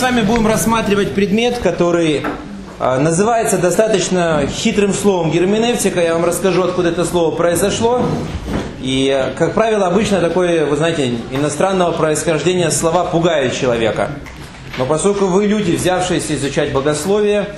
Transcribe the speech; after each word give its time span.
с 0.00 0.02
вами 0.02 0.22
будем 0.22 0.46
рассматривать 0.46 1.12
предмет, 1.12 1.58
который 1.58 2.24
а, 2.78 2.98
называется 2.98 3.58
достаточно 3.58 4.48
хитрым 4.50 4.94
словом 4.94 5.30
герменевтика. 5.30 6.00
Я 6.00 6.14
вам 6.14 6.24
расскажу, 6.24 6.62
откуда 6.62 6.88
это 6.88 7.04
слово 7.04 7.36
произошло. 7.36 8.00
И, 8.80 9.30
как 9.36 9.52
правило, 9.52 9.88
обычно 9.88 10.22
такое, 10.22 10.64
вы 10.64 10.74
знаете, 10.76 11.16
иностранного 11.30 11.92
происхождения 11.92 12.70
слова 12.70 13.04
пугают 13.04 13.52
человека. 13.52 14.08
Но 14.78 14.86
поскольку 14.86 15.26
вы 15.26 15.44
люди, 15.44 15.72
взявшиеся 15.72 16.34
изучать 16.36 16.72
богословие, 16.72 17.48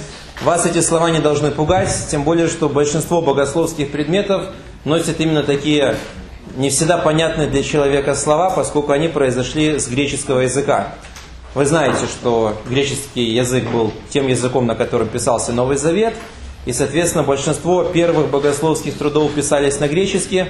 вас 0.42 0.66
эти 0.66 0.80
слова 0.80 1.10
не 1.10 1.20
должны 1.20 1.52
пугать, 1.52 1.96
тем 2.10 2.24
более, 2.24 2.48
что 2.48 2.68
большинство 2.68 3.22
богословских 3.22 3.92
предметов 3.92 4.46
носят 4.84 5.20
именно 5.20 5.44
такие 5.44 5.94
не 6.56 6.70
всегда 6.70 6.98
понятные 6.98 7.46
для 7.46 7.62
человека 7.62 8.16
слова, 8.16 8.50
поскольку 8.50 8.90
они 8.90 9.06
произошли 9.06 9.78
с 9.78 9.86
греческого 9.86 10.40
языка. 10.40 10.88
Вы 11.54 11.66
знаете, 11.66 12.06
что 12.06 12.56
греческий 12.66 13.24
язык 13.24 13.64
был 13.68 13.92
тем 14.08 14.26
языком, 14.26 14.66
на 14.66 14.74
котором 14.74 15.08
писался 15.08 15.52
Новый 15.52 15.76
Завет, 15.76 16.14
и, 16.64 16.72
соответственно, 16.72 17.24
большинство 17.24 17.84
первых 17.84 18.30
богословских 18.30 18.96
трудов 18.96 19.32
писались 19.32 19.78
на 19.78 19.86
греческий, 19.86 20.46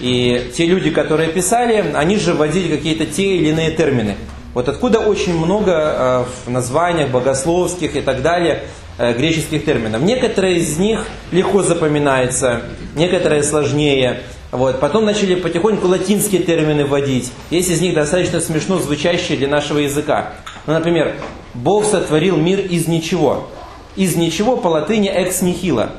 и 0.00 0.50
те 0.56 0.64
люди, 0.64 0.90
которые 0.90 1.30
писали, 1.30 1.92
они 1.94 2.16
же 2.16 2.32
вводили 2.32 2.74
какие-то 2.74 3.04
те 3.04 3.36
или 3.36 3.48
иные 3.48 3.72
термины. 3.72 4.16
Вот 4.54 4.70
откуда 4.70 5.00
очень 5.00 5.36
много 5.36 5.72
э, 5.72 6.24
в 6.46 6.50
названиях 6.50 7.10
богословских 7.10 7.94
и 7.94 8.00
так 8.00 8.22
далее 8.22 8.62
э, 8.96 9.12
греческих 9.12 9.66
терминов. 9.66 10.00
Некоторые 10.00 10.56
из 10.56 10.78
них 10.78 11.06
легко 11.30 11.62
запоминаются, 11.62 12.62
некоторые 12.94 13.42
сложнее. 13.42 14.22
Вот. 14.50 14.80
Потом 14.80 15.04
начали 15.04 15.34
потихоньку 15.34 15.86
латинские 15.88 16.42
термины 16.42 16.86
вводить. 16.86 17.32
Есть 17.50 17.70
из 17.70 17.80
них 17.80 17.94
достаточно 17.94 18.40
смешно 18.40 18.78
звучащие 18.78 19.36
для 19.36 19.48
нашего 19.48 19.78
языка. 19.78 20.32
Ну, 20.66 20.72
например, 20.72 21.16
Бог 21.54 21.84
сотворил 21.84 22.36
мир 22.36 22.60
из 22.60 22.88
ничего. 22.88 23.48
Из 23.96 24.16
ничего 24.16 24.56
по 24.56 24.68
латыни 24.68 25.08
экс 25.08 25.42
нихила. 25.42 25.92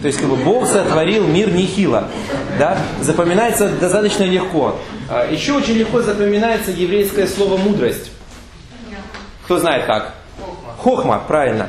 То 0.00 0.06
есть, 0.06 0.18
как 0.18 0.28
бы 0.28 0.36
Бог 0.36 0.66
сотворил 0.66 1.26
мир 1.26 1.52
нихила. 1.52 2.08
Да? 2.58 2.78
Запоминается 3.00 3.68
достаточно 3.68 4.24
легко. 4.24 4.76
А, 5.08 5.30
еще 5.30 5.52
очень 5.52 5.74
легко 5.74 6.02
запоминается 6.02 6.70
еврейское 6.70 7.26
слово 7.26 7.56
мудрость. 7.58 8.10
Кто 9.44 9.58
знает 9.58 9.86
как? 9.86 10.14
Хохма, 10.78 11.22
правильно. 11.26 11.68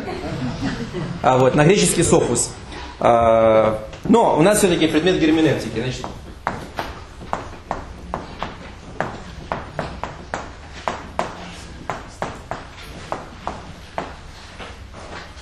А 1.21 1.37
вот, 1.37 1.55
на 1.55 1.65
греческий 1.65 2.03
софус. 2.03 2.51
А, 2.99 3.79
но 4.09 4.35
у 4.35 4.41
нас 4.41 4.57
все-таки 4.57 4.87
предмет 4.87 5.19
герменевтики. 5.19 5.79
Значит, 5.79 6.05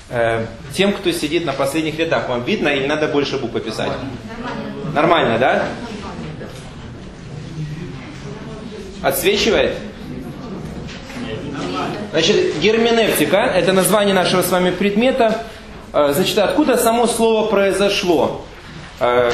э, 0.09 0.45
тем, 0.73 0.91
кто 0.91 1.11
сидит 1.13 1.45
на 1.45 1.53
последних 1.53 1.97
рядах, 1.97 2.27
вам 2.27 2.43
видно 2.43 2.67
или 2.67 2.85
надо 2.85 3.07
больше 3.07 3.37
букв 3.37 3.59
писать? 3.63 3.89
Нормально. 4.93 4.93
Нормально, 4.93 5.39
да? 5.39 5.65
Отсвечивает? 9.01 9.75
Значит, 12.11 12.59
герменевтика– 12.59 13.37
это 13.55 13.71
название 13.71 14.13
нашего 14.13 14.41
с 14.41 14.49
вами 14.49 14.71
предмета. 14.71 15.45
Э, 15.93 16.11
значит, 16.13 16.37
откуда 16.37 16.75
само 16.75 17.07
слово 17.07 17.47
произошло? 17.47 18.43
Э, 18.99 19.31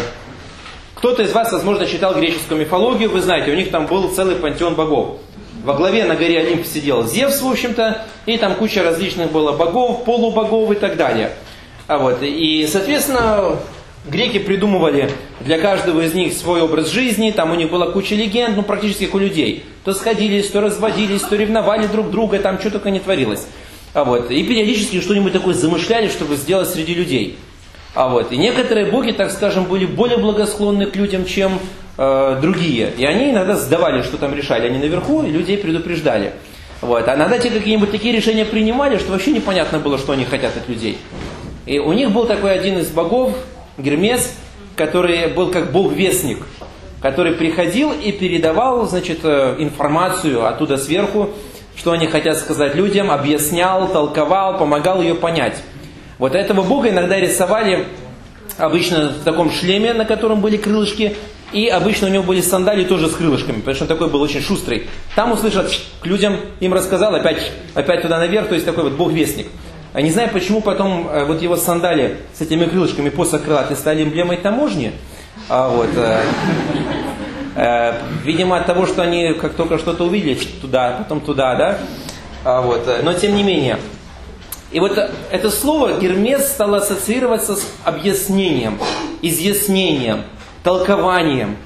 кто-то 0.96 1.24
из 1.24 1.32
вас, 1.32 1.52
возможно, 1.52 1.86
читал 1.86 2.16
греческую 2.16 2.60
мифологию, 2.60 3.10
вы 3.10 3.22
знаете, 3.22 3.52
у 3.52 3.56
них 3.56 3.72
там 3.72 3.88
был 3.88 4.10
целый 4.10 4.36
пантеон 4.36 4.76
богов. 4.76 5.18
Во 5.64 5.74
главе 5.74 6.04
на 6.06 6.16
горе 6.16 6.40
Олимп 6.40 6.66
сидел 6.66 7.08
Зевс, 7.08 7.42
в 7.42 7.48
общем-то, 7.48 8.06
и 8.26 8.38
там 8.38 8.56
куча 8.56 8.84
различных 8.84 9.32
было 9.32 9.54
богов, 9.54 10.04
полубогов 10.04 10.72
и 10.72 10.76
так 10.76 10.98
далее. 10.98 11.32
А 11.88 11.98
вот, 11.98 12.20
и, 12.22 12.68
соответственно, 12.70 13.58
греки 14.06 14.40
придумывали 14.40 15.10
для 15.42 15.60
каждого 15.60 16.02
из 16.02 16.14
них 16.14 16.34
свой 16.34 16.62
образ 16.62 16.90
жизни, 16.90 17.32
там 17.32 17.52
у 17.52 17.56
них 17.56 17.70
была 17.70 17.92
куча 17.92 18.16
легенд, 18.16 18.58
ну, 18.58 18.64
практически 18.64 19.06
как 19.06 19.16
у 19.16 19.20
людей. 19.20 19.64
То 19.86 19.94
сходились, 19.94 20.50
то 20.50 20.62
разводились, 20.62 21.22
то 21.22 21.36
ревновали 21.36 21.88
друг 21.88 22.12
друга, 22.12 22.40
там 22.40 22.60
что 22.60 22.72
только 22.72 22.90
не 22.90 23.00
творилось. 23.00 23.46
А 23.94 24.04
вот, 24.04 24.32
и 24.32 24.44
периодически 24.44 25.00
что-нибудь 25.02 25.34
такое 25.34 25.54
замышляли, 25.54 26.08
чтобы 26.08 26.36
сделать 26.36 26.70
среди 26.70 26.94
людей. 26.94 27.38
А 27.96 28.10
вот, 28.10 28.32
и 28.32 28.38
некоторые 28.38 28.88
боги, 28.88 29.12
так 29.12 29.32
скажем, 29.32 29.66
были 29.66 29.86
более 29.86 30.18
благосклонны 30.18 30.88
к 30.88 30.96
людям, 30.96 31.26
чем 31.26 31.60
э, 31.98 32.40
другие. 32.42 32.92
И 32.98 33.06
они 33.06 33.32
иногда 33.32 33.56
сдавали, 33.56 34.02
что 34.02 34.18
там 34.18 34.34
решали. 34.34 34.68
Они 34.68 34.80
наверху, 34.80 35.24
и 35.24 35.30
людей 35.30 35.58
предупреждали. 35.58 36.34
Вот. 36.82 37.08
А 37.08 37.16
иногда 37.16 37.38
те 37.38 37.50
какие-нибудь 37.50 37.92
такие 37.92 38.16
решения 38.16 38.46
принимали, 38.46 38.98
что 38.98 39.12
вообще 39.12 39.32
непонятно 39.32 39.80
было, 39.80 39.98
что 39.98 40.14
они 40.14 40.26
хотят 40.26 40.58
от 40.58 40.68
людей. 40.68 40.98
И 41.66 41.80
у 41.80 41.94
них 41.94 42.12
был 42.12 42.26
такой 42.26 42.54
один 42.54 42.80
из 42.80 42.90
богов, 42.90 43.34
Гермес, 43.78 44.36
который 44.76 45.28
был 45.28 45.52
как 45.52 45.72
бог-вестник, 45.72 46.40
который 47.02 47.34
приходил 47.34 47.92
и 47.92 48.12
передавал, 48.12 48.88
значит, 48.88 49.20
э, 49.24 49.56
информацию 49.60 50.46
оттуда 50.46 50.78
сверху, 50.78 51.30
что 51.76 51.92
они 51.92 52.08
хотят 52.08 52.38
сказать 52.38 52.76
людям, 52.76 53.12
объяснял, 53.12 53.88
толковал, 53.88 54.58
помогал 54.58 55.02
ее 55.02 55.16
понять. 55.16 55.62
Вот 56.20 56.36
этого 56.36 56.62
бога 56.62 56.90
иногда 56.90 57.20
рисовали 57.20 57.88
обычно 58.58 59.10
в 59.10 59.24
таком 59.24 59.52
шлеме, 59.52 59.94
на 59.94 60.06
котором 60.06 60.42
были 60.42 60.58
крылышки, 60.58 61.16
и 61.52 61.68
обычно 61.68 62.08
у 62.08 62.10
него 62.10 62.24
были 62.24 62.42
сандалии 62.42 62.84
тоже 62.84 63.08
с 63.08 63.14
крылышками, 63.14 63.58
потому 63.58 63.76
что 63.76 63.84
он 63.86 63.88
такой 63.88 64.10
был 64.10 64.22
очень 64.22 64.42
шустрый. 64.42 64.88
Там 65.16 65.32
услышат 65.32 65.72
к 66.02 66.06
людям, 66.06 66.40
им 66.60 66.74
рассказал, 66.74 67.14
опять, 67.14 67.52
опять 67.76 68.02
туда 68.02 68.18
наверх, 68.18 68.48
то 68.48 68.56
есть 68.56 68.66
такой 68.66 68.86
вот 68.86 68.94
бог-вестник. 68.94 69.48
Не 69.94 70.10
знаю, 70.10 70.30
почему 70.34 70.62
потом 70.62 71.08
э, 71.08 71.24
вот 71.26 71.44
его 71.44 71.56
сандали 71.56 72.18
с 72.34 72.42
этими 72.42 72.66
крылышками 72.66 73.10
посох 73.10 73.44
крылатый 73.44 73.78
стали 73.78 74.04
эмблемой 74.04 74.38
таможни. 74.38 74.94
А 75.50 75.70
вот, 75.70 75.90
э, 75.96 76.22
э, 77.56 77.94
видимо, 78.24 78.58
от 78.58 78.66
того, 78.66 78.88
что 78.88 79.04
они 79.04 79.34
как 79.34 79.54
только 79.54 79.78
что-то 79.78 80.06
увидели, 80.06 80.34
туда, 80.62 80.96
потом 80.98 81.22
туда, 81.22 81.56
да. 81.56 81.78
А 82.44 82.62
вот, 82.62 82.88
э, 82.88 83.02
но 83.04 83.14
тем 83.14 83.36
не 83.36 83.44
менее, 83.44 83.78
и 84.74 84.80
вот 84.80 84.98
это 85.30 85.50
слово 85.52 86.00
Гермес 86.00 86.48
стало 86.48 86.78
ассоциироваться 86.78 87.56
с 87.56 87.66
объяснением, 87.84 88.80
изъяснением, 89.22 90.24
толкованием. 90.64 91.58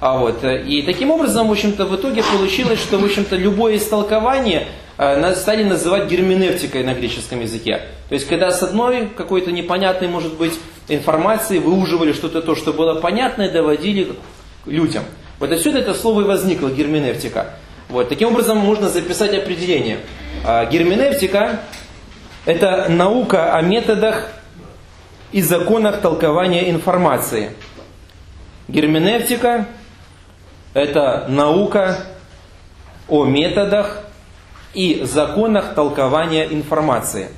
А 0.00 0.18
вот, 0.18 0.42
э, 0.42 0.64
и 0.64 0.82
таким 0.82 1.10
образом, 1.10 1.48
в 1.48 1.52
общем-то, 1.52 1.86
в 1.86 1.94
итоге 1.94 2.22
получилось, 2.24 2.80
что, 2.80 2.98
в 2.98 3.04
общем-то, 3.04 3.36
любое 3.36 3.76
истолкование 3.76 4.66
э, 4.98 5.34
стали 5.36 5.62
называть 5.62 6.10
герменевтикой 6.10 6.82
на 6.82 6.92
греческом 6.92 7.40
языке. 7.40 7.82
То 8.08 8.14
есть, 8.14 8.26
когда 8.26 8.50
с 8.50 8.62
одной 8.62 9.08
какой-то 9.16 9.52
непонятной, 9.52 10.08
может 10.08 10.34
быть, 10.34 10.52
информации 10.88 11.58
выуживали 11.58 12.12
что-то 12.12 12.42
то, 12.42 12.56
что 12.56 12.72
было 12.72 13.00
понятное, 13.00 13.50
доводили 13.50 14.12
к 14.64 14.66
людям. 14.66 15.04
Вот 15.38 15.52
отсюда 15.52 15.78
это 15.78 15.94
слово 15.94 16.22
и 16.22 16.24
возникло, 16.24 16.68
герменевтика. 16.68 17.54
Вот, 17.88 18.08
таким 18.08 18.28
образом 18.28 18.58
можно 18.58 18.88
записать 18.88 19.34
определение. 19.34 19.98
А, 20.44 20.66
герменевтика 20.66 21.60
это 22.46 22.86
наука 22.88 23.54
о 23.54 23.60
методах 23.60 24.30
и 25.32 25.42
законах 25.42 26.00
толкования 26.00 26.70
информации. 26.70 27.50
Герменевтика– 28.68 29.66
это 30.74 31.26
наука 31.28 31.98
о 33.08 33.24
методах 33.24 34.04
и 34.74 35.02
законах 35.04 35.74
толкования 35.74 36.46
информации. 36.46 37.28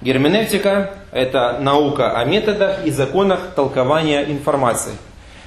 Герменевтика– 0.00 0.94
это 1.12 1.58
наука 1.60 2.16
о 2.16 2.24
методах 2.24 2.86
и 2.86 2.90
законах 2.90 3.54
толкования 3.56 4.24
информации. 4.24 4.92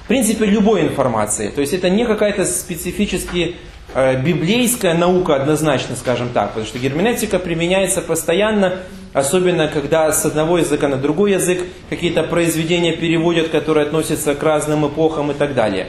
В 0.03 0.07
принципе, 0.07 0.45
любой 0.45 0.81
информации. 0.81 1.49
То 1.49 1.61
есть 1.61 1.73
это 1.73 1.89
не 1.89 2.05
какая-то 2.05 2.45
специфически 2.45 3.55
библейская 3.97 4.93
наука 4.93 5.35
однозначно, 5.35 5.95
скажем 5.95 6.29
так, 6.29 6.49
потому 6.49 6.67
что 6.67 6.77
герменевтика 6.77 7.39
применяется 7.39 8.01
постоянно, 8.01 8.79
особенно 9.13 9.67
когда 9.67 10.11
с 10.11 10.23
одного 10.23 10.59
языка 10.59 10.87
на 10.87 10.97
другой 10.97 11.31
язык 11.31 11.63
какие-то 11.89 12.21
произведения 12.23 12.93
переводят, 12.93 13.49
которые 13.49 13.87
относятся 13.87 14.35
к 14.35 14.43
разным 14.43 14.87
эпохам 14.87 15.31
и 15.31 15.33
так 15.33 15.55
далее. 15.55 15.87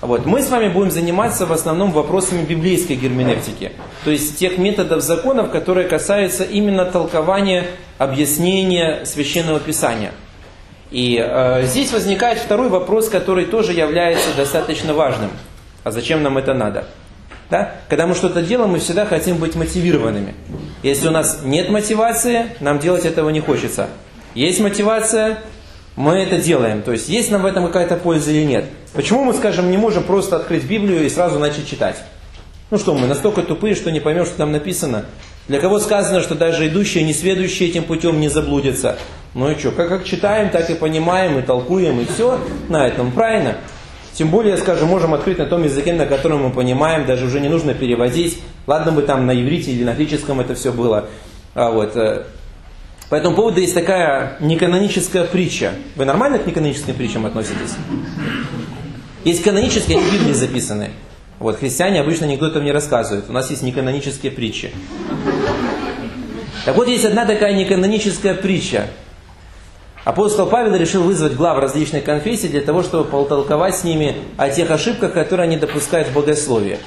Вот. 0.00 0.24
Мы 0.26 0.42
с 0.42 0.50
вами 0.50 0.68
будем 0.68 0.92
заниматься 0.92 1.46
в 1.46 1.52
основном 1.52 1.90
вопросами 1.90 2.44
библейской 2.44 2.92
герменевтики, 2.92 3.72
то 4.04 4.12
есть 4.12 4.38
тех 4.38 4.56
методов 4.58 5.02
законов, 5.02 5.50
которые 5.50 5.88
касаются 5.88 6.44
именно 6.44 6.84
толкования, 6.84 7.66
объяснения 7.98 9.04
священного 9.04 9.58
писания. 9.58 10.12
И 10.92 11.20
э, 11.20 11.64
здесь 11.64 11.92
возникает 11.92 12.38
второй 12.38 12.68
вопрос, 12.68 13.08
который 13.08 13.46
тоже 13.46 13.72
является 13.72 14.32
достаточно 14.36 14.94
важным. 14.94 15.30
А 15.82 15.90
зачем 15.90 16.22
нам 16.22 16.38
это 16.38 16.54
надо? 16.54 16.86
Да? 17.50 17.72
Когда 17.88 18.06
мы 18.06 18.14
что-то 18.14 18.42
делаем, 18.42 18.70
мы 18.70 18.78
всегда 18.78 19.06
хотим 19.06 19.38
быть 19.38 19.54
мотивированными. 19.54 20.34
Если 20.82 21.08
у 21.08 21.10
нас 21.10 21.40
нет 21.44 21.70
мотивации, 21.70 22.46
нам 22.60 22.78
делать 22.78 23.04
этого 23.04 23.30
не 23.30 23.40
хочется. 23.40 23.88
Есть 24.34 24.60
мотивация, 24.60 25.38
мы 25.96 26.14
это 26.14 26.38
делаем. 26.38 26.82
То 26.82 26.92
есть 26.92 27.08
есть 27.08 27.30
нам 27.30 27.42
в 27.42 27.46
этом 27.46 27.66
какая-то 27.66 27.96
польза 27.96 28.30
или 28.30 28.44
нет. 28.44 28.66
Почему 28.92 29.24
мы, 29.24 29.34
скажем, 29.34 29.70
не 29.70 29.76
можем 29.76 30.04
просто 30.04 30.36
открыть 30.36 30.64
Библию 30.64 31.04
и 31.04 31.08
сразу 31.08 31.38
начать 31.38 31.66
читать? 31.66 31.96
Ну 32.70 32.78
что, 32.78 32.94
мы 32.94 33.06
настолько 33.06 33.42
тупые, 33.42 33.74
что 33.74 33.90
не 33.90 34.00
поймем, 34.00 34.26
что 34.26 34.36
там 34.36 34.52
написано. 34.52 35.06
Для 35.48 35.58
кого 35.58 35.78
сказано, 35.78 36.20
что 36.20 36.34
даже 36.34 36.68
идущие, 36.68 37.04
несведущие 37.04 37.70
этим 37.70 37.84
путем 37.84 38.20
не 38.20 38.28
заблудятся. 38.28 38.98
Ну 39.32 39.50
и 39.50 39.58
что, 39.58 39.70
как, 39.70 39.88
как 39.88 40.04
читаем, 40.04 40.50
так 40.50 40.68
и 40.68 40.74
понимаем, 40.74 41.38
и 41.38 41.42
толкуем, 41.42 42.00
и 42.00 42.04
все 42.04 42.38
на 42.68 42.86
этом, 42.86 43.10
правильно? 43.10 43.56
Тем 44.18 44.30
более, 44.30 44.56
скажем, 44.56 44.88
можем 44.88 45.14
открыть 45.14 45.38
на 45.38 45.46
том 45.46 45.62
языке, 45.62 45.92
на 45.92 46.04
котором 46.04 46.42
мы 46.42 46.50
понимаем, 46.50 47.06
даже 47.06 47.24
уже 47.24 47.38
не 47.38 47.48
нужно 47.48 47.72
переводить. 47.72 48.42
Ладно 48.66 48.90
бы 48.90 49.02
там 49.02 49.26
на 49.26 49.40
иврите 49.40 49.70
или 49.70 49.84
на 49.84 49.94
греческом 49.94 50.40
это 50.40 50.56
все 50.56 50.72
было. 50.72 51.08
А 51.54 51.70
вот, 51.70 51.94
э, 51.94 52.24
по 53.10 53.14
этому 53.14 53.36
поводу 53.36 53.60
есть 53.60 53.74
такая 53.74 54.36
неканоническая 54.40 55.22
притча. 55.22 55.70
Вы 55.94 56.04
нормально 56.04 56.40
к 56.40 56.48
неканоническим 56.48 56.94
притчам 56.94 57.26
относитесь? 57.26 57.76
Есть 59.22 59.44
канонические, 59.44 59.98
они 59.98 60.08
в 60.08 60.12
Библии 60.12 60.32
записаны. 60.32 60.90
Вот, 61.38 61.60
христиане 61.60 62.00
обычно 62.00 62.26
там 62.50 62.64
не 62.64 62.72
рассказывает. 62.72 63.26
У 63.28 63.32
нас 63.32 63.48
есть 63.50 63.62
неканонические 63.62 64.32
притчи. 64.32 64.72
Так 66.64 66.74
вот, 66.74 66.88
есть 66.88 67.04
одна 67.04 67.24
такая 67.24 67.54
неканоническая 67.54 68.34
притча. 68.34 68.88
Апостол 70.08 70.46
Павел 70.46 70.74
решил 70.74 71.02
вызвать 71.02 71.34
глав 71.34 71.58
различных 71.58 72.02
конфессий 72.02 72.48
для 72.48 72.62
того, 72.62 72.82
чтобы 72.82 73.04
полтолковать 73.04 73.76
с 73.76 73.84
ними 73.84 74.16
о 74.38 74.48
тех 74.48 74.70
ошибках, 74.70 75.12
которые 75.12 75.44
они 75.44 75.58
допускают 75.58 76.08
в 76.08 76.14
богословии. 76.14 76.78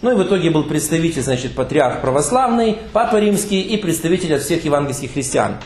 Ну 0.00 0.12
и 0.12 0.14
в 0.14 0.26
итоге 0.26 0.48
был 0.48 0.64
представитель, 0.64 1.20
значит, 1.20 1.54
патриарх 1.54 2.00
православный, 2.00 2.78
папа 2.94 3.20
римский 3.20 3.60
и 3.60 3.76
представитель 3.76 4.34
от 4.34 4.40
всех 4.40 4.64
евангельских 4.64 5.12
христиан. 5.12 5.56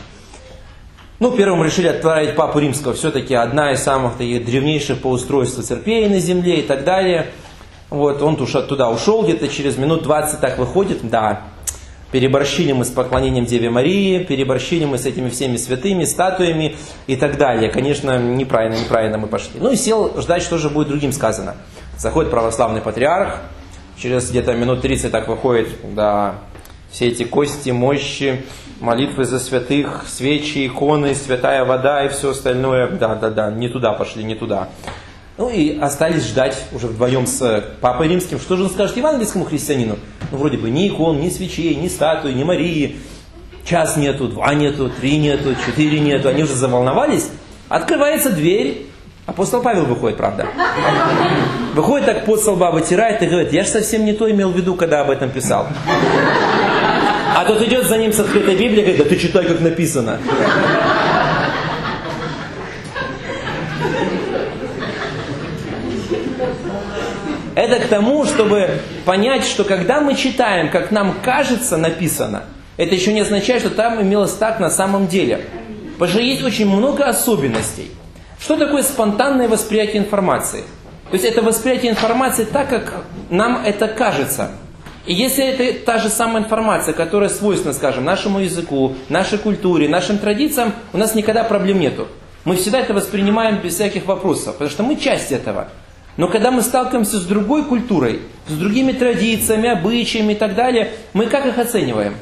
Ну, 1.19 1.31
первым 1.31 1.63
решили 1.63 1.87
отправить 1.87 2.35
папу 2.35 2.59
римского, 2.59 2.93
все-таки 2.93 3.33
одна 3.33 3.71
из 3.71 3.81
самых 3.81 4.17
таких 4.17 4.43
древнейших 4.43 4.99
по 4.99 5.07
устройству 5.07 5.63
церквей 5.63 6.09
на 6.09 6.19
земле 6.19 6.59
и 6.59 6.63
так 6.63 6.83
далее. 6.83 7.27
Вот, 7.89 8.21
он 8.21 8.35
туда 8.35 8.89
ушел, 8.89 9.23
где-то 9.23 9.47
через 9.47 9.77
минут 9.77 10.03
20 10.03 10.41
так 10.41 10.57
выходит, 10.57 10.99
да, 11.03 11.43
переборщили 12.11 12.71
мы 12.71 12.85
с 12.85 12.89
поклонением 12.89 13.45
Деве 13.45 13.69
Марии, 13.69 14.23
переборщили 14.23 14.85
мы 14.85 14.97
с 14.97 15.05
этими 15.05 15.29
всеми 15.29 15.57
святыми, 15.57 16.05
статуями 16.05 16.75
и 17.07 17.15
так 17.15 17.37
далее. 17.37 17.71
Конечно, 17.71 18.17
неправильно, 18.17 18.75
неправильно 18.75 19.17
мы 19.17 19.27
пошли. 19.27 19.59
Ну 19.59 19.71
и 19.71 19.75
сел 19.75 20.19
ждать, 20.21 20.41
что 20.41 20.57
же 20.57 20.69
будет 20.69 20.87
другим 20.87 21.11
сказано. 21.11 21.55
Заходит 21.97 22.31
православный 22.31 22.81
патриарх, 22.81 23.41
через 23.97 24.29
где-то 24.29 24.53
минут 24.53 24.81
30 24.81 25.11
так 25.11 25.27
выходит, 25.27 25.69
да, 25.93 26.35
все 26.91 27.07
эти 27.07 27.23
кости, 27.23 27.69
мощи, 27.69 28.43
молитвы 28.79 29.25
за 29.25 29.39
святых, 29.39 30.05
свечи, 30.07 30.65
иконы, 30.65 31.13
святая 31.13 31.65
вода 31.65 32.05
и 32.05 32.09
все 32.09 32.31
остальное. 32.31 32.87
Да, 32.87 33.15
да, 33.15 33.29
да, 33.29 33.51
не 33.51 33.67
туда 33.67 33.93
пошли, 33.93 34.23
не 34.23 34.35
туда. 34.35 34.69
Ну 35.37 35.49
и 35.49 35.77
остались 35.79 36.27
ждать 36.27 36.65
уже 36.73 36.87
вдвоем 36.87 37.25
с 37.25 37.63
Папой 37.79 38.07
Римским. 38.07 38.39
Что 38.39 38.57
же 38.57 38.63
он 38.63 38.69
скажет 38.69 38.97
евангельскому 38.97 39.45
христианину? 39.45 39.97
Ну 40.31 40.37
вроде 40.37 40.57
бы 40.57 40.69
ни 40.69 40.87
икон, 40.87 41.19
ни 41.19 41.29
свечей, 41.29 41.75
ни 41.75 41.87
статуи, 41.87 42.31
ни 42.31 42.43
Марии. 42.43 42.97
Час 43.65 43.97
нету, 43.97 44.27
два 44.27 44.53
нету, 44.53 44.89
три 44.89 45.17
нету, 45.17 45.55
четыре 45.65 45.99
нету. 45.99 46.29
Они 46.29 46.43
уже 46.43 46.53
заволновались. 46.53 47.29
Открывается 47.67 48.31
дверь. 48.31 48.85
Апостол 49.25 49.61
Павел 49.61 49.85
выходит, 49.85 50.17
правда. 50.17 50.47
Выходит 51.75 52.07
так 52.07 52.25
под 52.25 52.39
столба, 52.39 52.71
вытирает 52.71 53.21
и 53.21 53.27
говорит, 53.27 53.53
я 53.53 53.63
же 53.63 53.69
совсем 53.69 54.05
не 54.05 54.13
то 54.13 54.29
имел 54.29 54.49
в 54.49 54.57
виду, 54.57 54.73
когда 54.73 55.01
об 55.01 55.11
этом 55.11 55.29
писал. 55.29 55.67
А 57.35 57.45
тот 57.45 57.61
идет 57.61 57.87
за 57.87 57.97
ним 57.97 58.11
с 58.11 58.19
открытой 58.19 58.55
Библией 58.55 58.81
говорит, 58.81 59.03
да 59.03 59.09
ты 59.09 59.17
читай, 59.17 59.45
как 59.45 59.59
написано. 59.59 60.19
Это 67.59 67.77
к 67.81 67.89
тому, 67.89 68.23
чтобы 68.23 68.79
понять, 69.03 69.43
что 69.43 69.65
когда 69.65 69.99
мы 69.99 70.15
читаем, 70.15 70.71
как 70.71 70.91
нам 70.91 71.17
кажется 71.21 71.75
написано, 71.75 72.43
это 72.77 72.95
еще 72.95 73.11
не 73.11 73.19
означает, 73.19 73.63
что 73.63 73.69
там 73.69 74.01
имелось 74.01 74.31
так 74.31 74.61
на 74.61 74.69
самом 74.69 75.07
деле. 75.07 75.45
Потому 75.97 76.09
что 76.09 76.21
есть 76.21 76.41
очень 76.41 76.69
много 76.69 77.03
особенностей. 77.03 77.91
Что 78.39 78.55
такое 78.55 78.81
спонтанное 78.81 79.49
восприятие 79.49 79.97
информации? 79.97 80.63
То 81.09 81.15
есть 81.15 81.25
это 81.25 81.41
восприятие 81.41 81.91
информации 81.91 82.45
так, 82.45 82.69
как 82.69 83.03
нам 83.29 83.61
это 83.65 83.89
кажется. 83.89 84.51
И 85.05 85.13
если 85.13 85.43
это 85.43 85.85
та 85.85 85.97
же 85.97 86.07
самая 86.07 86.43
информация, 86.43 86.93
которая 86.93 87.27
свойственна, 87.27 87.73
скажем, 87.73 88.05
нашему 88.05 88.39
языку, 88.39 88.95
нашей 89.09 89.37
культуре, 89.37 89.89
нашим 89.89 90.17
традициям, 90.17 90.71
у 90.93 90.97
нас 90.97 91.13
никогда 91.13 91.43
проблем 91.43 91.81
нету. 91.81 92.07
Мы 92.45 92.55
всегда 92.55 92.79
это 92.79 92.93
воспринимаем 92.93 93.59
без 93.61 93.73
всяких 93.73 94.05
вопросов, 94.05 94.53
потому 94.53 94.69
что 94.69 94.83
мы 94.83 94.95
часть 94.95 95.33
этого. 95.33 95.67
Но 96.19 96.27
когда 96.27 96.51
мы 96.51 96.61
сталкиваемся 96.63 97.17
с 97.17 97.23
другой 97.23 97.63
культурой, 97.63 98.19
с 98.45 98.51
другими 98.51 98.91
традициями, 98.91 99.69
обычаями 99.69 100.33
и 100.33 100.35
так 100.35 100.53
далее, 100.53 100.91
мы 101.13 101.27
как 101.27 101.45
их 101.45 101.57
оцениваем? 101.57 102.15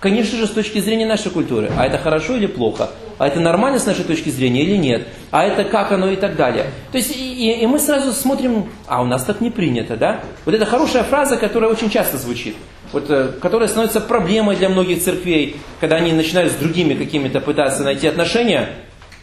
Конечно 0.00 0.36
же, 0.36 0.46
с 0.46 0.50
точки 0.50 0.80
зрения 0.80 1.06
нашей 1.06 1.30
культуры. 1.30 1.70
А 1.78 1.86
это 1.86 1.96
хорошо 1.96 2.36
или 2.36 2.44
плохо? 2.44 2.90
А 3.16 3.26
это 3.26 3.40
нормально 3.40 3.78
с 3.78 3.86
нашей 3.86 4.04
точки 4.04 4.28
зрения 4.28 4.64
или 4.64 4.76
нет? 4.76 5.08
А 5.30 5.44
это 5.44 5.64
как 5.64 5.92
оно 5.92 6.10
и 6.10 6.16
так 6.16 6.36
далее? 6.36 6.66
То 6.90 6.98
есть, 6.98 7.16
и, 7.16 7.52
и 7.52 7.66
мы 7.66 7.78
сразу 7.78 8.12
смотрим, 8.12 8.68
а 8.86 9.00
у 9.00 9.06
нас 9.06 9.24
так 9.24 9.40
не 9.40 9.48
принято, 9.48 9.96
да? 9.96 10.20
Вот 10.44 10.54
это 10.54 10.66
хорошая 10.66 11.02
фраза, 11.02 11.38
которая 11.38 11.70
очень 11.70 11.88
часто 11.88 12.18
звучит. 12.18 12.54
Вот, 12.92 13.08
э, 13.08 13.28
которая 13.40 13.66
становится 13.66 14.02
проблемой 14.02 14.56
для 14.56 14.68
многих 14.68 15.02
церквей, 15.02 15.56
когда 15.80 15.96
они 15.96 16.12
начинают 16.12 16.52
с 16.52 16.56
другими 16.56 16.92
какими-то 16.92 17.40
пытаться 17.40 17.82
найти 17.82 18.08
отношения. 18.08 18.68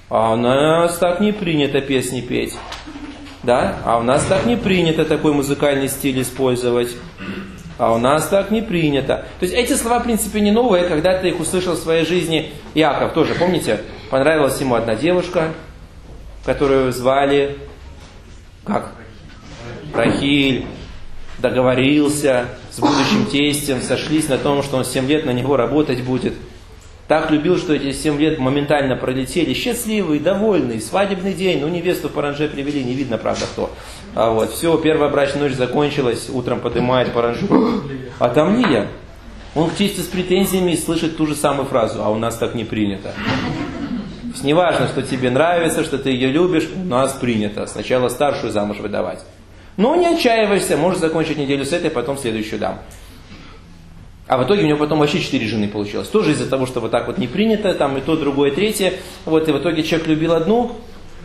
А 0.09 0.33
у 0.33 0.35
нас 0.35 0.97
так 0.97 1.19
не 1.19 1.31
принято 1.31 1.79
песни 1.79 2.21
петь 2.21 2.55
да, 3.43 3.77
а 3.85 3.97
у 3.97 4.03
нас 4.03 4.25
так 4.25 4.45
не 4.45 4.55
принято 4.55 5.05
такой 5.05 5.33
музыкальный 5.33 5.87
стиль 5.87 6.21
использовать, 6.21 6.95
а 7.77 7.93
у 7.93 7.97
нас 7.97 8.27
так 8.27 8.51
не 8.51 8.61
принято. 8.61 9.25
То 9.39 9.45
есть 9.45 9.53
эти 9.53 9.73
слова, 9.73 9.99
в 9.99 10.03
принципе, 10.03 10.41
не 10.41 10.51
новые, 10.51 10.85
когда 10.85 11.17
ты 11.17 11.29
их 11.29 11.39
услышал 11.39 11.75
в 11.75 11.79
своей 11.79 12.05
жизни. 12.05 12.51
Иаков 12.73 13.13
тоже, 13.13 13.35
помните, 13.35 13.81
понравилась 14.09 14.59
ему 14.59 14.75
одна 14.75 14.95
девушка, 14.95 15.53
которую 16.45 16.91
звали, 16.91 17.57
как? 18.65 18.91
Рахиль, 19.93 20.65
договорился 21.39 22.45
с 22.71 22.79
будущим 22.79 23.25
тестем, 23.25 23.81
сошлись 23.81 24.27
на 24.27 24.37
том, 24.37 24.61
что 24.61 24.77
он 24.77 24.85
7 24.85 25.07
лет 25.07 25.25
на 25.25 25.31
него 25.31 25.55
работать 25.55 26.03
будет– 26.03 26.33
так 27.09 27.31
любил, 27.31 27.57
что 27.57 27.73
эти 27.73 27.91
7 27.91 28.19
лет 28.19 28.37
моментально 28.37 28.95
пролетели. 28.95 29.55
Счастливый, 29.55 30.19
довольный, 30.19 30.79
свадебный 30.79 31.33
день. 31.33 31.59
Ну, 31.59 31.67
невесту 31.67 32.07
в 32.07 32.11
паранже 32.11 32.47
привели, 32.47 32.83
не 32.83 32.93
видно, 32.93 33.17
правда, 33.17 33.45
кто. 33.51 33.71
А 34.13 34.29
вот, 34.29 34.53
все, 34.53 34.77
первая 34.77 35.09
брачная 35.09 35.41
ночь 35.41 35.53
закончилась, 35.53 36.29
утром 36.29 36.59
поднимает 36.59 37.11
паранжу. 37.11 37.47
А 38.19 38.29
там 38.29 38.59
не 38.59 38.71
я. 38.71 38.87
Он 39.55 39.71
чисто 39.75 40.03
с 40.03 40.05
претензиями 40.05 40.75
слышит 40.75 41.17
ту 41.17 41.25
же 41.25 41.33
самую 41.33 41.65
фразу, 41.65 42.03
а 42.03 42.11
у 42.11 42.17
нас 42.19 42.37
так 42.37 42.53
не 42.53 42.63
принято. 42.63 43.09
То 43.09 44.27
есть 44.27 44.43
неважно, 44.43 44.87
что 44.87 45.01
тебе 45.01 45.31
нравится, 45.31 45.83
что 45.83 45.97
ты 45.97 46.11
ее 46.11 46.27
любишь, 46.27 46.69
у 46.75 46.85
нас 46.85 47.13
принято. 47.13 47.65
Сначала 47.65 48.09
старшую 48.09 48.51
замуж 48.51 48.77
выдавать. 48.77 49.25
Но 49.77 49.95
не 49.95 50.05
отчаивайся, 50.05 50.77
можешь 50.77 50.99
закончить 50.99 51.39
неделю 51.39 51.65
с 51.65 51.73
этой, 51.73 51.89
потом 51.89 52.19
следующую 52.19 52.59
дам. 52.59 52.81
А 54.29 54.37
в 54.37 54.43
итоге 54.43 54.63
у 54.63 54.67
него 54.67 54.77
потом 54.77 54.99
вообще 54.99 55.19
четыре 55.19 55.47
жены 55.47 55.67
получилось. 55.67 56.07
Тоже 56.07 56.33
из-за 56.33 56.47
того, 56.47 56.67
что 56.67 56.81
вот 56.81 56.91
так 56.91 57.07
вот 57.07 57.17
не 57.17 57.27
принято, 57.27 57.73
там 57.73 57.97
и 57.97 58.01
то, 58.01 58.15
другое, 58.15 58.51
третье. 58.51 58.93
Вот, 59.25 59.49
и 59.49 59.51
в 59.51 59.57
итоге 59.57 59.81
человек 59.81 60.07
любил 60.07 60.33
одну, 60.33 60.73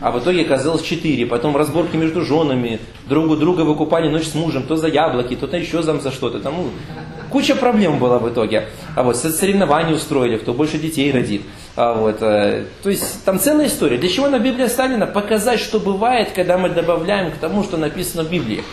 а 0.00 0.10
в 0.10 0.18
итоге 0.18 0.40
оказалось 0.40 0.80
четыре. 0.80 1.26
Потом 1.26 1.54
разборки 1.54 1.96
между 1.96 2.24
женами, 2.24 2.80
другу 3.06 3.36
друга 3.36 3.60
выкупали 3.60 4.08
ночь 4.08 4.24
с 4.28 4.34
мужем, 4.34 4.62
то 4.62 4.76
за 4.76 4.88
яблоки, 4.88 5.36
то 5.36 5.54
еще 5.54 5.82
там 5.82 6.00
за 6.00 6.12
что-то. 6.12 6.40
Там, 6.40 6.54
ну, 6.56 6.70
куча 7.28 7.54
проблем 7.54 7.98
была 7.98 8.18
в 8.18 8.32
итоге. 8.32 8.68
А 8.96 9.02
вот 9.02 9.18
соревнования 9.18 9.94
устроили, 9.94 10.38
кто 10.38 10.54
больше 10.54 10.78
детей 10.78 11.12
родит. 11.12 11.42
А 11.76 11.92
вот, 11.92 12.22
э, 12.22 12.64
то 12.82 12.88
есть 12.88 13.22
там 13.26 13.38
целая 13.38 13.66
история. 13.66 13.98
Для 13.98 14.08
чего 14.08 14.28
на 14.28 14.38
Библии 14.38 14.64
оставлено? 14.64 15.06
Показать, 15.06 15.60
что 15.60 15.78
бывает, 15.78 16.30
когда 16.34 16.56
мы 16.56 16.70
добавляем 16.70 17.32
к 17.32 17.36
тому, 17.36 17.64
что 17.64 17.76
написано 17.76 18.24
в 18.24 18.30
Библии 18.30 18.64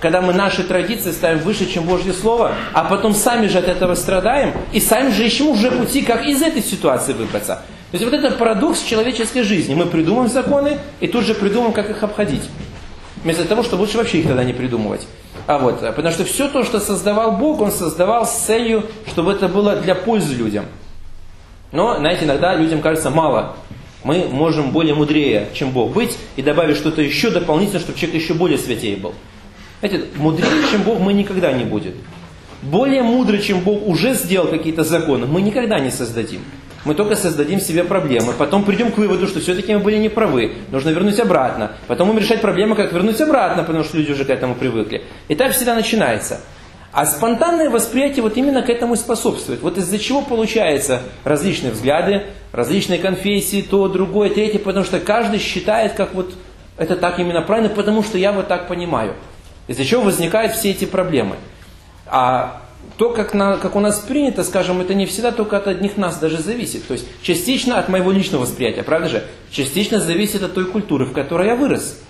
когда 0.00 0.20
мы 0.20 0.32
наши 0.32 0.62
традиции 0.62 1.10
ставим 1.10 1.38
выше, 1.38 1.66
чем 1.66 1.84
Божье 1.84 2.12
Слово, 2.12 2.52
а 2.72 2.84
потом 2.84 3.14
сами 3.14 3.46
же 3.46 3.58
от 3.58 3.68
этого 3.68 3.94
страдаем, 3.94 4.52
и 4.72 4.80
сами 4.80 5.10
же 5.10 5.26
ищем 5.26 5.48
уже 5.48 5.70
пути, 5.70 6.02
как 6.02 6.26
из 6.26 6.42
этой 6.42 6.62
ситуации 6.62 7.12
выбраться. 7.12 7.62
То 7.90 7.98
есть 7.98 8.04
вот 8.04 8.12
это 8.12 8.36
парадокс 8.36 8.82
человеческой 8.82 9.42
жизни. 9.42 9.74
Мы 9.74 9.86
придумываем 9.86 10.30
законы 10.30 10.78
и 11.00 11.06
тут 11.06 11.24
же 11.24 11.34
придумываем, 11.34 11.72
как 11.72 11.88
их 11.88 12.02
обходить. 12.02 12.42
Вместо 13.22 13.44
того, 13.44 13.62
чтобы 13.62 13.82
лучше 13.82 13.96
вообще 13.96 14.18
их 14.18 14.26
тогда 14.26 14.44
не 14.44 14.52
придумывать. 14.52 15.06
А 15.46 15.58
вот, 15.58 15.80
потому 15.80 16.10
что 16.10 16.24
все 16.24 16.48
то, 16.48 16.64
что 16.64 16.80
создавал 16.80 17.32
Бог, 17.32 17.60
Он 17.60 17.70
создавал 17.70 18.26
с 18.26 18.32
целью, 18.32 18.84
чтобы 19.06 19.32
это 19.32 19.48
было 19.48 19.76
для 19.76 19.94
пользы 19.94 20.34
людям. 20.34 20.66
Но, 21.72 21.96
знаете, 21.96 22.24
иногда 22.24 22.54
людям 22.54 22.80
кажется 22.80 23.10
мало. 23.10 23.56
Мы 24.04 24.28
можем 24.30 24.72
более 24.72 24.94
мудрее, 24.94 25.48
чем 25.54 25.70
Бог 25.70 25.92
быть, 25.92 26.16
и 26.36 26.42
добавить 26.42 26.76
что-то 26.76 27.02
еще 27.02 27.30
дополнительно, 27.30 27.80
чтобы 27.80 27.98
человек 27.98 28.22
еще 28.22 28.34
более 28.34 28.58
святее 28.58 28.96
был. 28.96 29.14
Знаете, 29.88 30.08
мудрее, 30.16 30.62
чем 30.70 30.82
Бог, 30.82 30.98
мы 30.98 31.12
никогда 31.12 31.52
не 31.52 31.64
будем. 31.64 31.94
Более 32.62 33.02
мудрый, 33.02 33.40
чем 33.40 33.60
Бог 33.60 33.86
уже 33.86 34.14
сделал 34.14 34.48
какие-то 34.48 34.82
законы, 34.82 35.26
мы 35.26 35.40
никогда 35.40 35.78
не 35.78 35.90
создадим. 35.90 36.40
Мы 36.84 36.94
только 36.94 37.16
создадим 37.16 37.60
себе 37.60 37.84
проблемы. 37.84 38.32
Потом 38.32 38.64
придем 38.64 38.92
к 38.92 38.98
выводу, 38.98 39.26
что 39.26 39.40
все-таки 39.40 39.74
мы 39.74 39.80
были 39.80 39.98
неправы. 39.98 40.52
Нужно 40.70 40.90
вернуть 40.90 41.18
обратно. 41.20 41.72
Потом 41.86 42.08
будем 42.08 42.20
решать 42.20 42.40
проблемы, 42.40 42.76
как 42.76 42.92
вернуть 42.92 43.20
обратно, 43.20 43.62
потому 43.64 43.84
что 43.84 43.98
люди 43.98 44.12
уже 44.12 44.24
к 44.24 44.30
этому 44.30 44.54
привыкли. 44.54 45.04
И 45.28 45.34
так 45.34 45.52
всегда 45.52 45.74
начинается. 45.74 46.40
А 46.92 47.04
спонтанное 47.06 47.70
восприятие 47.70 48.22
вот 48.22 48.36
именно 48.36 48.62
к 48.62 48.70
этому 48.70 48.96
способствует. 48.96 49.62
Вот 49.62 49.78
из-за 49.78 49.98
чего 49.98 50.22
получается 50.22 51.02
различные 51.24 51.72
взгляды, 51.72 52.22
различные 52.52 52.98
конфессии, 52.98 53.62
то, 53.62 53.86
другое, 53.88 54.30
третье, 54.30 54.58
потому 54.58 54.84
что 54.84 54.98
каждый 54.98 55.38
считает, 55.38 55.92
как 55.92 56.14
вот 56.14 56.34
это 56.76 56.96
так 56.96 57.18
именно 57.18 57.42
правильно, 57.42 57.68
потому 57.68 58.02
что 58.02 58.18
я 58.18 58.32
вот 58.32 58.48
так 58.48 58.68
понимаю. 58.68 59.14
Из-за 59.68 59.84
чего 59.84 60.02
возникают 60.02 60.52
все 60.52 60.70
эти 60.70 60.84
проблемы. 60.84 61.36
А 62.06 62.62
то, 62.96 63.10
как, 63.10 63.34
на, 63.34 63.56
как 63.56 63.76
у 63.76 63.80
нас 63.80 63.98
принято, 63.98 64.42
скажем, 64.44 64.80
это 64.80 64.94
не 64.94 65.06
всегда 65.06 65.32
только 65.32 65.56
от 65.56 65.66
одних 65.66 65.96
нас 65.96 66.18
даже 66.18 66.38
зависит. 66.38 66.86
То 66.86 66.94
есть 66.94 67.06
частично 67.22 67.78
от 67.78 67.88
моего 67.88 68.10
личного 68.10 68.42
восприятия, 68.42 68.82
правда 68.82 69.08
же? 69.08 69.24
Частично 69.50 70.00
зависит 70.00 70.42
от 70.42 70.54
той 70.54 70.66
культуры, 70.66 71.04
в 71.04 71.12
которой 71.12 71.48
я 71.48 71.56
вырос. 71.56 72.00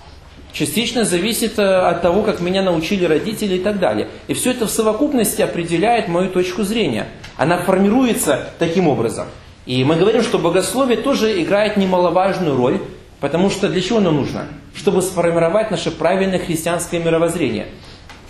Частично 0.53 1.05
зависит 1.05 1.59
э, 1.59 1.63
от 1.63 2.03
того, 2.03 2.23
как 2.23 2.41
меня 2.41 2.63
научили 2.63 3.05
родители 3.05 3.57
и 3.57 3.59
так 3.59 3.79
далее. 3.79 4.09
И 4.27 4.35
все 4.35 4.53
это 4.53 4.67
в 4.67 4.71
совокупности 4.71 5.43
определяет 5.43 6.09
мою 6.09 6.31
точку 6.31 6.63
зрения. 6.63 7.09
Она 7.37 7.59
формируется 7.59 8.49
таким 8.59 8.89
образом. 8.89 9.27
И 9.67 9.83
мы 9.85 9.97
говорим, 9.97 10.23
что 10.23 10.39
богословие 10.39 10.97
тоже 10.97 11.43
играет 11.43 11.77
немаловажную 11.77 12.57
роль, 12.57 12.81
потому 13.21 13.51
что 13.51 13.69
для 13.69 13.83
чего 13.83 13.99
оно 13.99 14.13
нужно? 14.13 14.47
Чтобы 14.77 15.03
сформировать 15.03 15.71
наше 15.71 15.91
правильное 15.91 16.39
христианское 16.39 17.01
мировоззрение 17.01 17.69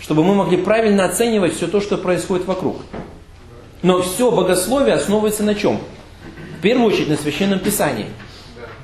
чтобы 0.07 0.23
мы 0.23 0.35
могли 0.35 0.57
правильно 0.57 1.05
оценивать 1.05 1.55
все 1.55 1.67
то, 1.67 1.81
что 1.81 1.97
происходит 1.97 2.45
вокруг. 2.45 2.77
Но 3.81 4.01
все 4.01 4.31
богословие 4.31 4.95
основывается 4.95 5.43
на 5.43 5.55
чем? 5.55 5.79
В 6.57 6.61
первую 6.61 6.87
очередь 6.87 7.09
на 7.09 7.17
Священном 7.17 7.59
Писании. 7.59 8.07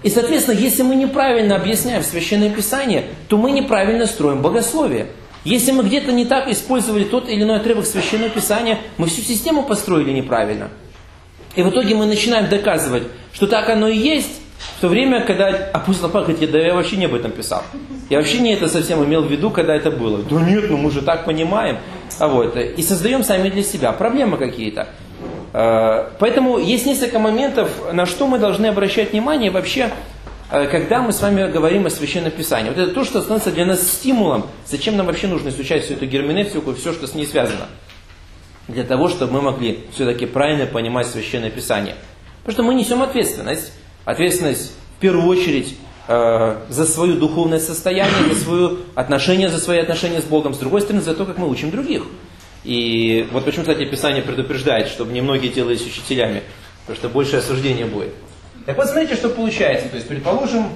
И, 0.04 0.10
соответственно, 0.10 0.58
если 0.58 0.84
мы 0.84 0.96
неправильно 0.96 1.56
объясняем 1.56 2.04
Священное 2.04 2.50
Писание, 2.50 3.06
то 3.30 3.38
мы 3.38 3.52
неправильно 3.52 4.06
строим 4.06 4.42
богословие. 4.42 5.08
Если 5.46 5.72
мы 5.72 5.84
где-то 5.84 6.12
не 6.12 6.26
так 6.26 6.50
использовали 6.50 7.06
тот 7.06 7.30
или 7.30 7.44
иной 7.44 7.58
отрывок 7.58 7.86
Священного 7.86 8.30
Писания, 8.30 8.80
мы 8.98 9.08
всю 9.08 9.22
систему 9.22 9.64
построили 9.64 10.12
неправильно. 10.12 10.70
И 11.56 11.62
в 11.62 11.70
итоге 11.70 11.96
мы 11.96 12.06
начинаем 12.06 12.50
доказывать, 12.50 13.04
что 13.32 13.48
так 13.48 13.70
оно 13.70 13.88
и 13.88 13.98
есть, 13.98 14.42
в 14.78 14.82
то 14.82 14.88
время, 14.88 15.22
когда 15.22 15.48
апостол 15.74 16.10
Павел 16.10 16.28
говорит, 16.28 16.52
да 16.52 16.60
я 16.60 16.74
вообще 16.74 16.98
не 16.98 17.06
об 17.06 17.16
этом 17.16 17.32
писал. 17.32 17.64
Я 18.10 18.18
вообще 18.18 18.40
не 18.40 18.54
это 18.54 18.68
совсем 18.68 19.04
имел 19.04 19.24
в 19.24 19.32
виду, 19.32 19.50
когда 19.50 19.76
это 19.76 19.92
было. 19.92 20.20
Да 20.24 20.42
нет, 20.42 20.70
ну 20.70 20.78
мы 20.78 20.92
же 20.92 21.02
так 21.02 21.26
понимаем. 21.26 21.78
А 22.20 22.28
вот, 22.28 22.58
и 22.58 22.82
создаем 22.84 23.24
сами 23.24 23.50
для 23.50 23.64
себя 23.64 23.92
проблемы 23.92 24.38
какие-то. 24.38 24.88
А, 25.54 26.12
поэтому 26.20 26.58
есть 26.58 26.86
несколько 26.86 27.20
моментов, 27.20 27.70
на 27.94 28.06
что 28.06 28.28
мы 28.28 28.40
должны 28.40 28.66
обращать 28.68 29.12
внимание 29.12 29.52
вообще, 29.52 29.90
а, 30.50 30.66
когда 30.66 31.02
мы 31.02 31.14
с 31.14 31.22
вами 31.22 31.50
говорим 31.50 31.86
о 31.86 31.90
Священном 31.90 32.32
Писании. 32.32 32.70
Вот 32.70 32.78
это 32.78 32.92
то, 32.92 33.04
что 33.04 33.22
становится 33.22 33.52
для 33.52 33.66
нас 33.66 33.88
стимулом, 33.88 34.48
зачем 34.66 34.98
нам 34.98 35.06
вообще 35.06 35.28
нужно 35.28 35.50
изучать 35.50 35.84
всю 35.86 35.94
эту 35.94 36.08
герменевтику, 36.08 36.74
все, 36.74 36.92
что 36.92 37.08
с 37.08 37.14
ней 37.14 37.26
связано. 37.26 37.68
Для 38.68 38.84
того, 38.84 39.10
чтобы 39.10 39.34
мы 39.34 39.42
могли 39.42 39.86
все-таки 39.94 40.26
правильно 40.26 40.66
понимать 40.66 41.08
Священное 41.08 41.52
Писание. 41.52 41.96
Потому 42.44 42.54
что 42.54 42.64
мы 42.64 42.74
несем 42.74 43.02
ответственность. 43.02 43.74
Ответственность 44.06 44.74
в 44.98 45.02
первую 45.02 45.28
очередь 45.28 45.76
э, 46.08 46.58
за 46.70 46.86
свое 46.86 47.14
духовное 47.14 47.60
состояние, 47.60 48.34
за 48.34 48.42
свое 48.42 48.78
отношение, 48.96 49.50
за 49.50 49.60
свои 49.60 49.80
отношения 49.80 50.22
с 50.22 50.26
Богом, 50.26 50.54
с 50.54 50.58
другой 50.58 50.82
стороны, 50.82 51.02
за 51.02 51.16
то, 51.16 51.26
как 51.26 51.38
мы 51.38 51.50
учим 51.50 51.72
других. 51.72 52.04
И 52.64 53.28
вот 53.32 53.46
почему, 53.46 53.64
кстати, 53.64 53.86
Писание 53.86 54.24
предупреждает, 54.24 54.88
чтобы 54.88 55.12
не 55.12 55.22
многие 55.22 55.50
делались 55.50 55.86
учителями, 55.86 56.44
потому 56.82 56.98
что 56.98 57.10
большее 57.10 57.40
осуждение 57.40 57.86
будет. 57.86 58.14
Так 58.66 58.78
вот, 58.78 58.88
смотрите, 58.88 59.16
что 59.16 59.30
получается. 59.30 59.90
То 59.90 59.96
есть, 59.96 60.08
предположим, 60.08 60.70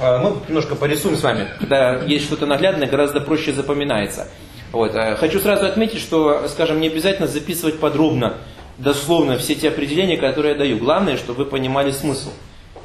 э, 0.00 0.18
мы 0.18 0.36
немножко 0.48 0.74
порисуем 0.74 1.16
с 1.16 1.22
вами. 1.22 1.48
Когда 1.60 2.02
есть 2.04 2.24
что-то 2.24 2.46
наглядное, 2.46 2.88
гораздо 2.88 3.20
проще 3.20 3.52
запоминается. 3.52 4.28
Вот. 4.72 4.94
Э, 4.94 5.14
хочу 5.16 5.38
сразу 5.38 5.66
отметить, 5.66 6.00
что, 6.00 6.48
скажем, 6.48 6.80
не 6.80 6.88
обязательно 6.88 7.28
записывать 7.28 7.78
подробно 7.78 8.38
дословно 8.78 9.38
все 9.38 9.54
те 9.54 9.68
определения, 9.68 10.16
которые 10.16 10.52
я 10.52 10.58
даю. 10.58 10.78
Главное, 10.78 11.16
чтобы 11.16 11.44
вы 11.44 11.50
понимали 11.50 11.90
смысл. 11.90 12.30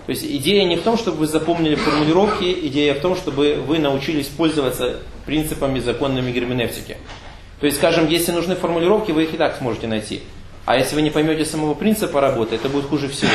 То 0.06 0.12
есть 0.12 0.26
идея 0.26 0.66
не 0.66 0.76
в 0.76 0.82
том, 0.82 0.98
чтобы 0.98 1.18
вы 1.18 1.28
запомнили 1.28 1.76
формулировки, 1.76 2.46
идея 2.64 2.96
в 2.96 3.00
том, 3.00 3.16
чтобы 3.16 3.56
вы 3.66 3.80
научились 3.80 4.28
пользоваться 4.28 5.02
принципами 5.26 5.80
законными 5.80 6.32
герменевтики. 6.32 6.98
То 7.60 7.66
есть, 7.66 7.78
скажем, 7.78 8.08
если 8.08 8.32
нужны 8.32 8.56
формулировки, 8.56 9.12
вы 9.12 9.24
их 9.24 9.34
и 9.34 9.38
так 9.38 9.58
сможете 9.58 9.88
найти. 9.88 10.22
А 10.66 10.78
если 10.78 10.96
вы 10.96 11.02
не 11.02 11.10
поймете 11.10 11.46
самого 11.46 11.74
принципа 11.74 12.22
работы, 12.22 12.56
это 12.56 12.70
будет 12.70 12.86
хуже 12.86 13.08
всего. 13.08 13.32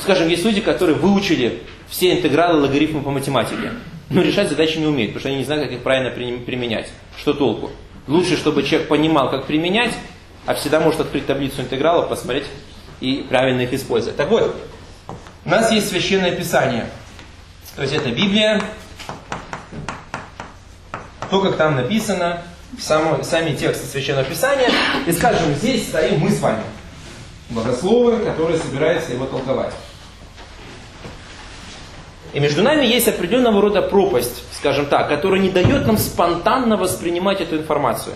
Скажем, 0.00 0.28
есть 0.28 0.44
люди, 0.44 0.60
которые 0.60 0.96
выучили 0.96 1.60
все 1.88 2.12
интегралы 2.12 2.60
логарифмы 2.60 3.02
по 3.02 3.10
математике, 3.10 3.72
но 4.08 4.22
решать 4.22 4.48
задачи 4.48 4.78
не 4.78 4.86
умеют, 4.86 5.12
потому 5.12 5.20
что 5.20 5.28
они 5.28 5.38
не 5.38 5.44
знают, 5.44 5.64
как 5.64 5.72
их 5.72 5.82
правильно 5.82 6.10
применять. 6.10 6.88
Что 7.18 7.32
толку? 7.32 7.70
Лучше, 8.08 8.36
чтобы 8.36 8.62
человек 8.62 8.88
понимал, 8.88 9.30
как 9.30 9.46
применять, 9.46 9.92
а 10.46 10.54
всегда 10.54 10.80
может 10.80 11.00
открыть 11.00 11.26
таблицу 11.26 11.62
интегралов, 11.62 12.08
посмотреть 12.08 12.46
и 13.00 13.26
правильно 13.28 13.62
их 13.62 13.72
использовать. 13.72 14.16
Так 14.16 14.30
вот, 14.30 14.54
у 15.44 15.48
нас 15.48 15.70
есть 15.70 15.88
священное 15.88 16.32
писание. 16.32 16.86
То 17.76 17.82
есть 17.82 17.94
это 17.94 18.10
Библия, 18.10 18.62
то, 21.30 21.40
как 21.40 21.56
там 21.56 21.76
написано, 21.76 22.42
само, 22.78 23.22
сами 23.22 23.54
тексты 23.54 23.86
священного 23.86 24.24
писания. 24.24 24.70
И 25.06 25.12
скажем, 25.12 25.54
здесь 25.54 25.88
стоим 25.88 26.20
мы 26.20 26.30
с 26.30 26.40
вами, 26.40 26.62
богословы, 27.50 28.18
которые 28.24 28.58
собираются 28.58 29.12
его 29.12 29.26
толковать. 29.26 29.72
И 32.32 32.38
между 32.38 32.62
нами 32.62 32.86
есть 32.86 33.08
определенного 33.08 33.60
рода 33.60 33.82
пропасть, 33.82 34.44
скажем 34.56 34.86
так, 34.86 35.08
которая 35.08 35.40
не 35.40 35.50
дает 35.50 35.86
нам 35.86 35.98
спонтанно 35.98 36.76
воспринимать 36.76 37.40
эту 37.40 37.56
информацию. 37.56 38.14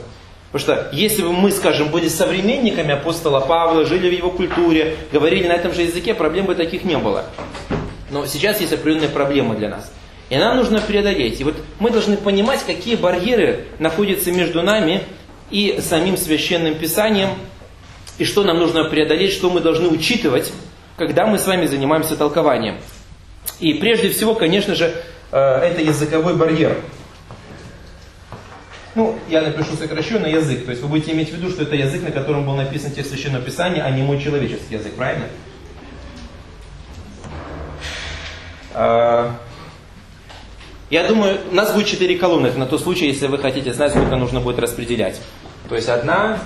Потому 0.55 0.73
что 0.73 0.89
если 0.93 1.23
бы 1.23 1.33
мы, 1.33 1.51
скажем, 1.51 1.89
были 1.89 2.07
современниками 2.07 2.93
апостола 2.93 3.41
Павла, 3.41 3.85
жили 3.85 4.09
в 4.09 4.13
его 4.13 4.31
культуре, 4.31 4.95
говорили 5.11 5.49
на 5.49 5.55
этом 5.55 5.75
же 5.75 5.83
языке, 5.83 6.15
проблем 6.15 6.47
бы 6.47 6.55
таких 6.55 6.85
не 6.85 6.97
было. 6.97 7.25
Но 8.13 8.25
сейчас 8.27 8.61
есть 8.61 8.73
определенная 8.73 9.09
проблема 9.09 9.57
для 9.57 9.69
нас. 9.69 9.93
И 10.31 10.37
нам 10.37 10.57
нужно 10.57 10.81
преодолеть. 10.81 11.41
И 11.41 11.43
вот 11.43 11.57
мы 11.81 11.91
должны 11.91 12.17
понимать, 12.17 12.61
какие 12.65 12.95
барьеры 12.95 13.65
находятся 13.81 14.31
между 14.31 14.63
нами 14.63 15.03
и 15.51 15.81
самим 15.81 16.17
священным 16.17 16.77
писанием, 16.77 17.31
и 18.19 18.25
что 18.25 18.45
нам 18.45 18.61
нужно 18.61 18.85
преодолеть, 18.85 19.33
что 19.33 19.51
мы 19.51 19.59
должны 19.59 19.89
учитывать, 19.89 20.53
когда 20.97 21.27
мы 21.27 21.41
с 21.41 21.49
вами 21.49 21.67
занимаемся 21.67 22.15
толкованием. 22.15 22.77
И 23.59 23.75
прежде 23.75 24.09
всего, 24.11 24.37
конечно 24.37 24.77
же, 24.77 24.95
э, 25.33 25.37
это 25.37 25.83
языковой 25.83 26.37
барьер. 26.37 26.77
Ну, 28.95 29.19
я 29.29 29.43
напишу 29.43 29.75
сокращенный 29.77 30.33
язык. 30.33 30.65
То 30.65 30.71
есть 30.71 30.83
вы 30.83 30.89
будете 30.89 31.13
иметь 31.13 31.31
в 31.31 31.37
виду, 31.37 31.51
что 31.51 31.63
это 31.63 31.75
язык, 31.75 32.03
на 32.03 32.13
котором 32.13 32.47
был 32.47 32.55
написан 32.55 32.93
текст 32.93 33.11
Священного 33.11 33.43
Писания, 33.43 33.83
а 33.83 33.91
не 33.91 34.03
мой 34.03 34.21
человеческий 34.21 34.75
язык, 34.75 34.95
правильно? 34.95 35.27
А, 38.73 39.37
я 40.91 41.09
думаю, 41.09 41.41
у 41.51 41.55
нас 41.55 41.73
будет 41.73 41.89
четыре 41.89 42.17
колонны. 42.17 42.53
На 42.53 42.67
тот 42.67 42.83
случай, 42.83 43.07
если 43.07 43.27
вы 43.27 43.39
хотите 43.39 43.73
знать, 43.73 43.91
сколько 43.91 44.15
нужно 44.17 44.41
будет 44.41 44.61
распределять. 44.61 45.21
То 45.69 45.75
есть 45.75 45.89
одна... 45.89 46.39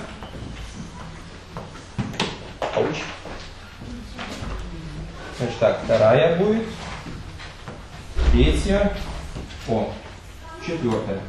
Ауч. 2.75 2.97
Значит 5.37 5.55
так, 5.59 5.81
вторая 5.83 6.35
будет. 6.37 6.63
Третья. 8.31 8.97
О, 9.67 9.91
четвертая. 10.65 11.19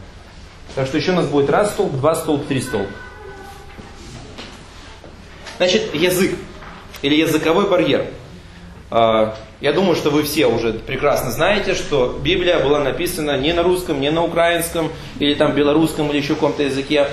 Так 0.74 0.86
что 0.86 0.98
еще 0.98 1.12
у 1.12 1.16
нас 1.16 1.26
будет 1.26 1.50
раз 1.50 1.72
столб, 1.72 1.92
два 1.92 2.14
столб, 2.14 2.46
три 2.46 2.60
столб. 2.60 2.86
Значит, 5.58 5.94
язык 5.94 6.32
или 7.02 7.16
языковой 7.16 7.68
барьер. 7.68 8.06
А, 8.90 9.36
я 9.60 9.72
думаю, 9.72 9.94
что 9.94 10.10
вы 10.10 10.22
все 10.22 10.46
уже 10.46 10.72
прекрасно 10.72 11.30
знаете, 11.30 11.74
что 11.74 12.18
Библия 12.22 12.60
была 12.60 12.80
написана 12.80 13.36
не 13.38 13.52
на 13.52 13.62
русском, 13.62 14.00
не 14.00 14.10
на 14.10 14.24
украинском, 14.24 14.90
или 15.18 15.34
там 15.34 15.52
белорусском, 15.52 16.10
или 16.10 16.18
еще 16.18 16.34
каком-то 16.34 16.62
языке. 16.62 17.08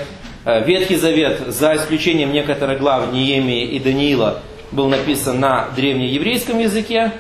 А, 0.46 0.60
Ветхий 0.62 0.96
Завет, 0.96 1.42
за 1.48 1.76
исключением 1.76 2.32
некоторых 2.32 2.80
глав 2.80 3.12
Неемии 3.12 3.66
и 3.66 3.80
Даниила, 3.80 4.42
был 4.72 4.88
написан 4.88 5.40
на 5.40 5.68
древнееврейском 5.76 6.60
языке. 6.60 7.12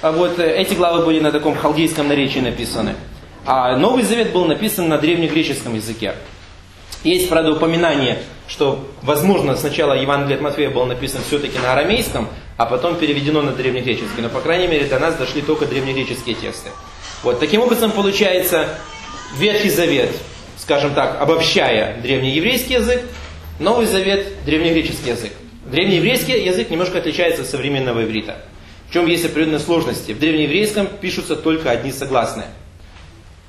А 0.00 0.10
вот 0.10 0.38
э, 0.38 0.56
эти 0.56 0.74
главы 0.74 1.04
были 1.04 1.20
на 1.20 1.30
таком 1.30 1.54
халдейском 1.54 2.08
наречии 2.08 2.40
написаны. 2.40 2.94
А 3.44 3.76
Новый 3.76 4.04
Завет 4.04 4.32
был 4.32 4.44
написан 4.44 4.88
на 4.88 4.98
древнегреческом 4.98 5.74
языке. 5.74 6.14
Есть, 7.02 7.28
правда, 7.28 7.52
упоминание, 7.52 8.18
что, 8.46 8.88
возможно, 9.02 9.56
сначала 9.56 9.94
Евангелие 9.94 10.36
от 10.36 10.42
Матфея 10.42 10.70
было 10.70 10.84
написано 10.84 11.24
все-таки 11.26 11.58
на 11.58 11.72
арамейском, 11.72 12.28
а 12.56 12.66
потом 12.66 12.94
переведено 12.94 13.42
на 13.42 13.50
древнегреческий. 13.50 14.22
Но, 14.22 14.28
по 14.28 14.40
крайней 14.40 14.68
мере, 14.68 14.84
до 14.86 15.00
нас 15.00 15.16
дошли 15.16 15.42
только 15.42 15.66
древнегреческие 15.66 16.36
тексты. 16.36 16.70
Вот, 17.24 17.40
таким 17.40 17.62
образом, 17.62 17.90
получается, 17.90 18.68
Ветхий 19.36 19.70
Завет, 19.70 20.10
скажем 20.56 20.94
так, 20.94 21.20
обобщая 21.20 22.00
древнееврейский 22.00 22.76
язык, 22.76 23.02
Новый 23.58 23.86
Завет– 23.86 24.44
древнегреческий 24.44 25.10
язык. 25.10 25.32
Древнееврейский 25.66 26.44
язык 26.44 26.70
немножко 26.70 26.98
отличается 26.98 27.42
от 27.42 27.48
современного 27.48 28.04
иврита. 28.04 28.36
В 28.88 28.92
чем 28.92 29.06
есть 29.06 29.24
определенные 29.24 29.58
сложности? 29.58 30.12
В 30.12 30.20
древнееврейском 30.20 30.86
пишутся 30.86 31.34
только 31.34 31.70
одни 31.70 31.90
согласные– 31.90 32.46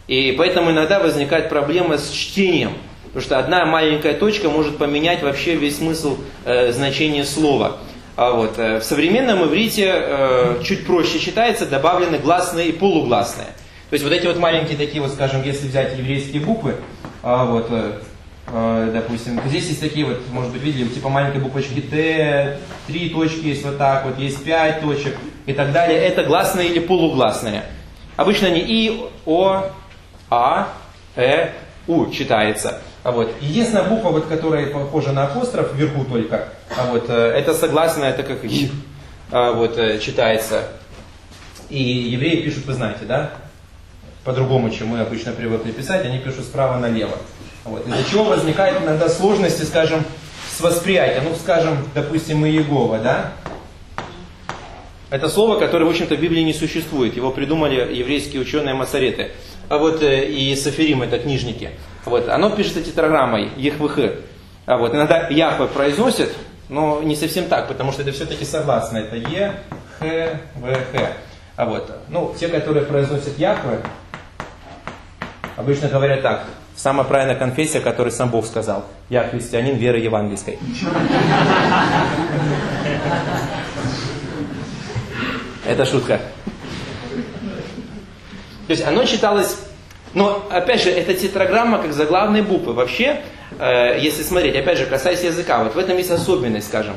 и 0.07 0.33
поэтому 0.38 0.72
иногда 0.72 1.00
возникает 1.00 1.50
проблема 1.50 1.98
с 1.98 2.10
чтением. 2.10 2.74
потому 3.05 3.22
что 3.22 3.39
одна 3.39 3.65
маленькая 3.65 4.13
точка 4.13 4.50
может 4.50 4.77
поменять 4.77 5.24
вообще 5.24 5.55
весь 5.55 5.77
смысл 5.77 6.17
э, 6.45 6.72
значения 6.72 7.24
слова. 7.24 7.77
А 8.15 8.31
вот, 8.31 8.60
э, 8.60 8.79
в 8.79 8.83
современном 8.83 9.43
иврите 9.45 9.91
э, 9.93 10.62
чуть 10.63 10.86
проще 10.86 11.19
читается, 11.19 11.65
добавлены 11.65 12.17
гласные 12.17 12.69
и 12.69 12.72
полугласные. 12.72 13.48
То 13.89 13.95
есть 13.95 14.03
вот 14.03 14.13
эти 14.13 14.25
вот 14.25 14.38
маленькие 14.38 14.77
такие 14.77 15.01
вот, 15.01 15.12
скажем, 15.12 15.43
если 15.43 15.67
взять 15.67 15.98
еврейские 15.98 16.41
буквы, 16.41 16.75
а 17.22 17.45
вот, 17.45 17.67
э, 17.69 18.00
э, 18.48 18.91
допустим, 18.93 19.39
здесь 19.45 19.67
есть 19.67 19.79
такие 19.79 20.05
вот, 20.05 20.19
может 20.31 20.51
быть, 20.51 20.62
видели, 20.62 20.88
типа 20.89 21.10
маленькой 21.10 21.41
буквочки 21.41 21.79
Т, 21.79 22.60
три 22.88 23.10
точки 23.10 23.48
есть 23.48 23.63
вот 23.63 23.77
так 23.77 24.05
вот, 24.05 24.19
есть 24.19 24.43
пять 24.43 24.81
точек 24.81 25.15
и 25.45 25.53
так 25.53 25.72
далее. 25.72 25.98
Это 25.98 26.24
гласные 26.24 26.69
или 26.69 26.79
полугласные. 26.79 27.63
Обычно 28.15 28.48
они 28.48 28.60
И, 28.60 29.05
О, 29.25 29.72
А, 30.36 30.74
Э, 31.16 31.52
У 31.86 32.10
читается. 32.10 32.82
А 33.04 33.12
вот. 33.12 33.32
Единственная 33.40 33.84
буква, 33.84 34.10
вот, 34.10 34.25
которая 34.25 34.66
похожа 34.68 35.12
на 35.12 35.25
апостроф, 35.25 35.75
вверху 35.75 36.06
только, 36.06 36.50
а 36.75 36.88
вот, 36.88 37.08
э, 37.08 37.13
это 37.13 37.54
согласная, 37.54 38.10
это 38.10 38.24
как 38.24 38.44
И 38.44 38.72
а 39.32 39.52
вот, 39.52 39.78
э, 39.78 40.00
читается. 40.00 40.70
И 41.70 41.84
евреи 41.84 42.42
пишут, 42.42 42.66
вы 42.66 42.74
знаете, 42.74 43.06
да? 43.06 43.32
По-другому, 44.24 44.72
чем 44.72 44.88
мы 44.88 45.02
обычно 45.02 45.34
привыкли 45.34 45.72
писать, 45.72 46.04
они 46.04 46.18
пишут 46.18 46.46
справа 46.46 46.80
налево. 46.80 47.18
Вот. 47.63 47.88
Из-за 47.88 48.10
чего 48.10 48.24
возникают 48.24 48.82
иногда 48.82 49.10
сложности, 49.10 49.62
скажем, 49.63 50.04
с 50.50 50.62
восприятием. 50.62 51.25
Ну, 51.30 51.36
скажем, 51.36 51.78
допустим, 51.94 52.44
Иегова, 52.44 52.98
да? 52.98 53.34
Это 55.12 55.30
слово, 55.30 55.60
которое, 55.60 55.86
в 55.86 55.90
общем-то, 55.90 56.16
в 56.16 56.20
Библии 56.20 56.42
не 56.42 56.54
существует. 56.54 57.16
Его 57.16 57.30
придумали 57.30 57.94
еврейские 57.94 58.42
ученые 58.42 58.74
Масареты. 58.74 59.32
А 59.70 59.77
вот 59.77 60.01
э, 60.03 60.25
и 60.25 60.55
Сафирим, 60.55 61.01
это 61.01 61.20
книжники. 61.20 61.72
Вот, 62.05 62.29
оно 62.29 62.50
пишется 62.50 62.84
тетраграммой 62.84 63.50
Ехвх. 63.55 63.98
А 64.65 64.77
вот, 64.77 64.93
иногда 64.93 65.27
Яхве 65.29 65.67
произносит, 65.67 66.34
но 66.70 67.01
не 67.01 67.15
совсем 67.15 67.46
так, 67.46 67.67
потому 67.67 67.91
что 67.91 68.01
это 68.01 68.12
все-таки 68.12 68.46
согласно. 68.46 68.98
Это 68.98 69.15
Е, 69.15 69.53
Х, 70.00 70.39
В, 70.55 70.74
Х. 70.74 71.13
А 71.55 71.65
вот, 71.65 71.91
ну, 72.10 72.34
те, 72.39 72.48
которые 72.48 72.86
произносят 72.86 73.38
Яхве, 73.38 73.79
обычно 75.55 75.88
говорят 75.88 76.22
так. 76.22 76.46
Самая 76.75 77.05
правильная 77.05 77.36
конфессия, 77.36 77.79
которую 77.79 78.12
сам 78.12 78.29
Бог 78.29 78.46
сказал. 78.48 78.86
Я 79.10 79.27
христианин 79.27 79.75
веры 79.75 80.00
евангельской. 80.00 80.58
Это 85.67 85.86
шутка. 85.86 86.20
То 88.67 88.72
есть 88.72 88.84
оно 88.84 89.05
читалось, 89.05 89.58
но 90.13 90.48
опять 90.50 90.84
же, 90.84 90.89
это 90.89 91.13
тетраграмма 91.13 91.79
как 91.79 91.93
заглавные 91.93 92.43
буквы. 92.43 92.74
Вообще, 92.74 93.22
э, 93.60 94.00
если 94.00 94.24
смотреть, 94.24 94.55
опять 94.55 94.77
же, 94.77 94.86
касаясь 94.86 95.24
языка, 95.24 95.63
вот 95.63 95.75
в 95.75 95.77
этом 95.77 95.98
есть 95.98 96.12
особенность, 96.12 96.67
скажем. 96.67 96.96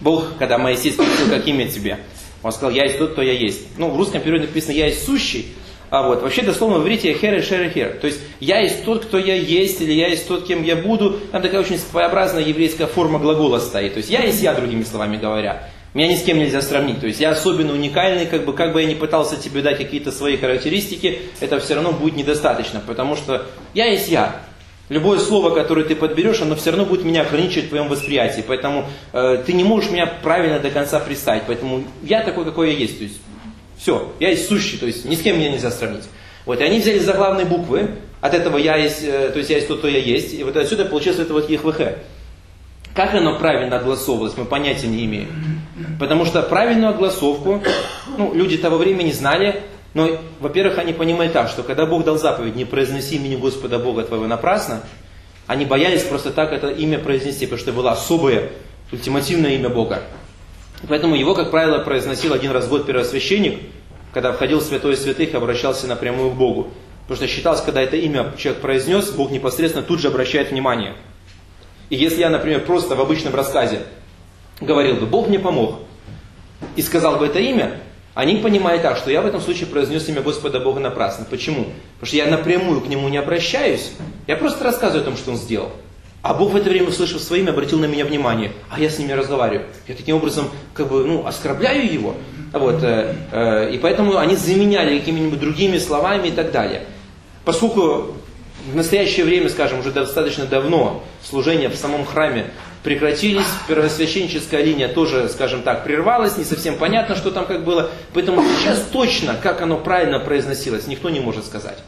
Бог, 0.00 0.36
когда 0.38 0.58
Моисей 0.58 0.92
спросил, 0.92 1.30
как 1.30 1.46
имя 1.46 1.68
тебе, 1.68 1.98
он 2.42 2.52
сказал, 2.52 2.70
я 2.70 2.84
есть 2.84 2.98
тот, 2.98 3.12
кто 3.12 3.22
я 3.22 3.32
есть. 3.32 3.78
Ну, 3.78 3.90
в 3.90 3.96
русском 3.96 4.20
переводе 4.20 4.46
написано, 4.46 4.72
я 4.72 4.86
есть 4.86 5.04
сущий, 5.04 5.54
а 5.88 6.02
вот, 6.02 6.22
вообще 6.22 6.42
дословно 6.42 6.78
в 6.78 6.82
иврите 6.82 7.12
хер 7.14 7.34
и 7.34 7.42
шер 7.42 7.62
и 7.62 7.70
хер. 7.70 7.98
То 8.00 8.08
есть 8.08 8.20
я 8.40 8.60
есть 8.60 8.84
тот, 8.84 9.04
кто 9.04 9.18
я 9.18 9.34
есть, 9.34 9.80
или 9.80 9.92
я 9.92 10.08
есть 10.08 10.26
тот, 10.26 10.44
кем 10.46 10.64
я 10.64 10.74
буду. 10.74 11.20
Там 11.30 11.42
такая 11.42 11.60
очень 11.60 11.78
своеобразная 11.78 12.42
еврейская 12.42 12.86
форма 12.86 13.18
глагола 13.18 13.60
стоит. 13.60 13.94
То 13.94 13.98
есть 13.98 14.10
я 14.10 14.22
есть 14.22 14.42
я, 14.42 14.54
другими 14.54 14.82
словами 14.82 15.16
говоря. 15.16 15.68
Меня 15.94 16.08
ни 16.08 16.16
с 16.16 16.22
кем 16.22 16.38
нельзя 16.38 16.60
сравнить. 16.60 17.00
То 17.00 17.06
есть 17.06 17.20
я 17.20 17.30
особенно 17.30 17.72
уникальный, 17.72 18.26
как 18.26 18.44
бы, 18.44 18.52
как 18.52 18.72
бы 18.72 18.82
я 18.82 18.88
ни 18.88 18.94
пытался 18.94 19.36
тебе 19.36 19.62
дать 19.62 19.78
какие-то 19.78 20.12
свои 20.12 20.36
характеристики, 20.36 21.20
это 21.40 21.58
все 21.58 21.74
равно 21.74 21.92
будет 21.92 22.16
недостаточно, 22.16 22.82
потому 22.86 23.16
что 23.16 23.46
я 23.72 23.86
есть 23.86 24.08
я. 24.08 24.42
Любое 24.88 25.18
слово, 25.18 25.50
которое 25.50 25.84
ты 25.84 25.96
подберешь, 25.96 26.42
оно 26.42 26.54
все 26.54 26.70
равно 26.70 26.84
будет 26.84 27.04
меня 27.04 27.22
ограничивать 27.22 27.66
в 27.66 27.68
твоем 27.70 27.88
восприятии. 27.88 28.44
Поэтому 28.46 28.86
э, 29.12 29.42
ты 29.44 29.52
не 29.52 29.64
можешь 29.64 29.90
меня 29.90 30.06
правильно 30.06 30.60
до 30.60 30.70
конца 30.70 31.00
представить. 31.00 31.42
Поэтому 31.46 31.84
я 32.02 32.22
такой, 32.22 32.44
какой 32.44 32.72
я 32.72 32.78
есть. 32.78 32.98
То 32.98 33.04
есть 33.04 33.20
все, 33.78 34.12
я 34.20 34.30
есть 34.30 34.48
сущий, 34.48 34.78
то 34.78 34.86
есть 34.86 35.04
ни 35.04 35.14
с 35.14 35.22
кем 35.22 35.38
меня 35.38 35.50
нельзя 35.50 35.70
сравнить. 35.70 36.04
Вот, 36.44 36.60
и 36.60 36.64
они 36.64 36.78
взяли 36.78 36.98
заглавные 36.98 37.44
буквы, 37.44 37.90
от 38.20 38.34
этого 38.34 38.56
я 38.56 38.76
есть, 38.76 39.02
э, 39.02 39.30
то 39.30 39.38
есть 39.38 39.50
я 39.50 39.56
есть 39.56 39.68
тот, 39.68 39.78
кто 39.78 39.88
я 39.88 39.98
есть, 39.98 40.34
и 40.34 40.44
вот 40.44 40.56
отсюда 40.56 40.84
получилось 40.84 41.18
это 41.18 41.32
вот 41.32 41.50
ЕХВХ. 41.50 41.80
Как 42.94 43.14
оно 43.14 43.38
правильно 43.38 43.78
огласовывалось, 43.78 44.36
мы 44.36 44.44
понятия 44.44 44.86
не 44.86 45.04
имеем. 45.04 45.55
Потому 45.98 46.24
что 46.24 46.42
правильную 46.42 46.90
огласовку, 46.90 47.62
ну, 48.16 48.34
люди 48.34 48.56
того 48.56 48.78
времени 48.78 49.10
знали, 49.10 49.62
но, 49.94 50.18
во-первых, 50.40 50.78
они 50.78 50.92
понимали 50.92 51.28
так, 51.28 51.48
что 51.48 51.62
когда 51.62 51.86
Бог 51.86 52.04
дал 52.04 52.18
заповедь, 52.18 52.56
не 52.56 52.64
произноси 52.64 53.16
имени 53.16 53.36
Господа 53.36 53.78
Бога 53.78 54.02
твоего 54.02 54.26
напрасно, 54.26 54.80
они 55.46 55.64
боялись 55.64 56.02
просто 56.02 56.30
так 56.30 56.52
это 56.52 56.68
имя 56.68 56.98
произнести, 56.98 57.46
потому 57.46 57.60
что 57.60 57.72
было 57.72 57.92
особое, 57.92 58.50
ультимативное 58.90 59.52
имя 59.52 59.68
Бога. 59.68 60.02
Поэтому 60.88 61.14
его, 61.14 61.34
как 61.34 61.50
правило, 61.50 61.78
произносил 61.78 62.32
один 62.32 62.50
раз 62.50 62.66
в 62.66 62.68
год 62.68 62.86
первосвященник, 62.86 63.60
когда 64.12 64.32
входил 64.32 64.60
в 64.60 64.62
святое 64.62 64.96
святых 64.96 65.32
и 65.32 65.36
обращался 65.36 65.86
напрямую 65.86 66.30
к 66.30 66.34
Богу. 66.34 66.68
Потому 67.02 67.16
что 67.16 67.28
считалось, 67.28 67.60
когда 67.60 67.80
это 67.80 67.96
имя 67.96 68.32
человек 68.36 68.60
произнес, 68.60 69.10
Бог 69.10 69.30
непосредственно 69.30 69.84
тут 69.84 70.00
же 70.00 70.08
обращает 70.08 70.50
внимание– 70.50 70.94
и 71.88 71.96
если 71.96 72.20
я, 72.20 72.30
например, 72.30 72.64
просто 72.64 72.96
в 72.96 73.00
обычном 73.00 73.34
рассказе 73.34 73.82
говорил 74.60 74.96
бы, 74.96 75.06
Бог 75.06 75.28
мне 75.28 75.38
помог, 75.38 75.80
и 76.74 76.82
сказал 76.82 77.16
бы 77.16 77.26
это 77.26 77.38
имя, 77.38 77.80
они 78.14 78.36
понимают 78.36 78.82
так, 78.82 78.96
что 78.96 79.10
я 79.10 79.20
в 79.20 79.26
этом 79.26 79.40
случае 79.40 79.66
произнес 79.66 80.08
имя 80.08 80.22
Господа 80.22 80.58
Бога 80.58 80.80
напрасно. 80.80 81.26
Почему? 81.28 81.66
Потому 81.94 82.06
что 82.06 82.16
я 82.16 82.26
напрямую 82.26 82.80
к 82.80 82.88
нему 82.88 83.08
не 83.08 83.18
обращаюсь, 83.18 83.92
я 84.26 84.36
просто 84.36 84.64
рассказываю 84.64 85.02
о 85.02 85.04
том, 85.04 85.16
что 85.16 85.32
он 85.32 85.36
сделал. 85.36 85.70
А 86.22 86.34
Бог 86.34 86.52
в 86.52 86.56
это 86.56 86.70
время, 86.70 86.88
услышав 86.88 87.22
свое 87.22 87.42
имя, 87.42 87.50
обратил 87.50 87.78
на 87.78 87.84
меня 87.84 88.04
внимание, 88.04 88.52
а 88.70 88.80
я 88.80 88.90
с 88.90 88.98
ними 88.98 89.12
разговариваю. 89.12 89.66
Я 89.86 89.94
таким 89.94 90.16
образом, 90.16 90.48
как 90.74 90.88
бы, 90.88 91.04
ну, 91.04 91.26
оскорбляю 91.26 91.92
его. 91.92 92.14
Вот, 92.52 92.82
э, 92.82 93.14
э, 93.30 93.70
и 93.74 93.78
поэтому 93.78 94.16
они 94.16 94.34
заменяли 94.34 94.98
какими-нибудь 94.98 95.38
другими 95.38 95.78
словами 95.78 96.28
и 96.28 96.32
так 96.32 96.50
далее. 96.50 96.82
Поскольку 97.44 98.16
в 98.72 98.74
настоящее 98.74 99.24
время, 99.24 99.48
скажем, 99.48 99.80
уже 99.80 99.92
достаточно 99.92 100.46
давно 100.46 101.04
служения 101.22 101.68
в 101.68 101.76
самом 101.76 102.04
храме 102.04 102.46
прекратились, 102.86 103.48
первосвященническая 103.66 104.62
линия 104.62 104.86
тоже, 104.86 105.28
скажем 105.28 105.62
так, 105.62 105.82
прервалась, 105.82 106.36
не 106.36 106.44
совсем 106.44 106.76
понятно, 106.76 107.16
что 107.16 107.32
там 107.32 107.44
как 107.44 107.64
было. 107.64 107.90
Поэтому 108.14 108.44
сейчас 108.60 108.80
точно, 108.92 109.34
как 109.42 109.60
оно 109.60 109.76
правильно 109.76 110.20
произносилось, 110.20 110.86
никто 110.86 111.10
не 111.10 111.18
может 111.18 111.44
сказать. 111.44 111.78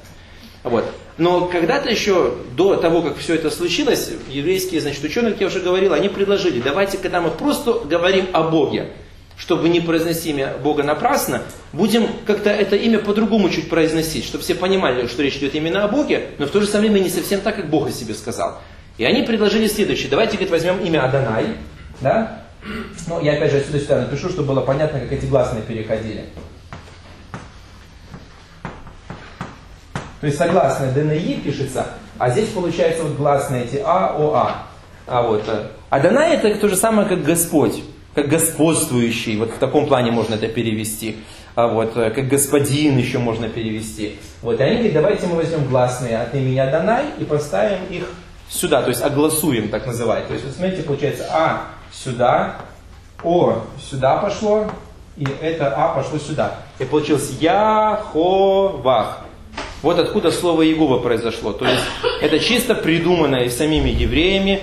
Вот. 0.64 0.84
Но 1.16 1.46
когда-то 1.46 1.88
еще, 1.88 2.34
до 2.56 2.74
того, 2.74 3.02
как 3.02 3.16
все 3.16 3.36
это 3.36 3.48
случилось, 3.48 4.10
еврейские 4.28 4.80
значит, 4.80 5.04
ученые, 5.04 5.34
как 5.34 5.40
я 5.40 5.46
уже 5.46 5.60
говорил, 5.60 5.92
они 5.92 6.08
предложили, 6.08 6.60
давайте, 6.60 6.98
когда 6.98 7.20
мы 7.20 7.30
просто 7.30 7.74
говорим 7.74 8.26
о 8.32 8.42
Боге, 8.42 8.88
чтобы 9.36 9.68
не 9.68 9.78
произносить 9.78 10.26
имя 10.26 10.54
Бога 10.64 10.82
напрасно, 10.82 11.42
будем 11.72 12.08
как-то 12.26 12.50
это 12.50 12.74
имя 12.74 12.98
по-другому 12.98 13.50
чуть 13.50 13.70
произносить, 13.70 14.24
чтобы 14.24 14.42
все 14.42 14.56
понимали, 14.56 15.06
что 15.06 15.22
речь 15.22 15.36
идет 15.36 15.54
именно 15.54 15.84
о 15.84 15.88
Боге, 15.88 16.30
но 16.38 16.46
в 16.46 16.50
то 16.50 16.60
же 16.60 16.66
самое 16.66 16.90
время 16.90 17.04
не 17.04 17.10
совсем 17.10 17.40
так, 17.40 17.54
как 17.54 17.70
Бог 17.70 17.86
о 17.86 17.92
себе 17.92 18.14
сказал. 18.14 18.60
И 18.98 19.04
они 19.04 19.22
предложили 19.22 19.66
следующее. 19.66 20.10
Давайте, 20.10 20.32
говорит, 20.32 20.50
возьмем 20.50 20.80
имя 20.80 21.04
Адонай, 21.04 21.54
да? 22.00 22.42
Ну, 23.06 23.20
я 23.20 23.34
опять 23.34 23.52
же 23.52 23.58
отсюда 23.58 23.78
сюда 23.78 24.00
напишу, 24.00 24.28
чтобы 24.28 24.48
было 24.48 24.60
понятно, 24.60 25.00
как 25.00 25.12
эти 25.12 25.26
гласные 25.26 25.62
переходили. 25.62 26.24
То 30.20 30.26
есть 30.26 30.36
согласные 30.36 30.90
ДНИ 30.90 31.40
пишется, 31.44 31.86
а 32.18 32.28
здесь 32.30 32.48
получается 32.48 33.04
вот 33.04 33.16
гласные 33.16 33.64
эти 33.64 33.80
А, 33.84 34.16
О, 34.18 34.34
А. 34.34 34.66
А 35.06 35.22
вот 35.22 35.44
э, 35.46 35.68
Адонай 35.90 36.34
это 36.34 36.52
то 36.56 36.68
же 36.68 36.74
самое, 36.74 37.08
как 37.08 37.22
Господь 37.22 37.80
как 38.18 38.28
господствующий, 38.28 39.36
вот 39.36 39.50
в 39.50 39.58
таком 39.58 39.86
плане 39.86 40.10
можно 40.10 40.34
это 40.34 40.48
перевести, 40.48 41.18
а 41.54 41.68
вот, 41.68 41.96
э, 41.96 42.10
как 42.10 42.26
господин 42.26 42.98
еще 42.98 43.18
можно 43.18 43.48
перевести. 43.48 44.18
Вот, 44.42 44.58
и 44.58 44.62
они 44.62 44.76
говорят, 44.76 44.94
давайте 44.94 45.26
мы 45.26 45.36
возьмем 45.36 45.64
гласные 45.68 46.18
от 46.18 46.34
имени 46.34 46.58
Адонай 46.58 47.04
и 47.18 47.24
поставим 47.24 47.78
их 47.90 48.08
сюда, 48.48 48.82
то 48.82 48.88
есть 48.88 49.02
огласуем, 49.02 49.68
так 49.68 49.86
называть. 49.86 50.28
То 50.28 50.34
есть, 50.34 50.44
вот 50.44 50.54
смотрите, 50.54 50.82
получается, 50.82 51.26
А 51.30 51.66
сюда, 51.92 52.56
О 53.22 53.62
сюда 53.90 54.16
пошло, 54.18 54.70
и 55.16 55.26
это 55.40 55.74
А 55.74 55.94
пошло 55.94 56.18
сюда. 56.18 56.58
И 56.78 56.84
получилось 56.84 57.30
Яховах. 57.40 59.20
Вот 59.82 59.98
откуда 59.98 60.30
слово 60.32 60.66
Иегова 60.66 60.98
произошло. 60.98 61.52
То 61.52 61.64
есть 61.64 61.82
это 62.20 62.40
чисто 62.40 62.74
придуманное 62.74 63.48
самими 63.48 63.90
евреями, 63.90 64.60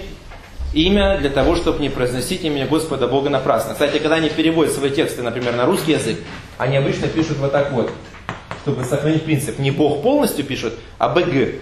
имя 0.74 1.18
для 1.18 1.30
того, 1.30 1.56
чтобы 1.56 1.80
не 1.80 1.90
произносить 1.90 2.44
имя 2.44 2.68
Господа 2.68 3.08
Бога 3.08 3.30
напрасно. 3.30 3.74
Кстати, 3.74 4.00
когда 4.00 4.16
они 4.16 4.30
переводят 4.30 4.74
свои 4.74 4.90
тексты, 4.90 5.24
например, 5.24 5.56
на 5.56 5.66
русский 5.66 5.94
язык, 5.94 6.20
они 6.58 6.76
обычно 6.76 7.08
пишут 7.08 7.38
вот 7.38 7.54
так 7.54 7.72
вот, 7.72 7.90
чтобы 8.64 8.84
сохранить 8.84 9.24
принцип. 9.24 9.58
Не 9.58 9.72
Бог 9.72 10.02
полностью 10.02 10.44
пишут, 10.46 10.74
а 10.98 11.10
БГ. 11.10 11.56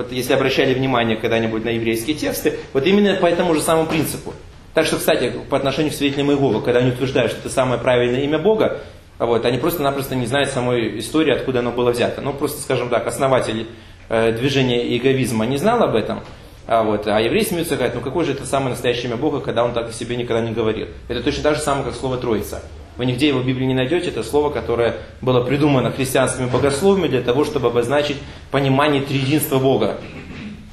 Вот 0.00 0.12
если 0.12 0.32
обращали 0.32 0.72
внимание 0.72 1.18
когда-нибудь 1.18 1.62
на 1.62 1.68
еврейские 1.68 2.16
тексты, 2.16 2.58
вот 2.72 2.86
именно 2.86 3.16
по 3.16 3.26
этому 3.26 3.54
же 3.54 3.60
самому 3.60 3.86
принципу. 3.86 4.32
Так 4.72 4.86
что, 4.86 4.96
кстати, 4.96 5.30
по 5.50 5.58
отношению 5.58 5.92
к 5.92 5.94
свидетелям 5.94 6.30
Иеговы, 6.30 6.62
когда 6.62 6.80
они 6.80 6.92
утверждают, 6.92 7.32
что 7.32 7.40
это 7.40 7.50
самое 7.50 7.78
правильное 7.78 8.22
имя 8.22 8.38
Бога, 8.38 8.80
вот, 9.18 9.44
они 9.44 9.58
просто-напросто 9.58 10.14
не 10.14 10.24
знают 10.24 10.48
самой 10.48 11.00
истории, 11.00 11.34
откуда 11.34 11.58
оно 11.58 11.70
было 11.70 11.90
взято. 11.90 12.22
Ну, 12.22 12.32
просто, 12.32 12.62
скажем 12.62 12.88
так, 12.88 13.06
основатель 13.06 13.66
э, 14.08 14.32
движения 14.32 14.86
иеговизма 14.86 15.44
не 15.44 15.58
знал 15.58 15.82
об 15.82 15.94
этом, 15.94 16.22
А, 16.66 16.82
вот, 16.82 17.06
а 17.06 17.20
евреи 17.20 17.44
смеются 17.44 17.74
и 17.74 17.76
говорят, 17.76 17.94
ну 17.94 18.00
какой 18.00 18.24
же 18.24 18.32
это 18.32 18.46
самое 18.46 18.70
настоящее 18.70 19.08
имя 19.08 19.16
Бога, 19.16 19.40
когда 19.40 19.64
он 19.64 19.74
так 19.74 19.90
о 19.90 19.92
себе 19.92 20.16
никогда 20.16 20.40
не 20.40 20.52
говорил. 20.52 20.86
Это 21.08 21.22
точно 21.22 21.42
так 21.42 21.56
же 21.56 21.60
самое, 21.60 21.84
как 21.84 21.94
слово 21.94 22.16
Троица. 22.16 22.62
Вы 23.00 23.06
нигде 23.06 23.28
его 23.28 23.40
в 23.40 23.46
Библии 23.46 23.64
не 23.64 23.72
найдете, 23.72 24.10
это 24.10 24.22
слово, 24.22 24.50
которое 24.50 24.96
было 25.22 25.42
придумано 25.42 25.90
христианскими 25.90 26.44
богословами 26.44 27.08
для 27.08 27.22
того, 27.22 27.46
чтобы 27.46 27.68
обозначить 27.68 28.18
понимание 28.50 29.00
триединства 29.00 29.58
Бога. 29.58 29.96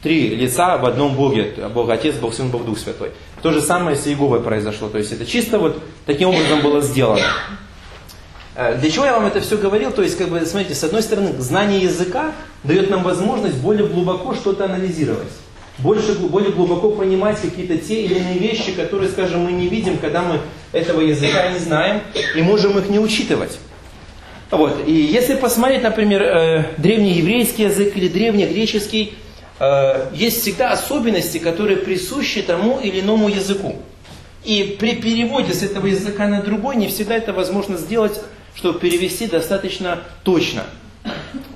Три 0.04 0.36
лица 0.36 0.78
в 0.78 0.86
одном 0.86 1.16
Боге, 1.16 1.54
Бог 1.74 1.90
Отец, 1.90 2.16
Бог 2.16 2.34
Сын, 2.34 2.50
Бог 2.50 2.66
Дух 2.66 2.80
Святой. 2.80 3.12
То 3.42 3.52
же 3.52 3.62
самое 3.62 3.96
с 3.96 4.06
Иеговой 4.08 4.42
произошло, 4.42 4.90
то 4.90 4.98
есть 4.98 5.14
это 5.14 5.26
чисто 5.26 5.58
вот 5.58 5.82
таким 6.06 6.28
образом 6.28 6.60
было 6.60 6.82
сделано. 6.82 7.24
Э, 8.56 8.76
для 8.78 8.92
чего 8.92 9.06
я 9.06 9.14
вам 9.14 9.28
это 9.28 9.40
все 9.40 9.56
говорил? 9.58 9.92
То 9.92 10.02
есть, 10.02 10.18
как 10.18 10.28
бы, 10.28 10.46
смотрите, 10.46 10.76
с 10.76 10.84
одной 10.84 11.04
стороны, 11.04 11.32
знание 11.40 11.80
языка 11.80 12.34
дает 12.66 12.90
нам 12.90 13.04
возможность 13.04 13.56
более 13.60 13.88
глубоко 13.88 14.36
что-то 14.36 14.66
анализировать. 14.66 15.32
Больше, 15.78 16.14
более 16.14 16.52
глубоко 16.52 16.90
понимать 16.90 17.40
какие-то 17.40 17.78
те 17.78 18.04
или 18.04 18.16
иные 18.16 18.38
вещи, 18.38 18.74
которые, 18.74 19.10
скажем, 19.10 19.46
мы 19.46 19.54
не 19.54 19.70
видим, 19.70 19.98
когда 19.98 20.24
мы 20.24 20.42
этого 20.72 21.02
языка 21.02 21.52
не 21.52 21.60
знаем, 21.60 22.02
и 22.36 22.42
можем 22.42 22.78
их 22.78 22.90
не 22.90 23.00
учитывать. 23.00 23.58
Вот. 24.50 24.88
И 24.88 24.94
если 24.94 25.36
посмотреть, 25.36 25.84
например, 25.84 26.22
э, 26.22 26.66
древнееврейский 26.78 27.66
язык 27.66 27.98
или 27.98 28.08
древнегреческий, 28.08 29.14
э, 29.60 30.10
есть 30.14 30.42
всегда 30.42 30.72
особенности, 30.72 31.38
которые 31.38 31.78
присущи 31.78 32.42
тому 32.42 32.80
или 32.80 33.02
иному 33.02 33.28
языку. 33.28 33.76
И 34.46 34.78
при 34.80 34.96
переводе 34.96 35.54
с 35.54 35.64
этого 35.64 35.88
языка 35.88 36.28
на 36.28 36.42
другой 36.42 36.78
не 36.78 36.88
всегда 36.88 37.16
это 37.16 37.34
возможно 37.34 37.78
сделать 37.78 38.22
чтобы 38.58 38.80
перевести 38.80 39.28
достаточно 39.28 40.00
точно. 40.24 40.64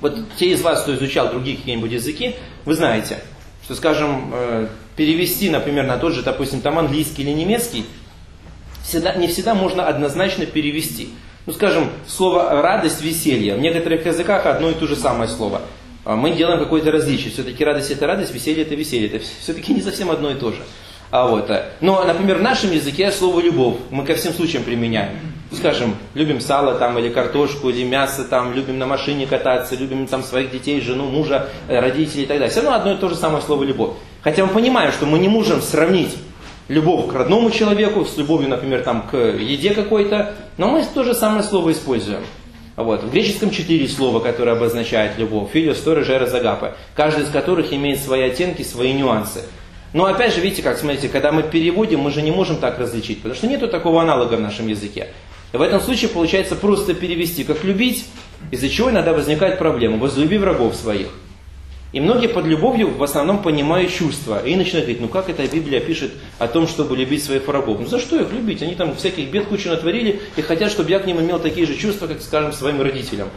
Вот 0.00 0.16
те 0.38 0.52
из 0.52 0.62
вас, 0.62 0.82
кто 0.82 0.94
изучал 0.94 1.30
другие 1.30 1.56
какие-нибудь 1.56 1.90
языки, 1.90 2.36
вы 2.64 2.74
знаете, 2.74 3.18
что, 3.64 3.74
скажем, 3.74 4.30
э, 4.32 4.68
перевести, 4.96 5.50
например, 5.50 5.84
на 5.84 5.98
тот 5.98 6.14
же, 6.14 6.22
допустим, 6.22 6.60
там 6.60 6.78
английский 6.78 7.22
или 7.22 7.30
немецкий, 7.30 7.84
всегда, 8.82 9.14
не 9.14 9.28
всегда 9.28 9.54
можно 9.54 9.86
однозначно 9.86 10.46
перевести. 10.46 11.10
Ну, 11.46 11.52
скажем, 11.52 11.90
слово 12.06 12.62
радость, 12.62 13.02
веселье. 13.02 13.56
В 13.56 13.60
некоторых 13.60 14.06
языках 14.06 14.46
одно 14.46 14.70
и 14.70 14.74
то 14.74 14.86
же 14.86 14.96
самое 14.96 15.28
слово. 15.28 15.62
А 16.04 16.16
мы 16.16 16.32
делаем 16.32 16.58
какое-то 16.58 16.90
различие. 16.90 17.32
Все-таки 17.32 17.64
радость 17.64 17.90
это 17.90 18.06
радость, 18.06 18.34
веселье 18.34 18.62
это 18.62 18.74
веселье. 18.74 19.08
Это 19.08 19.24
все-таки 19.40 19.72
не 19.72 19.82
совсем 19.82 20.10
одно 20.10 20.30
и 20.30 20.34
то 20.34 20.52
же. 20.52 20.62
А 21.10 21.26
вот, 21.26 21.50
э, 21.50 21.68
но, 21.80 22.02
например, 22.04 22.38
в 22.38 22.42
нашем 22.42 22.72
языке 22.72 23.10
слово 23.12 23.40
любовь 23.40 23.76
мы 23.90 24.04
ко 24.04 24.14
всем 24.14 24.32
случаям 24.32 24.62
применяем 24.62 25.10
скажем, 25.54 25.96
любим 26.14 26.40
сало 26.40 26.74
там 26.74 26.98
или 26.98 27.08
картошку, 27.08 27.68
или 27.68 27.84
мясо 27.84 28.24
там, 28.24 28.54
любим 28.54 28.78
на 28.78 28.86
машине 28.86 29.26
кататься, 29.26 29.76
любим 29.76 30.06
там 30.06 30.22
своих 30.22 30.50
детей, 30.50 30.80
жену, 30.80 31.04
мужа, 31.04 31.48
э, 31.68 31.78
родителей 31.78 32.24
и 32.24 32.26
так 32.26 32.38
далее. 32.38 32.50
Все 32.50 32.62
равно 32.62 32.76
одно 32.76 32.92
и 32.92 32.96
то 32.96 33.08
же 33.08 33.16
самое 33.16 33.42
слово 33.42 33.64
любовь. 33.64 33.92
Хотя 34.22 34.44
мы 34.44 34.52
понимаем, 34.52 34.92
что 34.92 35.06
мы 35.06 35.18
не 35.18 35.28
можем 35.28 35.60
сравнить 35.60 36.16
любовь 36.68 37.10
к 37.10 37.14
родному 37.14 37.50
человеку 37.50 38.04
с 38.04 38.16
любовью, 38.16 38.48
например, 38.48 38.82
там, 38.82 39.06
к 39.10 39.16
еде 39.16 39.74
какой-то, 39.74 40.34
но 40.58 40.70
мы 40.70 40.84
то 40.84 41.04
же 41.04 41.14
самое 41.14 41.42
слово 41.42 41.72
используем. 41.72 42.20
Вот. 42.76 43.02
В 43.02 43.10
греческом 43.10 43.50
четыре 43.50 43.88
слова, 43.88 44.20
которые 44.20 44.56
обозначают 44.56 45.18
любовь. 45.18 45.50
Филиос, 45.52 45.80
Торы, 45.80 46.04
Жера, 46.04 46.26
Загапа. 46.26 46.76
Каждый 46.94 47.24
из 47.24 47.30
которых 47.30 47.72
имеет 47.72 48.00
свои 48.00 48.22
оттенки, 48.22 48.62
свои 48.62 48.92
нюансы. 48.92 49.42
Но 49.92 50.06
опять 50.06 50.34
же, 50.34 50.40
видите, 50.40 50.62
как 50.62 50.78
смотрите, 50.78 51.08
когда 51.08 51.32
мы 51.32 51.42
переводим, 51.42 52.00
мы 52.00 52.10
же 52.10 52.22
не 52.22 52.30
можем 52.30 52.56
так 52.56 52.78
различить, 52.78 53.18
потому 53.18 53.34
что 53.34 53.46
нету 53.46 53.68
такого 53.68 54.00
аналога 54.00 54.36
в 54.36 54.40
нашем 54.40 54.68
языке. 54.68 55.08
В 55.52 55.60
этом 55.60 55.82
случае 55.82 56.08
получается 56.08 56.56
просто 56.56 56.94
перевести 56.94 57.44
как 57.44 57.62
любить, 57.62 58.06
из-за 58.50 58.70
чего 58.70 58.88
иногда 58.88 59.12
возникает 59.12 59.58
проблема. 59.58 59.98
Возлюби 59.98 60.38
врагов 60.38 60.74
своих. 60.74 61.08
И 61.92 62.00
многие 62.00 62.26
под 62.26 62.46
любовью 62.46 62.90
в 62.90 63.02
основном 63.02 63.42
понимают 63.42 63.92
чувства. 63.92 64.42
И 64.44 64.56
начинают 64.56 64.86
говорить, 64.86 65.00
ну 65.00 65.08
как 65.08 65.28
эта 65.28 65.46
Библия 65.46 65.78
пишет 65.80 66.12
о 66.38 66.48
том, 66.48 66.66
чтобы 66.66 66.96
любить 66.96 67.22
своих 67.22 67.46
врагов? 67.46 67.80
Ну 67.80 67.86
за 67.86 67.98
что 67.98 68.18
их 68.18 68.32
любить? 68.32 68.62
Они 68.62 68.74
там 68.74 68.96
всяких 68.96 69.30
бед 69.30 69.46
кучу 69.46 69.68
натворили 69.68 70.20
и 70.36 70.42
хотят, 70.42 70.70
чтобы 70.70 70.90
я 70.90 70.98
к 70.98 71.06
ним 71.06 71.20
имел 71.20 71.38
такие 71.38 71.66
же 71.66 71.76
чувства, 71.76 72.06
как, 72.06 72.22
скажем, 72.22 72.52
своим 72.52 72.80
родителям. 72.80 73.28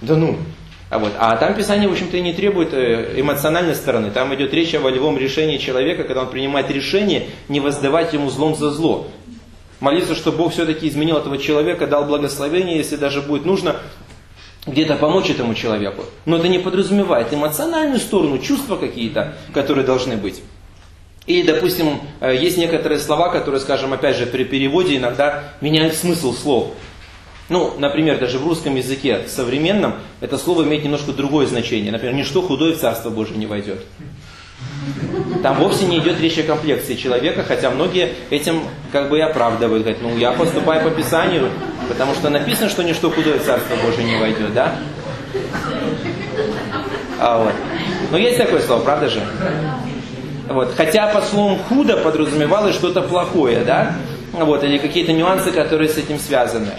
Да 0.00 0.16
ну. 0.16 0.36
А, 0.88 1.00
вот. 1.00 1.12
а 1.18 1.36
там 1.36 1.54
Писание, 1.54 1.88
в 1.88 1.92
общем-то, 1.92 2.16
и 2.16 2.20
не 2.20 2.32
требует 2.32 2.72
э, 2.72 3.20
эмоциональной 3.20 3.74
стороны. 3.74 4.12
Там 4.12 4.32
идет 4.36 4.54
речь 4.54 4.72
о 4.76 4.78
волевом 4.78 5.18
решении 5.18 5.58
человека, 5.58 6.04
когда 6.04 6.22
он 6.22 6.30
принимает 6.30 6.70
решение 6.70 7.26
не 7.48 7.58
воздавать 7.58 8.12
ему 8.12 8.30
злом 8.30 8.54
за 8.54 8.70
зло. 8.70 9.08
Молиться, 9.80 10.14
чтобы 10.14 10.38
Бог 10.38 10.52
все-таки 10.52 10.88
изменил 10.88 11.16
этого 11.16 11.38
человека, 11.38 11.88
дал 11.88 12.04
благословение, 12.04 12.76
если 12.76 12.94
даже 12.94 13.20
будет 13.20 13.44
нужно 13.44 13.76
где-то 14.66 14.96
помочь 14.96 15.30
этому 15.30 15.54
человеку. 15.54 16.04
Но 16.24 16.36
это 16.36 16.48
не 16.48 16.58
подразумевает 16.58 17.32
эмоциональную 17.32 18.00
сторону, 18.00 18.38
чувства 18.38 18.76
какие-то, 18.76 19.36
которые 19.52 19.86
должны 19.86 20.16
быть. 20.16 20.42
И, 21.26 21.42
допустим, 21.42 22.00
э, 22.20 22.36
есть 22.36 22.56
некоторые 22.56 23.00
слова, 23.00 23.30
которые, 23.30 23.60
скажем, 23.60 23.92
опять 23.92 24.16
же, 24.16 24.26
при 24.26 24.44
переводе 24.44 24.96
иногда 24.96 25.54
меняют 25.60 25.94
смысл 25.94 26.32
слов. 26.32 26.72
Ну, 27.48 27.74
например, 27.78 28.18
даже 28.18 28.38
в 28.38 28.46
русском 28.46 28.74
языке 28.74 29.22
современном 29.28 29.94
это 30.20 30.36
слово 30.38 30.64
имеет 30.64 30.84
немножко 30.84 31.12
другое 31.12 31.46
значение. 31.46 31.92
Например, 31.92 32.14
ничто 32.14 32.42
худое 32.42 32.74
в 32.74 32.78
Царство 32.78 33.10
Божие 33.10 33.38
не 33.38 33.46
войдет. 33.46 33.84
Там 35.42 35.58
вовсе 35.58 35.86
не 35.86 35.98
идет 35.98 36.20
речь 36.20 36.38
о 36.38 36.42
комплекции 36.42 36.94
человека, 36.94 37.44
хотя 37.44 37.70
многие 37.70 38.14
этим 38.30 38.62
как 38.90 39.10
бы 39.10 39.18
и 39.18 39.20
оправдывают. 39.20 39.82
Говорят, 39.82 40.02
ну 40.02 40.16
я 40.16 40.32
поступаю 40.32 40.82
по 40.82 40.90
Писанию, 40.90 41.50
потому 41.88 42.14
что 42.14 42.30
написано, 42.30 42.68
что 42.68 42.82
ничто 42.82 43.10
худое 43.10 43.38
Царство 43.38 43.74
Божие 43.84 44.04
не 44.04 44.16
войдет, 44.16 44.52
да? 44.54 44.74
А 47.18 47.38
вот. 47.38 47.52
Но 48.10 48.18
есть 48.18 48.38
такое 48.38 48.60
слово, 48.60 48.80
правда 48.80 49.08
же? 49.08 49.20
Вот. 50.48 50.74
Хотя 50.76 51.08
по 51.08 51.20
словам 51.22 51.58
худо 51.68 51.96
подразумевалось 51.96 52.74
что-то 52.74 53.02
плохое, 53.02 53.60
да? 53.64 53.94
Вот. 54.32 54.62
Или 54.64 54.78
какие-то 54.78 55.12
нюансы, 55.12 55.50
которые 55.50 55.88
с 55.88 55.96
этим 55.96 56.18
связаны. 56.18 56.72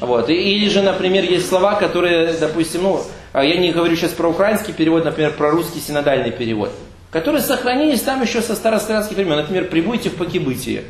Вот. 0.00 0.28
Или 0.28 0.68
же, 0.68 0.82
например, 0.82 1.24
есть 1.24 1.48
слова, 1.48 1.74
которые, 1.74 2.32
допустим, 2.32 2.82
ну, 2.82 3.02
а 3.32 3.44
я 3.44 3.56
не 3.56 3.72
говорю 3.72 3.96
сейчас 3.96 4.12
про 4.12 4.28
украинский 4.28 4.72
перевод, 4.72 5.04
например, 5.04 5.32
про 5.32 5.50
русский 5.50 5.80
синодальный 5.80 6.30
перевод 6.30 6.70
которые 7.14 7.42
сохранились 7.42 8.00
там 8.00 8.22
еще 8.22 8.42
со 8.42 8.56
старославянских 8.56 9.16
времен. 9.16 9.36
Например, 9.36 9.66
«прибудьте 9.66 10.10
в 10.10 10.16
покибытие». 10.16 10.82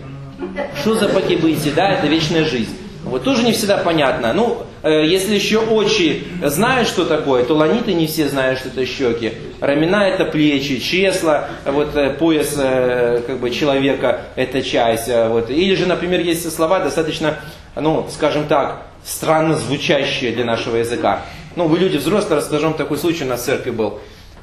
Что 0.81 0.95
за 0.95 1.11
покибытие? 1.11 1.75
Да, 1.75 1.91
это 1.91 2.07
вечная 2.07 2.47
жизнь. 2.47 2.75
Вот 3.05 3.23
тоже 3.23 3.43
не 3.43 3.53
всегда 3.53 3.77
понятно. 3.79 4.33
Ну, 4.33 4.63
э, 4.83 5.07
если 5.07 5.35
еще 5.35 5.59
очи 5.59 6.25
знают, 6.43 6.89
что 6.89 7.05
такое, 7.05 7.45
то 7.45 7.55
ланиты 7.55 7.93
не 7.93 8.07
все 8.07 8.29
знают, 8.29 8.59
что 8.59 8.69
это 8.69 8.87
щеки. 8.87 9.33
Рамена 9.61 10.09
это 10.09 10.25
плечи, 10.25 10.81
чесла, 10.81 11.49
вот 11.67 11.95
э, 11.97 12.11
пояс 12.11 12.55
э, 12.59 13.23
как 13.27 13.39
бы 13.39 13.51
человека 13.51 14.23
это 14.37 14.63
часть. 14.63 15.09
Э, 15.09 15.29
вот. 15.29 15.51
Или 15.51 15.75
же, 15.75 15.87
например, 15.87 16.21
есть 16.21 16.51
слова 16.51 16.81
достаточно, 16.81 17.39
ну, 17.77 18.07
скажем 18.11 18.47
так, 18.47 18.87
странно 19.05 19.57
звучащие 19.57 20.33
для 20.33 20.45
нашего 20.45 20.77
языка. 20.77 21.23
Ну, 21.57 21.69
вы 21.69 21.79
люди 21.79 21.99
взрослые, 21.99 22.39
расскажу 22.39 22.65
вам 22.65 22.75
такой 22.75 22.99
случай, 22.99 23.25
у 23.25 23.29
нас 23.29 23.43
в 23.43 23.45
церкви 23.45 23.71
был. 23.71 24.01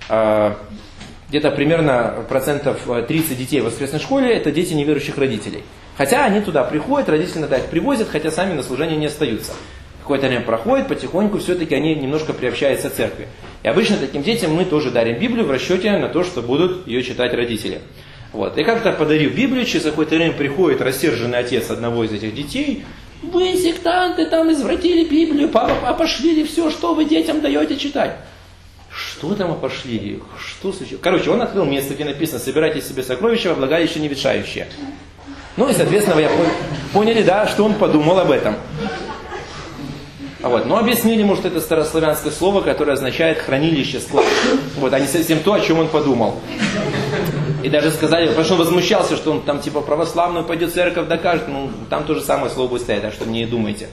Э, 0.08 0.54
где-то 1.30 1.52
примерно 1.52 2.26
процентов 2.28 2.78
30 2.86 3.32
э, 3.32 3.36
детей 3.36 3.62
в 3.62 3.66
воскресной 3.66 4.00
школе 4.00 4.34
это 4.34 4.52
дети 4.52 4.74
неверующих 4.74 5.18
родителей. 5.18 5.64
Хотя 5.98 6.26
они 6.26 6.42
туда 6.42 6.64
приходят, 6.64 7.10
родители 7.10 7.40
иногда 7.40 7.58
их 7.58 7.66
привозят, 7.66 8.10
хотя 8.10 8.32
сами 8.32 8.54
на 8.54 8.64
служение 8.64 8.98
не 8.98 9.08
остаются. 9.08 9.52
Какое-то 10.02 10.28
время 10.28 10.42
проходит, 10.42 10.88
потихоньку 10.88 11.38
все-таки 11.38 11.76
они 11.76 11.94
немножко 11.96 12.34
приобщаются 12.34 12.90
к 12.90 12.94
церкви. 12.94 13.28
И 13.64 13.68
обычно 13.68 13.98
таким 13.98 14.24
детям 14.24 14.54
мы 14.54 14.66
тоже 14.66 14.90
дарим 14.90 15.20
Библию 15.20 15.46
в 15.46 15.52
расчете 15.52 15.92
на 15.98 16.10
то, 16.10 16.24
что 16.24 16.42
будут 16.42 16.88
ее 16.88 17.04
читать 17.04 17.34
родители. 17.34 17.82
Вот. 18.34 18.58
И 18.58 18.64
как-то 18.64 18.94
подарив 18.94 19.36
Библию, 19.36 19.66
через 19.66 19.86
какое-то 19.86 20.16
время 20.16 20.34
приходит 20.34 20.82
рассерженный 20.82 21.38
отец 21.38 21.70
одного 21.70 22.04
из 22.04 22.12
этих 22.12 22.34
детей. 22.34 22.84
Вы, 23.22 23.56
сектанты, 23.56 24.26
там 24.26 24.52
извратили 24.52 25.08
Библию, 25.08 25.50
папа, 25.50 25.88
опошлили 25.88 26.44
все, 26.44 26.72
что 26.72 26.96
вы 26.96 27.06
детям 27.06 27.42
даете 27.42 27.78
читать. 27.78 28.16
Что 28.90 29.36
там 29.36 29.52
опошли? 29.52 30.20
Что 30.38 30.74
случилось? 30.74 31.02
Короче, 31.02 31.30
он 31.30 31.42
открыл 31.42 31.66
место, 31.66 31.94
где 31.94 32.04
написано 32.04 32.40
«Собирайте 32.40 32.82
себе 32.82 33.04
сокровища 33.04 33.50
во 33.50 33.56
влагалище 33.56 34.00
не 34.00 34.08
ветшающие». 34.08 34.68
Ну 35.58 35.70
и, 35.70 35.74
соответственно, 35.74 36.16
вы 36.16 36.28
поняли, 36.94 37.24
да, 37.24 37.48
что 37.48 37.66
он 37.66 37.74
подумал 37.74 38.20
об 38.20 38.32
этом. 38.32 38.56
А 40.44 40.50
вот. 40.50 40.66
Но 40.66 40.78
объяснили 40.78 41.20
ему, 41.20 41.36
что 41.36 41.50
это 41.50 41.62
старославянское 41.62 42.32
слово, 42.32 42.62
которое 42.62 42.94
означает 42.94 43.40
хранилище, 43.40 44.00
склад. 44.00 44.26
Вот, 44.78 44.92
а 44.94 45.00
не 45.00 45.08
совсем 45.08 45.40
то, 45.40 45.54
о 45.54 45.60
чем 45.60 45.80
он 45.80 45.88
подумал. 45.88 46.40
И 47.62 47.70
даже 47.70 47.92
сказали, 47.92 48.26
потому 48.26 48.44
что 48.44 48.54
он 48.56 48.60
возмущался, 48.62 49.16
что 49.16 49.32
он 49.32 49.42
там 49.42 49.60
типа 49.60 49.82
православную 49.82 50.44
пойдет 50.44 50.74
церковь 50.74 51.08
докажет. 51.08 51.48
Ну, 51.48 51.70
там 51.92 52.06
то 52.06 52.16
же 52.16 52.22
самое 52.22 52.52
слово 52.52 52.70
будет 52.70 52.82
стоять, 52.82 53.04
так 53.04 53.14
что 53.14 53.26
не 53.26 53.46
думайте. 53.46 53.88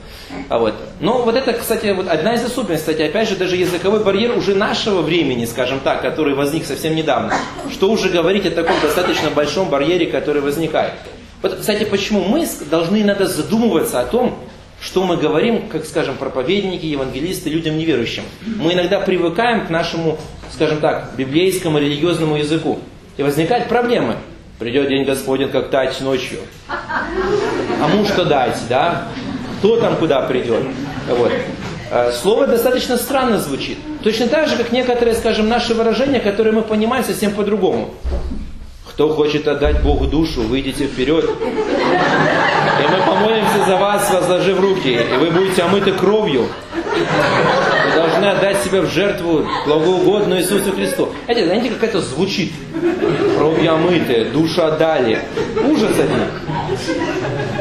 А 0.47 0.57
вот. 0.57 0.73
Но 0.99 1.21
вот 1.21 1.35
это, 1.35 1.53
кстати, 1.53 1.91
вот 1.91 2.07
одна 2.07 2.33
из 2.33 2.43
особенностей, 2.43 2.93
кстати, 2.93 3.07
опять 3.07 3.29
же, 3.29 3.35
даже 3.35 3.55
языковой 3.55 4.03
барьер 4.03 4.35
уже 4.35 4.55
нашего 4.55 5.03
времени, 5.03 5.45
скажем 5.45 5.81
так, 5.81 6.01
который 6.01 6.33
возник 6.33 6.65
совсем 6.65 6.95
недавно. 6.95 7.31
Что 7.69 7.91
уже 7.91 8.09
говорить 8.09 8.47
о 8.47 8.51
таком 8.51 8.75
достаточно 8.81 9.29
большом 9.29 9.69
барьере, 9.69 10.07
который 10.07 10.41
возникает. 10.41 10.93
Вот, 11.41 11.59
кстати, 11.59 11.85
почему 11.85 12.23
мы 12.23 12.45
должны 12.69 13.01
иногда 13.01 13.25
задумываться 13.25 14.01
о 14.01 14.05
том, 14.05 14.37
что 14.81 15.03
мы 15.03 15.17
говорим, 15.17 15.67
как, 15.69 15.85
скажем, 15.85 16.15
проповедники, 16.15 16.85
евангелисты, 16.85 17.49
людям 17.49 17.77
неверующим. 17.77 18.23
Мы 18.45 18.73
иногда 18.73 18.99
привыкаем 18.99 19.67
к 19.67 19.69
нашему, 19.69 20.17
скажем 20.53 20.79
так, 20.79 21.11
библейскому 21.17 21.79
религиозному 21.79 22.37
языку. 22.37 22.79
И 23.17 23.23
возникают 23.23 23.67
проблемы. 23.67 24.15
Придет 24.57 24.89
день 24.89 25.05
Господень, 25.05 25.49
как 25.49 25.69
тать 25.69 25.99
ночью. 26.01 26.39
А 26.67 27.87
муж 27.87 28.09
что 28.09 28.25
дать, 28.25 28.57
да? 28.67 29.07
Кто 29.59 29.77
там 29.79 29.95
куда 29.97 30.21
придет? 30.21 30.63
Вот. 31.09 31.31
Э, 31.91 32.11
слово 32.11 32.47
достаточно 32.47 32.97
странно 32.97 33.39
звучит. 33.39 33.77
Точно 34.03 34.27
так 34.27 34.47
же, 34.47 34.55
как 34.55 34.71
некоторые, 34.71 35.15
скажем, 35.15 35.49
наши 35.49 35.73
выражения, 35.73 36.19
которые 36.19 36.53
мы 36.53 36.61
понимаем 36.61 37.03
совсем 37.03 37.31
по-другому. 37.31 37.93
Кто 38.99 39.07
хочет 39.07 39.47
отдать 39.47 39.81
Богу 39.81 40.07
душу, 40.07 40.41
выйдите 40.41 40.85
вперед. 40.85 41.23
И 41.23 42.91
мы 42.91 42.97
помолимся 43.07 43.63
за 43.65 43.77
вас, 43.77 44.11
возложив 44.11 44.59
руки, 44.59 44.89
и 44.89 45.17
вы 45.17 45.31
будете 45.31 45.61
омыты 45.61 45.93
кровью. 45.93 46.47
Вы 46.73 47.95
должны 47.95 48.25
отдать 48.25 48.61
себя 48.61 48.81
в 48.81 48.89
жертву 48.89 49.47
благоугодную 49.65 50.41
Иисусу 50.41 50.73
Христу. 50.73 51.07
Знаете, 51.23 51.45
знаете, 51.45 51.69
как 51.69 51.83
это 51.85 52.01
звучит? 52.01 52.51
Кровью 53.37 53.73
омыты, 53.73 54.25
душу 54.33 54.65
отдали. 54.65 55.21
Ужас 55.65 55.93
один. 55.97 56.25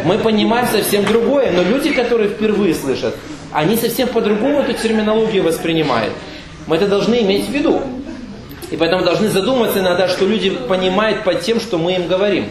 Мы 0.06 0.18
понимаем 0.18 0.66
совсем 0.66 1.04
другое, 1.04 1.52
но 1.52 1.62
люди, 1.62 1.92
которые 1.92 2.30
впервые 2.30 2.74
слышат, 2.74 3.14
они 3.52 3.76
совсем 3.76 4.08
по-другому 4.08 4.62
эту 4.62 4.72
терминологию 4.72 5.44
воспринимают. 5.44 6.14
Мы 6.66 6.74
это 6.74 6.88
должны 6.88 7.22
иметь 7.22 7.48
в 7.48 7.52
виду. 7.52 7.80
И 8.70 8.76
поэтому 8.76 9.04
должны 9.04 9.28
задуматься 9.28 9.80
иногда, 9.80 10.08
что 10.08 10.26
люди 10.26 10.50
понимают 10.50 11.24
под 11.24 11.40
тем, 11.40 11.60
что 11.60 11.78
мы 11.78 11.94
им 11.94 12.06
говорим. 12.06 12.48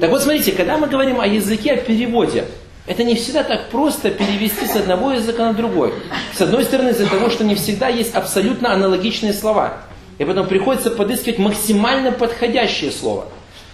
Так 0.00 0.10
вот, 0.10 0.22
смотрите, 0.22 0.52
когда 0.52 0.78
мы 0.78 0.86
говорим 0.86 1.20
о 1.20 1.26
языке, 1.26 1.72
о 1.72 1.76
переводе, 1.76 2.44
это 2.86 3.04
не 3.04 3.14
всегда 3.14 3.42
так 3.42 3.68
просто 3.68 4.10
перевести 4.10 4.66
с 4.66 4.76
одного 4.76 5.12
языка 5.12 5.46
на 5.46 5.52
другой. 5.52 5.92
С 6.34 6.40
одной 6.40 6.64
стороны, 6.64 6.90
из-за 6.90 7.06
того, 7.06 7.28
что 7.28 7.44
не 7.44 7.54
всегда 7.54 7.88
есть 7.88 8.14
абсолютно 8.14 8.72
аналогичные 8.72 9.34
слова. 9.34 9.74
И 10.16 10.24
поэтому 10.24 10.48
приходится 10.48 10.90
подыскивать 10.90 11.38
максимально 11.38 12.12
подходящее 12.12 12.90
слово. 12.90 13.26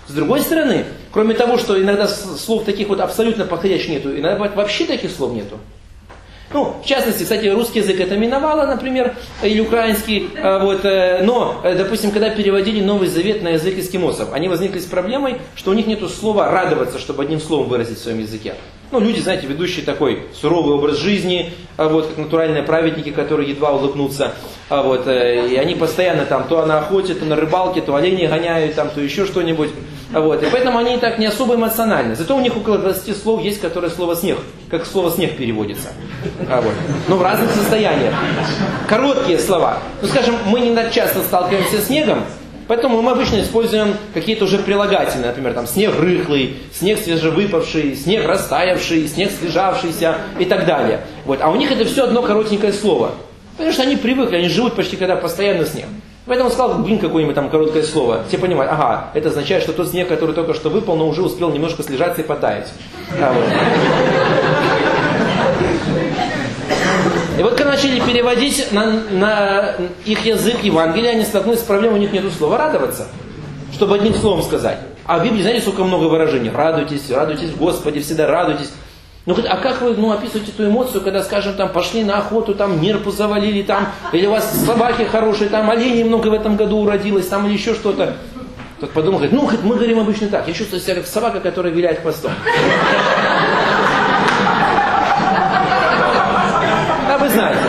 С 0.08 0.12
другой 0.12 0.40
стороны, 0.40 0.84
кроме 1.12 1.34
того, 1.34 1.56
что 1.56 1.80
иногда 1.80 2.08
слов 2.08 2.64
таких 2.64 2.88
вот 2.88 3.00
абсолютно 3.00 3.46
подходящих 3.46 3.90
нету, 3.90 4.10
иногда 4.10 4.48
вообще 4.48 4.84
таких 4.84 5.10
слов 5.10 5.32
нету. 5.32 5.58
Ну, 6.52 6.76
в 6.83 6.87
частности, 6.87 7.22
кстати, 7.22 7.46
русский 7.46 7.80
язык 7.80 7.98
это 8.00 8.16
миновало, 8.16 8.66
например, 8.66 9.16
или 9.42 9.61
украинский. 9.61 10.28
А, 10.37 10.61
вот, 10.61 10.85
э, 10.85 11.22
но, 11.24 11.61
э, 11.64 11.74
допустим, 11.74 12.11
когда 12.11 12.30
переводили 12.30 12.80
Новый 12.80 13.09
Завет 13.09 13.42
на 13.42 13.50
язык 13.50 13.78
эскимосов, 13.78 14.33
они 14.33 14.48
возникли 14.48 14.78
с 14.78 14.85
проблемой, 14.85 15.38
что 15.57 15.72
у 15.72 15.74
них 15.74 15.87
нет 15.87 16.00
слова 16.11 16.50
«радоваться», 16.50 16.98
чтобы 16.98 17.24
одним 17.24 17.40
словом 17.40 17.68
выразить 17.68 17.98
в 17.98 18.02
своем 18.02 18.20
языке. 18.20 18.54
Ну, 18.92 19.00
люди, 19.00 19.18
знаете, 19.18 19.46
ведущие 19.48 19.85
такой 19.85 20.26
суровый 20.40 20.76
образ 20.76 20.98
жизни, 20.98 21.52
а 21.76 21.88
вот, 21.88 22.07
как 22.07 22.18
натуральные 22.18 22.62
праведники, 22.62 23.11
которые 23.11 23.50
едва 23.50 23.72
улыбнутся. 23.72 24.35
А 24.68 24.83
вот, 24.83 25.09
э, 25.09 25.48
и 25.48 25.57
они 25.57 25.74
постоянно 25.74 26.26
там 26.26 26.44
то 26.46 26.64
на 26.64 26.78
охоте, 26.78 27.14
то 27.14 27.24
на 27.24 27.35
рыбалке, 27.35 27.80
то 27.80 27.96
оленей 27.96 28.28
гоняют, 28.28 28.76
там, 28.76 28.90
то 28.90 29.00
еще 29.00 29.26
что-нибудь. 29.26 29.70
А 30.14 30.20
вот, 30.20 30.42
и 30.42 30.46
поэтому 30.46 30.79
они 30.79 30.96
так 30.98 31.18
не 31.18 31.27
особо 31.27 31.57
эмоциональны. 31.57 32.14
Зато 32.14 32.37
у 32.37 32.40
них 32.40 32.57
около 32.57 32.79
20 32.79 33.16
слов 33.20 33.42
есть, 33.42 33.61
которое 33.61 33.90
слово 33.90 34.14
«снег», 34.14 34.38
как 34.70 34.87
слово 34.87 35.11
«снег» 35.11 35.37
переводится. 35.37 35.88
А 36.48 36.61
вот. 36.61 36.72
Но 37.09 37.16
в 37.16 37.22
разных 37.22 37.50
состояниях. 37.50 38.14
Короткие 38.88 39.40
слова. 39.40 39.79
Ну, 40.00 40.09
скажем, 40.09 40.37
мы 40.46 40.61
не 40.61 40.74
так 40.74 40.92
часто 40.92 41.20
сталкиваемся 41.20 41.81
с 41.81 41.87
снегом, 41.87 42.20
Поэтому 42.66 43.03
мы 43.03 43.11
обычно 43.11 43.42
используем 43.42 43.94
какие-то 44.14 44.46
уже 44.46 44.59
прилагательные, 44.59 45.27
например, 45.27 45.53
там 45.53 45.66
снег 45.66 45.98
рыхлый, 45.98 46.57
снег 46.72 46.98
свежевыпавший, 46.98 47.94
снег 47.94 48.27
растаявший, 48.27 49.07
снег 49.07 49.31
слежавшийся 49.38 50.16
и 50.38 50.46
так 50.46 50.64
далее. 50.64 51.03
Вот. 51.27 51.40
А 51.42 51.50
у 51.50 51.57
них 51.57 51.70
это 51.70 51.85
все 51.85 52.05
одно 52.05 52.22
коротенькое 52.22 52.72
слово. 52.72 53.12
Потому 53.59 53.72
что 53.72 53.83
они 53.83 53.96
привыкли, 53.96 54.37
они 54.37 54.48
живут 54.48 54.77
почти 54.77 54.96
когда 54.96 55.14
постоянно 55.14 55.66
снег. 55.66 55.87
Поэтому 56.26 56.48
сказал, 56.48 56.78
блин, 56.78 56.98
какое-нибудь 56.98 57.34
там 57.34 57.50
короткое 57.50 57.82
слово. 57.82 58.22
Все 58.28 58.38
понимают, 58.38 58.72
ага, 58.72 59.10
это 59.12 59.28
означает, 59.28 59.62
что 59.62 59.74
тот 59.74 59.88
снег, 59.88 60.08
который 60.08 60.34
только 60.34 60.54
что 60.54 60.70
выпал, 60.70 60.96
но 60.96 61.06
уже 61.06 61.22
успел 61.22 61.50
немножко 61.50 61.82
слежаться 61.82 62.22
и 62.22 62.24
потаять. 62.24 62.72
А, 63.20 63.32
вот. 63.32 63.44
И 67.38 67.42
вот 67.42 67.54
когда 67.56 67.72
начали 67.72 68.00
переводить 68.00 68.72
на, 68.72 69.02
на 69.10 69.74
их 70.06 70.24
язык 70.24 70.62
Евангелия, 70.62 71.10
они 71.10 71.24
столкнулись 71.24 71.60
с 71.60 71.64
проблемой, 71.64 71.98
у 71.98 72.00
них 72.00 72.12
нет 72.12 72.24
слова 72.32 72.56
радоваться, 72.56 73.08
чтобы 73.72 73.96
одним 73.96 74.14
словом 74.14 74.42
сказать. 74.42 74.78
А 75.04 75.18
в 75.18 75.24
Библии, 75.24 75.42
знаете, 75.42 75.60
сколько 75.60 75.84
много 75.84 76.04
выражений. 76.04 76.50
Радуйтесь, 76.50 77.10
радуйтесь 77.10 77.50
Господи, 77.50 78.00
всегда 78.00 78.26
радуйтесь. 78.26 78.70
Ну, 79.26 79.34
а 79.48 79.56
как 79.56 79.80
вы 79.80 79.94
ну, 79.94 80.12
описываете 80.12 80.52
эту 80.52 80.66
эмоцию, 80.66 81.00
когда, 81.00 81.22
скажем, 81.22 81.54
там 81.54 81.70
пошли 81.70 82.04
на 82.04 82.18
охоту, 82.18 82.54
там 82.54 82.78
нерпу 82.78 83.10
завалили, 83.10 83.62
там, 83.62 83.88
или 84.12 84.26
у 84.26 84.32
вас 84.32 84.52
собаки 84.66 85.04
хорошие, 85.04 85.48
там 85.48 85.70
оленей 85.70 86.04
много 86.04 86.28
в 86.28 86.34
этом 86.34 86.56
году 86.56 86.80
уродилось, 86.80 87.26
там 87.28 87.46
или 87.46 87.54
еще 87.54 87.72
что-то. 87.72 88.18
Тот 88.80 88.90
подумал, 88.90 89.20
говорит, 89.20 89.34
ну, 89.34 89.50
мы 89.62 89.76
говорим 89.76 89.98
обычно 90.00 90.28
так, 90.28 90.46
я 90.46 90.52
чувствую 90.52 90.80
себя 90.80 90.96
как 90.96 91.06
собака, 91.06 91.40
которая 91.40 91.72
виляет 91.72 92.02
хвостом. 92.02 92.32
А 97.08 97.16
вы 97.18 97.30
знаете, 97.30 97.60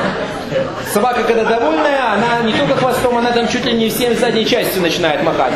собака, 0.91 1.24
когда 1.24 1.46
довольная, 1.46 2.15
она 2.15 2.41
не 2.44 2.52
только 2.52 2.76
хвостом, 2.76 3.18
она 3.18 3.32
там 3.32 3.48
чуть 3.48 3.63
ли 3.63 3.72
не 3.72 3.89
всем 3.89 4.13
задней 4.18 4.46
частью 4.46 4.82
начинает 4.82 5.24
махать. 5.24 5.54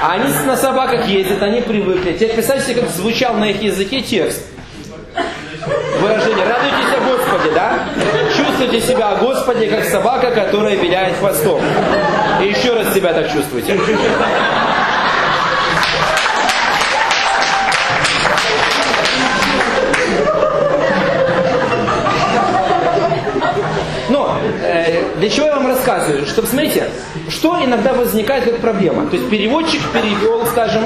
А 0.00 0.12
они 0.12 0.32
на 0.46 0.56
собаках 0.56 1.08
ездят, 1.08 1.42
они 1.42 1.62
привыкли. 1.62 2.12
Теперь 2.12 2.34
представьте, 2.34 2.76
как 2.76 2.88
звучал 2.90 3.34
на 3.34 3.50
их 3.50 3.60
языке 3.60 4.02
текст 4.02 4.40
выражение 5.98 6.44
«радуйтесь 6.44 6.94
о 6.96 7.00
Господе», 7.10 7.50
да? 7.54 7.88
Чувствуйте 8.36 8.80
себя 8.80 9.10
о 9.10 9.16
Господе, 9.16 9.68
как 9.68 9.84
собака, 9.84 10.30
которая 10.30 10.76
виляет 10.76 11.16
хвостом. 11.18 11.60
И 12.42 12.48
еще 12.48 12.74
раз 12.74 12.94
себя 12.94 13.12
так 13.12 13.30
чувствуйте. 13.32 13.78
Но 24.08 24.38
э, 24.62 25.02
для 25.16 25.28
чего 25.28 25.46
я 25.46 25.56
вам 25.56 25.66
рассказываю? 25.66 26.26
Чтобы, 26.26 26.48
смотрите, 26.48 26.88
что 27.28 27.62
иногда 27.62 27.92
возникает 27.92 28.44
как 28.44 28.58
проблема. 28.58 29.06
То 29.06 29.16
есть 29.16 29.28
переводчик 29.28 29.80
перевел, 29.92 30.46
скажем, 30.46 30.84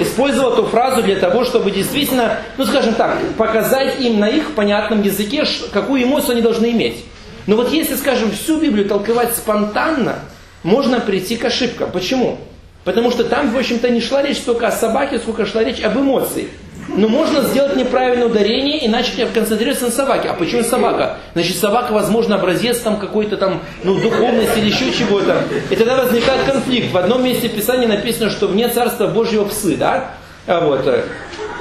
использовал 0.00 0.52
эту 0.52 0.66
фразу 0.66 1.02
для 1.02 1.16
того, 1.16 1.44
чтобы 1.44 1.70
действительно, 1.70 2.38
ну 2.56 2.66
скажем 2.66 2.94
так, 2.94 3.18
показать 3.36 4.00
им 4.00 4.20
на 4.20 4.28
их 4.28 4.54
понятном 4.54 5.02
языке, 5.02 5.44
какую 5.72 6.02
эмоцию 6.02 6.32
они 6.32 6.42
должны 6.42 6.70
иметь. 6.72 7.04
Но 7.46 7.56
вот 7.56 7.72
если, 7.72 7.94
скажем, 7.94 8.30
всю 8.30 8.60
Библию 8.60 8.86
толковать 8.86 9.34
спонтанно, 9.34 10.16
можно 10.62 11.00
прийти 11.00 11.36
к 11.36 11.44
ошибкам. 11.44 11.90
Почему? 11.90 12.38
Потому 12.84 13.10
что 13.10 13.24
там, 13.24 13.50
в 13.50 13.56
общем-то, 13.56 13.88
не 13.90 14.00
шла 14.00 14.22
речь 14.22 14.38
только 14.38 14.68
о 14.68 14.72
собаке, 14.72 15.18
сколько 15.18 15.46
шла 15.46 15.64
речь 15.64 15.82
об 15.82 15.98
эмоции. 15.98 16.48
Но 16.88 17.08
можно 17.08 17.42
сделать 17.42 17.76
неправильное 17.76 18.26
ударение 18.26 18.78
и 18.78 18.88
начать 18.88 19.32
концентрироваться 19.32 19.86
на 19.86 19.90
собаке. 19.90 20.28
А 20.28 20.34
почему 20.34 20.62
собака? 20.62 21.18
Значит, 21.34 21.56
собака, 21.56 21.92
возможно, 21.92 22.36
образец 22.36 22.80
там 22.80 22.98
какой-то 22.98 23.36
там, 23.36 23.60
ну, 23.84 24.00
духовности 24.00 24.58
или 24.58 24.68
еще 24.68 24.92
чего-то. 24.92 25.44
И 25.70 25.76
тогда 25.76 26.02
возникает 26.02 26.44
конфликт. 26.44 26.92
В 26.92 26.96
одном 26.96 27.22
месте 27.24 27.48
Писания 27.48 27.86
написано, 27.86 28.30
что 28.30 28.46
вне 28.46 28.68
Царства 28.68 29.06
Божьего 29.06 29.44
псы, 29.44 29.76
да? 29.76 30.12
А 30.46 30.60
вот, 30.60 30.86
э, 30.86 31.04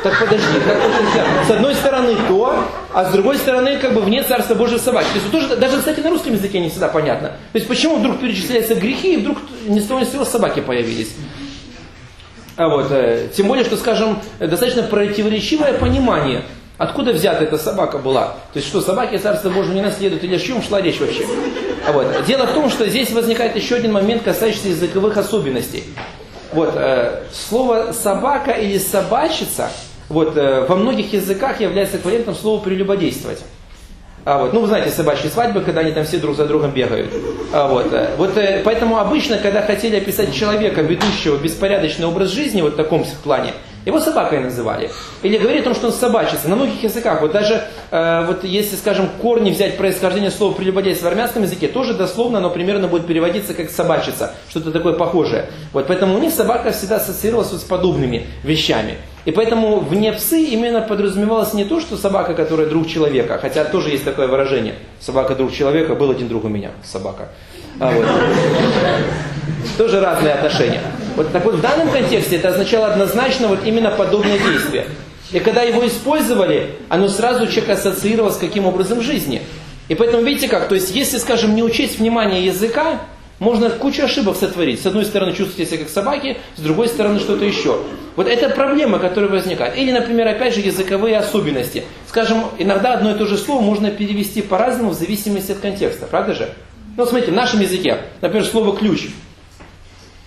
так 0.02 0.18
подожди, 0.20 0.60
как 0.66 0.78
с 1.46 1.52
одной 1.52 1.76
стороны 1.76 2.16
то, 2.28 2.64
а 2.94 3.06
с 3.06 3.12
другой 3.12 3.38
стороны 3.38 3.78
как 3.78 3.94
бы 3.94 4.02
вне 4.02 4.24
Царства 4.24 4.56
Божьего 4.56 4.78
собаки. 4.78 5.08
То 5.08 5.20
есть 5.20 5.32
тоже, 5.32 5.56
даже, 5.58 5.78
кстати, 5.80 6.00
на 6.00 6.10
русском 6.10 6.34
языке 6.34 6.60
не 6.60 6.70
всегда 6.70 6.88
понятно. 6.88 7.30
То 7.30 7.56
есть 7.56 7.68
почему 7.68 7.98
вдруг 7.98 8.20
перечисляются 8.20 8.76
грехи, 8.76 9.16
и 9.16 9.18
вдруг 9.18 9.40
ни 9.68 9.80
с 9.80 9.86
того 9.86 10.00
ни 10.00 10.06
с 10.06 10.12
сего 10.12 10.24
собаки 10.24 10.62
появились. 10.62 11.10
А 12.58 12.70
вот, 12.70 12.88
э, 12.92 13.30
тем 13.36 13.48
более, 13.48 13.64
что, 13.64 13.78
скажем, 13.78 14.20
достаточно 14.40 14.84
противоречивое 14.84 15.74
понимание, 15.74 16.44
откуда 16.78 17.14
взята 17.14 17.44
эта 17.44 17.58
собака 17.58 18.00
была. 18.00 18.36
То 18.52 18.58
есть, 18.58 18.68
что 18.68 18.82
собаки 18.82 19.18
Царство 19.18 19.50
Божие 19.50 19.76
не 19.76 19.82
наследуют, 19.82 20.24
или 20.24 20.36
о 20.36 20.40
чем 20.40 20.62
шла 20.64 20.82
речь 20.82 21.00
вообще. 21.00 21.26
А 21.88 21.92
вот, 21.92 22.08
дело 22.26 22.48
в 22.48 22.54
том, 22.54 22.70
что 22.70 22.90
здесь 22.90 23.12
возникает 23.12 23.56
еще 23.56 23.76
один 23.76 23.94
момент, 23.94 24.24
касающийся 24.24 24.70
языковых 24.70 25.18
особенностей. 25.18 25.84
Вот, 26.52 26.74
э, 26.76 27.24
слово 27.32 27.92
собака 27.94 28.52
или 28.52 28.80
собачица 28.80 29.70
вот, 30.10 30.38
э, 30.38 30.66
во 30.68 30.76
многих 30.76 31.14
языках 31.14 31.60
является 31.60 31.98
эквивалентом 31.98 32.36
слова 32.36 32.62
прелюбодействовать. 32.62 33.40
А 34.28 34.40
вот, 34.40 34.52
ну, 34.52 34.60
вы 34.60 34.68
знаете, 34.68 34.92
собачьи 34.92 35.30
свадьбы, 35.30 35.62
когда 35.62 35.80
они 35.80 35.94
там 35.94 36.04
все 36.04 36.18
друг 36.18 36.36
за 36.36 36.46
другом 36.46 36.72
бегают. 36.72 37.14
А 37.54 37.66
вот, 37.66 37.94
э, 37.94 38.10
вот 38.18 38.36
э, 38.36 38.62
поэтому 38.62 38.98
обычно, 38.98 39.38
когда 39.38 39.62
хотели 39.62 39.96
описать 39.96 40.34
человека, 40.34 40.82
ведущего 40.82 41.38
беспорядочный 41.38 42.08
образ 42.08 42.32
жизни, 42.32 42.62
вот 42.62 42.74
в 42.74 42.76
таком 42.76 43.06
плане, 43.24 43.54
его 43.86 44.02
собакой 44.02 44.42
называли. 44.42 44.92
Или 45.24 45.38
говорили 45.38 45.62
о 45.62 45.64
том, 45.64 45.74
что 45.74 45.88
он 45.88 45.94
собачится. 45.94 46.50
На 46.50 46.58
многих 46.58 46.84
языках, 46.84 47.22
вот 47.22 47.32
даже 47.32 47.64
э, 47.90 48.26
вот 48.28 48.44
если, 48.44 48.76
скажем, 48.76 49.08
корни 49.22 49.52
взять 49.52 49.78
происхождение 49.78 50.30
слова 50.30 50.54
прелюбодейство 50.54 51.06
в 51.06 51.08
армянском 51.08 51.44
языке, 51.44 51.70
тоже 51.70 51.94
дословно 51.94 52.40
оно 52.40 52.50
примерно 52.50 52.90
будет 52.90 53.08
переводиться 53.08 53.54
как 53.54 53.70
собачица, 53.70 54.34
что-то 54.50 54.72
такое 54.74 54.92
похожее. 54.92 55.46
Вот 55.72 55.88
поэтому 55.88 56.16
у 56.16 56.20
них 56.20 56.34
собака 56.34 56.72
всегда 56.72 56.98
ассоциировалась 56.98 57.54
вот 57.54 57.62
с 57.62 57.64
подобными 57.64 58.28
вещами. 58.44 58.98
И 59.28 59.32
поэтому 59.32 59.82
вне 59.82 60.14
псы 60.14 60.42
именно 60.42 60.80
подразумевалось 60.80 61.54
не 61.54 61.66
то, 61.66 61.82
что 61.82 61.98
собака, 61.98 62.34
которая 62.34 62.66
друг 62.66 62.88
человека, 62.88 63.38
хотя 63.42 63.66
тоже 63.66 63.90
есть 63.90 64.06
такое 64.06 64.26
выражение, 64.26 64.76
собака 65.02 65.36
друг 65.36 65.52
человека, 65.52 65.96
был 65.96 66.12
один 66.12 66.30
друг 66.30 66.46
у 66.46 66.48
меня, 66.48 66.72
собака. 66.82 67.28
А 67.78 67.92
вот. 67.92 68.06
Тоже 69.78 70.00
разные 70.00 70.34
отношения. 70.34 70.80
Вот 71.18 71.30
так 71.34 71.44
вот 71.44 71.56
в 71.56 71.62
данном 71.62 71.90
контексте 71.90 72.38
это 72.38 72.48
означало 72.48 72.88
однозначно 72.88 73.50
вот 73.50 73.66
именно 73.66 73.92
подобное 73.92 74.40
действие. 74.40 74.86
И 75.34 75.40
когда 75.40 75.62
его 75.64 75.86
использовали, 75.86 76.76
оно 76.88 77.10
сразу 77.10 77.48
человек 77.48 77.72
ассоциировал 77.72 78.32
с 78.32 78.38
каким 78.38 78.66
образом 78.66 79.02
жизни. 79.02 79.42
И 79.90 79.96
поэтому 79.96 80.24
видите 80.24 80.48
как, 80.48 80.70
то 80.70 80.76
есть 80.76 80.96
если, 80.96 81.18
скажем, 81.18 81.54
не 81.54 81.64
учесть 81.64 82.00
внимание 82.00 82.46
языка, 82.46 83.02
можно 83.40 83.70
кучу 83.72 84.04
ошибок 84.04 84.38
сотворить. 84.38 84.82
С 84.82 84.86
одной 84.86 85.04
стороны 85.04 85.34
чувствуете 85.34 85.70
себя 85.70 85.84
как 85.84 85.90
собаки, 85.90 86.38
с 86.56 86.62
другой 86.62 86.88
стороны 86.88 87.20
что-то 87.20 87.44
еще. 87.44 87.78
Вот 88.18 88.28
это 88.28 88.50
проблема, 88.50 88.98
которая 88.98 89.30
возникает. 89.30 89.78
Или, 89.78 89.92
например, 89.92 90.28
опять 90.28 90.56
же, 90.56 90.62
языковые 90.62 91.18
особенности. 91.18 91.84
Скажем, 92.08 92.46
иногда 92.58 92.94
одно 92.94 93.12
и 93.12 93.14
то 93.14 93.28
же 93.28 93.38
слово 93.38 93.62
можно 93.62 93.92
перевести 93.92 94.42
по-разному 94.42 94.90
в 94.90 94.96
зависимости 94.96 95.52
от 95.52 95.60
контекста. 95.60 96.08
Правда 96.08 96.34
же? 96.34 96.50
Ну, 96.98 97.06
смотрите, 97.06 97.32
в 97.32 97.36
нашем 97.36 97.62
языке, 97.62 98.00
например, 98.22 98.48
слово 98.48 98.76
«ключ». 98.76 99.10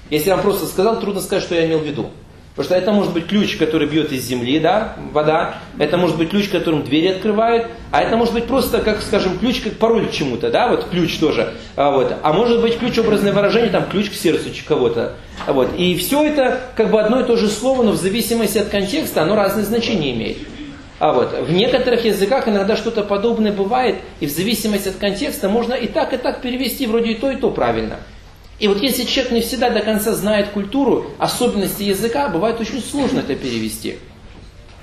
Если 0.09 0.29
я 0.29 0.37
вам 0.37 0.45
просто 0.45 0.67
сказал, 0.67 1.01
трудно 1.01 1.21
сказать, 1.21 1.43
что 1.43 1.57
я 1.57 1.67
имел 1.67 1.81
в 1.81 1.85
виду. 1.85 2.11
Потому 2.51 2.65
что 2.65 2.75
это 2.75 2.93
может 2.93 3.13
быть 3.13 3.27
ключ, 3.27 3.57
который 3.57 3.87
бьет 3.87 4.13
из 4.13 4.25
земли, 4.25 4.59
да, 4.59 4.97
вода. 5.13 5.59
Это 5.79 5.97
может 5.97 6.19
быть 6.19 6.31
ключ, 6.31 6.49
которым 6.49 6.83
двери 6.83 7.07
открывают. 7.09 7.69
А 7.93 8.03
это 8.03 8.17
может 8.17 8.35
быть 8.35 8.45
просто, 8.45 8.81
как, 8.81 9.03
скажем, 9.03 9.39
ключ, 9.39 9.61
как 9.61 9.75
пароль 9.75 10.09
к 10.09 10.11
чему-то, 10.11 10.51
да, 10.51 10.69
вот 10.69 10.89
ключ 10.91 11.17
тоже. 11.19 11.55
А, 11.77 11.91
вот. 11.91 12.13
а 12.23 12.33
может 12.33 12.61
быть 12.61 12.79
ключ, 12.79 12.99
образное 12.99 13.33
выражение, 13.33 13.71
там, 13.71 13.87
ключ 13.89 14.11
к 14.11 14.15
сердцу 14.15 14.51
кого-то. 14.67 15.15
А, 15.47 15.53
вот. 15.53 15.71
И 15.77 15.97
все 15.97 16.25
это 16.25 16.61
как 16.77 16.91
бы 16.91 17.01
одно 17.01 17.21
и 17.21 17.25
то 17.25 17.37
же 17.37 17.49
слово, 17.49 17.83
но 17.83 17.93
в 17.93 17.97
зависимости 17.97 18.59
от 18.59 18.69
контекста 18.69 19.23
оно 19.23 19.37
разные 19.37 19.65
значения 19.65 20.13
имеет. 20.13 20.39
А 20.99 21.15
вот 21.15 21.33
в 21.33 21.51
некоторых 21.51 22.05
языках 22.05 22.47
иногда 22.47 22.77
что-то 22.77 23.03
подобное 23.05 23.53
бывает, 23.53 23.97
и 24.21 24.27
в 24.27 24.31
зависимости 24.31 24.89
от 24.89 24.97
контекста 24.97 25.49
можно 25.49 25.73
и 25.73 25.87
так, 25.87 26.13
и 26.13 26.19
так 26.19 26.43
перевести, 26.43 26.87
вроде 26.87 27.13
и 27.13 27.15
то, 27.15 27.31
и 27.31 27.37
то 27.37 27.51
правильно. 27.51 27.97
И 28.61 28.69
вот 28.69 28.83
если 28.83 29.05
человек 29.05 29.33
не 29.33 29.41
всегда 29.41 29.71
до 29.71 29.81
конца 29.81 30.13
знает 30.13 30.51
культуру, 30.51 31.07
особенности 31.19 31.83
языка, 31.83 32.29
бывает 32.29 32.61
очень 32.61 32.83
сложно 32.83 33.21
это 33.21 33.35
перевести. 33.35 33.97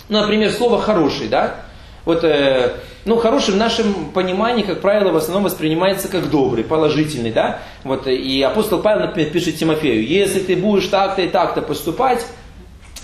Ну, 0.09 0.19
например, 0.19 0.51
слово 0.51 0.81
«хороший», 0.81 1.27
да? 1.27 1.57
Вот, 2.03 2.23
э, 2.23 2.73
ну, 3.05 3.17
хороший 3.17 3.53
в 3.53 3.57
нашем 3.57 4.11
понимании, 4.11 4.63
как 4.63 4.81
правило, 4.81 5.11
в 5.11 5.17
основном 5.17 5.43
воспринимается 5.43 6.07
как 6.07 6.29
добрый, 6.31 6.63
положительный, 6.63 7.31
да? 7.31 7.59
Вот, 7.83 8.07
и 8.07 8.41
апостол 8.41 8.79
Павел, 8.79 9.07
например, 9.07 9.29
пишет 9.29 9.57
Тимофею, 9.57 10.07
если 10.07 10.39
ты 10.39 10.55
будешь 10.55 10.87
так-то 10.87 11.21
и 11.21 11.27
так-то 11.27 11.61
поступать, 11.61 12.25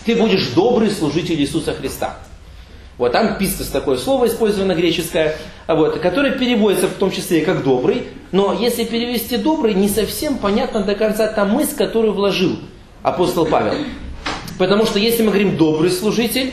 ты 0.05 0.15
будешь 0.15 0.49
добрый 0.49 0.89
служитель 0.89 1.39
Иисуса 1.39 1.73
Христа. 1.73 2.17
Вот 2.97 3.11
там 3.11 3.37
пистос 3.37 3.67
такое 3.67 3.97
слово 3.97 4.27
использовано 4.27 4.73
греческое, 4.73 5.35
вот, 5.67 5.99
которое 5.99 6.31
переводится 6.31 6.87
в 6.87 6.93
том 6.93 7.11
числе 7.11 7.41
и 7.41 7.45
как 7.45 7.63
добрый, 7.63 8.07
но 8.33 8.51
если 8.51 8.83
перевести 8.83 9.37
добрый, 9.37 9.75
не 9.75 9.87
совсем 9.87 10.39
понятно 10.39 10.81
до 10.81 10.95
конца 10.95 11.27
та 11.27 11.45
мысль, 11.45 11.75
которую 11.77 12.13
вложил 12.13 12.57
апостол 13.03 13.45
Павел. 13.45 13.75
Потому 14.57 14.85
что 14.87 14.97
если 14.97 15.21
мы 15.21 15.29
говорим 15.29 15.55
добрый 15.55 15.91
служитель, 15.91 16.51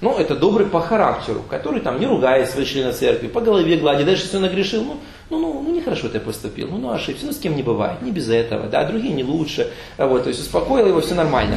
ну, 0.00 0.16
это 0.16 0.36
добрый 0.36 0.66
по 0.66 0.80
характеру, 0.80 1.42
который 1.50 1.80
там 1.80 1.98
не 1.98 2.06
ругает 2.06 2.48
своих 2.48 2.68
членов 2.68 2.96
церкви, 2.96 3.26
по 3.26 3.40
голове 3.40 3.76
гладит, 3.76 4.06
даже 4.06 4.22
если 4.22 4.36
он 4.36 4.42
нагрешил, 4.42 4.84
ну, 4.84 4.96
ну, 5.30 5.38
ну, 5.40 5.62
ну 5.66 5.74
нехорошо 5.74 6.08
ты 6.08 6.20
поступил, 6.20 6.68
ну, 6.70 6.78
ну, 6.78 6.90
ошибся, 6.90 7.26
ну, 7.26 7.32
с 7.32 7.38
кем 7.38 7.56
не 7.56 7.64
бывает, 7.64 8.00
не 8.02 8.12
без 8.12 8.28
этого, 8.28 8.68
да, 8.68 8.84
другие 8.84 9.14
не 9.14 9.24
лучше, 9.24 9.72
вот, 9.98 10.22
то 10.22 10.28
есть 10.28 10.40
успокоил 10.40 10.86
его, 10.86 11.00
все 11.00 11.14
нормально, 11.14 11.56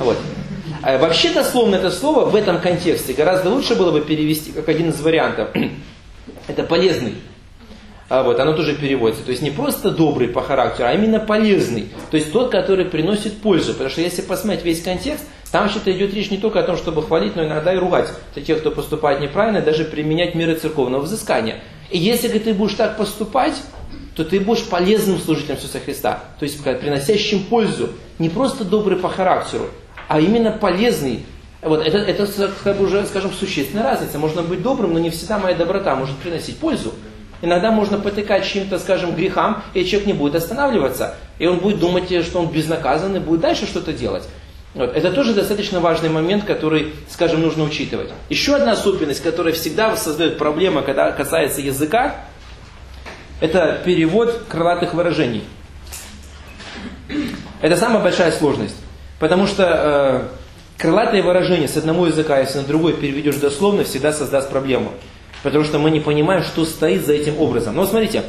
вот. 0.00 0.16
А 0.82 0.98
вообще 0.98 1.32
дословно 1.32 1.76
это 1.76 1.90
слово 1.92 2.24
в 2.24 2.34
этом 2.34 2.60
контексте 2.60 3.12
гораздо 3.12 3.50
лучше 3.50 3.76
было 3.76 3.92
бы 3.92 4.00
перевести 4.00 4.50
как 4.50 4.68
один 4.68 4.88
из 4.88 5.00
вариантов. 5.00 5.50
это 6.48 6.64
полезный. 6.64 7.14
А 8.12 8.22
вот, 8.22 8.38
оно 8.40 8.52
тоже 8.52 8.74
переводится. 8.74 9.24
То 9.24 9.30
есть 9.30 9.40
не 9.40 9.50
просто 9.50 9.90
добрый 9.90 10.28
по 10.28 10.42
характеру, 10.42 10.86
а 10.86 10.92
именно 10.92 11.18
полезный. 11.18 11.88
То 12.10 12.18
есть 12.18 12.30
тот, 12.30 12.50
который 12.50 12.84
приносит 12.84 13.40
пользу. 13.40 13.72
Потому 13.72 13.88
что 13.88 14.02
если 14.02 14.20
посмотреть 14.20 14.66
весь 14.66 14.82
контекст, 14.82 15.24
там 15.50 15.62
вообще-то 15.62 15.90
идет 15.90 16.12
речь 16.12 16.30
не 16.30 16.36
только 16.36 16.60
о 16.60 16.62
том, 16.62 16.76
чтобы 16.76 17.02
хвалить, 17.02 17.36
но 17.36 17.46
иногда 17.46 17.72
и 17.72 17.78
ругать 17.78 18.10
тех, 18.34 18.58
кто 18.58 18.70
поступает 18.70 19.22
неправильно, 19.22 19.62
даже 19.62 19.84
применять 19.84 20.34
меры 20.34 20.56
церковного 20.56 21.00
взыскания. 21.00 21.62
И 21.88 21.96
если 21.96 22.28
ты 22.28 22.52
будешь 22.52 22.74
так 22.74 22.98
поступать, 22.98 23.54
то 24.14 24.26
ты 24.26 24.40
будешь 24.40 24.64
полезным 24.64 25.18
служителем 25.18 25.56
Иисуса 25.56 25.80
Христа. 25.80 26.22
То 26.38 26.42
есть 26.42 26.62
приносящим 26.62 27.44
пользу. 27.44 27.88
Не 28.18 28.28
просто 28.28 28.64
добрый 28.64 28.98
по 28.98 29.08
характеру, 29.08 29.70
а 30.08 30.20
именно 30.20 30.50
полезный. 30.50 31.24
Вот 31.62 31.80
это, 31.86 31.96
это 31.96 32.50
как 32.62 32.76
бы 32.76 32.84
уже, 32.84 33.06
скажем, 33.06 33.32
существенная 33.32 33.84
разница. 33.84 34.18
Можно 34.18 34.42
быть 34.42 34.60
добрым, 34.60 34.92
но 34.92 34.98
не 34.98 35.08
всегда 35.08 35.38
моя 35.38 35.56
доброта 35.56 35.96
может 35.96 36.16
приносить 36.16 36.58
пользу. 36.58 36.92
Иногда 37.42 37.72
можно 37.72 37.98
потыкать 37.98 38.46
чем-то, 38.46 38.78
скажем, 38.78 39.14
грехам, 39.14 39.62
и 39.74 39.84
человек 39.84 40.06
не 40.06 40.12
будет 40.12 40.36
останавливаться. 40.36 41.16
И 41.38 41.46
он 41.46 41.58
будет 41.58 41.80
думать, 41.80 42.08
что 42.24 42.38
он 42.38 42.46
безнаказан 42.46 43.16
и 43.16 43.18
будет 43.18 43.40
дальше 43.40 43.66
что-то 43.66 43.92
делать. 43.92 44.22
Вот. 44.74 44.96
Это 44.96 45.10
тоже 45.10 45.34
достаточно 45.34 45.80
важный 45.80 46.08
момент, 46.08 46.44
который, 46.44 46.94
скажем, 47.10 47.42
нужно 47.42 47.64
учитывать. 47.64 48.10
Еще 48.30 48.54
одна 48.54 48.72
особенность, 48.72 49.22
которая 49.22 49.52
всегда 49.52 49.94
создает 49.96 50.38
проблемы, 50.38 50.82
когда 50.82 51.10
касается 51.10 51.60
языка, 51.60 52.14
это 53.40 53.80
перевод 53.84 54.44
крылатых 54.48 54.94
выражений. 54.94 55.42
Это 57.60 57.76
самая 57.76 58.02
большая 58.02 58.30
сложность. 58.30 58.76
Потому 59.18 59.46
что 59.46 60.28
э, 60.78 60.80
крылатое 60.80 61.22
выражение 61.22 61.68
с 61.68 61.76
одного 61.76 62.06
языка, 62.06 62.38
если 62.38 62.58
на 62.58 62.64
другой 62.64 62.94
переведешь 62.94 63.36
дословно, 63.36 63.84
всегда 63.84 64.12
создаст 64.12 64.48
проблему. 64.48 64.92
Потому 65.42 65.64
что 65.64 65.78
мы 65.78 65.90
не 65.90 66.00
понимаем, 66.00 66.42
что 66.42 66.64
стоит 66.64 67.04
за 67.04 67.14
этим 67.14 67.40
образом. 67.40 67.74
Но 67.74 67.82
вот 67.82 67.90
смотрите, 67.90 68.24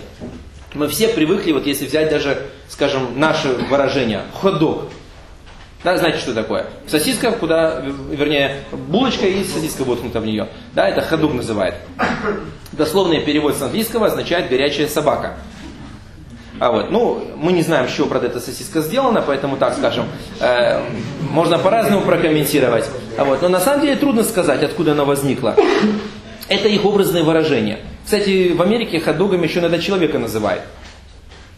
мы 0.74 0.88
все 0.88 1.10
привыкли, 1.10 1.52
вот 1.52 1.68
если 1.68 1.86
взять 1.86 2.10
даже, 2.10 2.42
скажем, 2.70 3.20
наше 3.20 3.50
выражение, 3.50 4.22
хот-дог. 4.42 4.90
Да, 5.84 5.98
знаете, 5.98 6.20
что 6.20 6.34
такое? 6.34 6.68
Сосиска, 6.88 7.34
куда, 7.34 7.84
вернее, 8.10 8.64
булочка 8.72 9.28
и 9.28 9.44
сосиска 9.44 9.84
воткнута 9.84 10.22
в 10.22 10.26
нее. 10.26 10.48
Да, 10.74 10.88
это 10.88 11.02
ходук 11.02 11.34
называет. 11.34 11.76
Дословный 12.72 13.20
перевод 13.20 13.58
с 13.58 13.62
английского 13.62 14.08
означает 14.08 14.50
горячая 14.50 14.88
собака. 14.88 15.36
А 16.60 16.72
вот, 16.72 16.90
ну, 16.90 17.22
мы 17.36 17.52
не 17.52 17.64
знаем, 17.64 17.90
с 17.90 17.92
чего, 17.92 18.08
правда, 18.08 18.28
эта 18.28 18.40
сосиска 18.40 18.80
сделана, 18.80 19.22
поэтому, 19.22 19.58
так 19.58 19.74
скажем, 19.74 20.06
э, 20.40 20.82
можно 21.30 21.60
по-разному 21.60 22.02
прокомментировать. 22.02 22.86
А 23.18 23.26
вот, 23.26 23.42
но 23.42 23.50
на 23.50 23.60
самом 23.60 23.82
деле 23.82 23.98
трудно 23.98 24.24
сказать, 24.24 24.64
откуда 24.64 24.94
она 24.94 25.04
возникла. 25.04 25.56
Это 26.48 26.68
их 26.68 26.86
образное 26.86 27.24
выражение. 27.24 27.80
Кстати, 28.04 28.52
в 28.52 28.62
Америке 28.62 29.00
хот-догом 29.00 29.44
еще 29.44 29.60
иногда 29.60 29.80
человека 29.80 30.20
называют. 30.20 30.64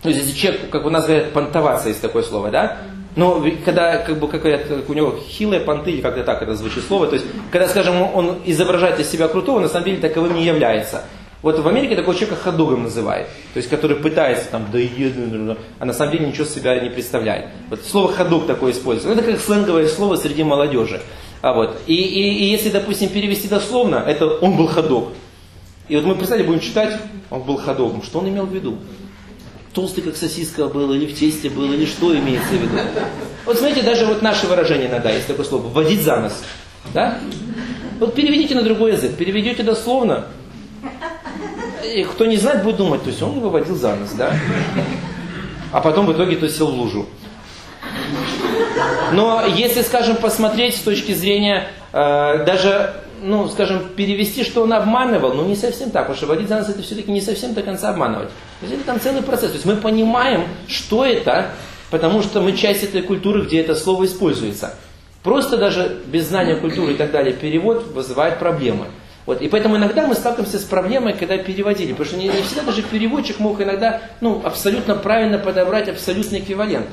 То 0.02 0.10
есть, 0.10 0.22
если 0.22 0.38
человек, 0.38 0.70
как 0.70 0.86
у 0.86 0.90
нас 0.90 1.06
говорят, 1.06 1.32
понтоваться, 1.32 1.90
есть 1.90 2.02
такое 2.02 2.24
слово, 2.24 2.52
да? 2.52 2.78
Но 3.16 3.44
когда, 3.64 3.98
как 3.98 4.20
бы, 4.20 4.28
как 4.28 4.42
говорят, 4.42 4.68
у 4.88 4.94
него 4.94 5.18
хилые 5.28 5.62
понты, 5.62 5.92
или 5.92 6.02
как-то 6.02 6.24
так 6.24 6.42
это 6.42 6.56
звучит 6.56 6.84
слово, 6.84 7.08
то 7.08 7.16
есть, 7.16 7.26
когда, 7.52 7.68
скажем, 7.68 8.02
он 8.02 8.40
изображает 8.46 9.00
из 9.00 9.10
себя 9.10 9.28
крутого, 9.28 9.60
на 9.60 9.70
самом 9.70 9.86
деле 9.86 9.98
таковым 9.98 10.36
не 10.36 10.46
является. 10.46 11.04
Вот 11.42 11.60
в 11.60 11.68
Америке 11.68 11.96
такого 11.96 12.16
человека 12.16 12.42
ходогом 12.42 12.84
называют, 12.84 13.28
то 13.54 13.58
есть 13.58 13.70
который 13.70 13.98
пытается 13.98 14.50
там, 14.50 14.66
да 14.72 14.80
а 15.78 15.86
на 15.86 15.94
самом 15.94 16.12
деле 16.12 16.26
ничего 16.26 16.46
себя 16.46 16.80
не 16.80 16.90
представляет. 16.90 17.46
Вот 17.70 17.82
слово 17.86 18.12
ходок 18.12 18.48
такое 18.48 18.72
используется. 18.72 19.10
Ну, 19.10 19.14
это 19.14 19.32
как 19.32 19.40
сленговое 19.40 19.88
слово 19.88 20.16
среди 20.16 20.44
молодежи. 20.44 21.02
А 21.46 21.54
вот. 21.54 21.80
И, 21.86 21.94
и, 21.94 22.40
и 22.40 22.46
если, 22.46 22.72
допустим, 22.72 23.10
перевести 23.10 23.48
дословно, 23.48 23.98
это 23.98 24.26
он 24.26 24.58
был 24.58 24.66
ходок. 24.66 25.10
И 25.88 25.96
вот 25.96 26.04
мы, 26.04 26.16
представьте, 26.16 26.44
будем 26.44 26.60
читать, 26.60 26.98
он 27.30 27.44
был 27.44 27.58
ходоком. 27.58 28.02
Что 28.02 28.18
он 28.18 28.30
имел 28.30 28.48
в 28.48 28.52
виду? 28.52 28.80
Толстый, 29.72 30.02
как 30.02 30.16
сосиска 30.16 30.66
был, 30.66 30.92
или 30.94 31.06
в 31.06 31.14
тесте 31.14 31.52
был, 31.52 31.72
или 31.72 31.86
что 31.86 32.18
имеется 32.18 32.50
в 32.50 32.54
виду? 32.54 32.80
Вот 33.46 33.60
смотрите, 33.60 33.84
даже 33.84 34.08
вот 34.08 34.24
наше 34.24 34.48
выражение 34.48 34.90
иногда 34.90 35.12
есть 35.12 35.28
такое 35.28 35.46
слово, 35.46 35.68
водить 35.68 36.02
за 36.02 36.20
нос. 36.20 36.34
Да? 36.96 37.20
Вот 38.00 38.16
переведите 38.16 38.56
на 38.56 38.64
другой 38.64 38.94
язык, 38.94 39.16
переведете 39.16 39.62
дословно, 39.62 40.26
и 41.84 42.06
кто 42.06 42.26
не 42.26 42.38
знает, 42.38 42.64
будет 42.64 42.78
думать, 42.78 43.04
то 43.04 43.10
есть 43.10 43.22
он 43.22 43.40
выводил 43.40 43.76
за 43.76 43.96
нос, 43.96 44.14
да? 44.18 44.34
А 45.72 45.80
потом 45.80 46.08
в 46.08 46.14
итоге 46.14 46.38
то 46.38 46.50
сел 46.50 46.72
в 46.72 46.76
лужу. 46.76 47.06
Но 49.14 49.46
если, 49.46 49.82
скажем, 49.82 50.18
посмотреть 50.18 50.76
с 50.76 50.82
точки 50.82 51.14
зрения 51.14 51.68
э, 51.94 52.44
даже, 52.46 52.94
ну, 53.22 53.48
скажем, 53.50 53.90
перевести, 53.96 54.44
что 54.44 54.64
он 54.64 54.74
обманывал, 54.74 55.34
ну, 55.34 55.46
не 55.46 55.56
совсем 55.56 55.92
так, 55.92 56.04
потому 56.04 56.18
что 56.18 56.28
водить 56.28 56.50
за 56.50 56.56
нас 56.56 56.70
это 56.70 56.82
все-таки 56.82 57.12
не 57.12 57.22
совсем 57.22 57.54
до 57.54 57.62
конца 57.62 57.90
обманывать. 57.90 58.30
То 58.60 58.66
есть 58.66 58.74
это 58.76 58.84
там 58.86 59.00
целый 59.00 59.22
процесс. 59.22 59.50
То 59.50 59.56
есть 59.56 59.66
мы 59.66 59.76
понимаем, 59.76 60.46
что 60.68 61.06
это, 61.06 61.52
потому 61.92 62.22
что 62.22 62.42
мы 62.42 62.54
часть 62.54 62.84
этой 62.84 63.02
культуры, 63.02 63.44
где 63.44 63.62
это 63.62 63.76
слово 63.76 64.06
используется. 64.06 64.74
Просто 65.24 65.58
даже 65.58 66.02
без 66.06 66.28
знания 66.28 66.56
культуры 66.56 66.94
и 66.94 66.96
так 66.96 67.12
далее 67.12 67.34
перевод 67.34 67.88
вызывает 67.88 68.38
проблемы. 68.38 68.86
Вот, 69.26 69.42
и 69.42 69.48
поэтому 69.48 69.78
иногда 69.78 70.06
мы 70.06 70.14
сталкиваемся 70.14 70.60
с 70.60 70.64
проблемой, 70.64 71.14
когда 71.14 71.38
переводили, 71.38 71.94
потому 71.94 72.06
что 72.06 72.18
не, 72.18 72.28
не 72.28 72.44
всегда 72.44 72.62
даже 72.62 72.84
переводчик 72.84 73.40
мог 73.40 73.60
иногда 73.60 74.02
ну, 74.22 74.42
абсолютно 74.44 74.96
правильно 74.96 75.40
подобрать 75.40 75.90
абсолютный 75.90 76.40
эквивалент. 76.40 76.86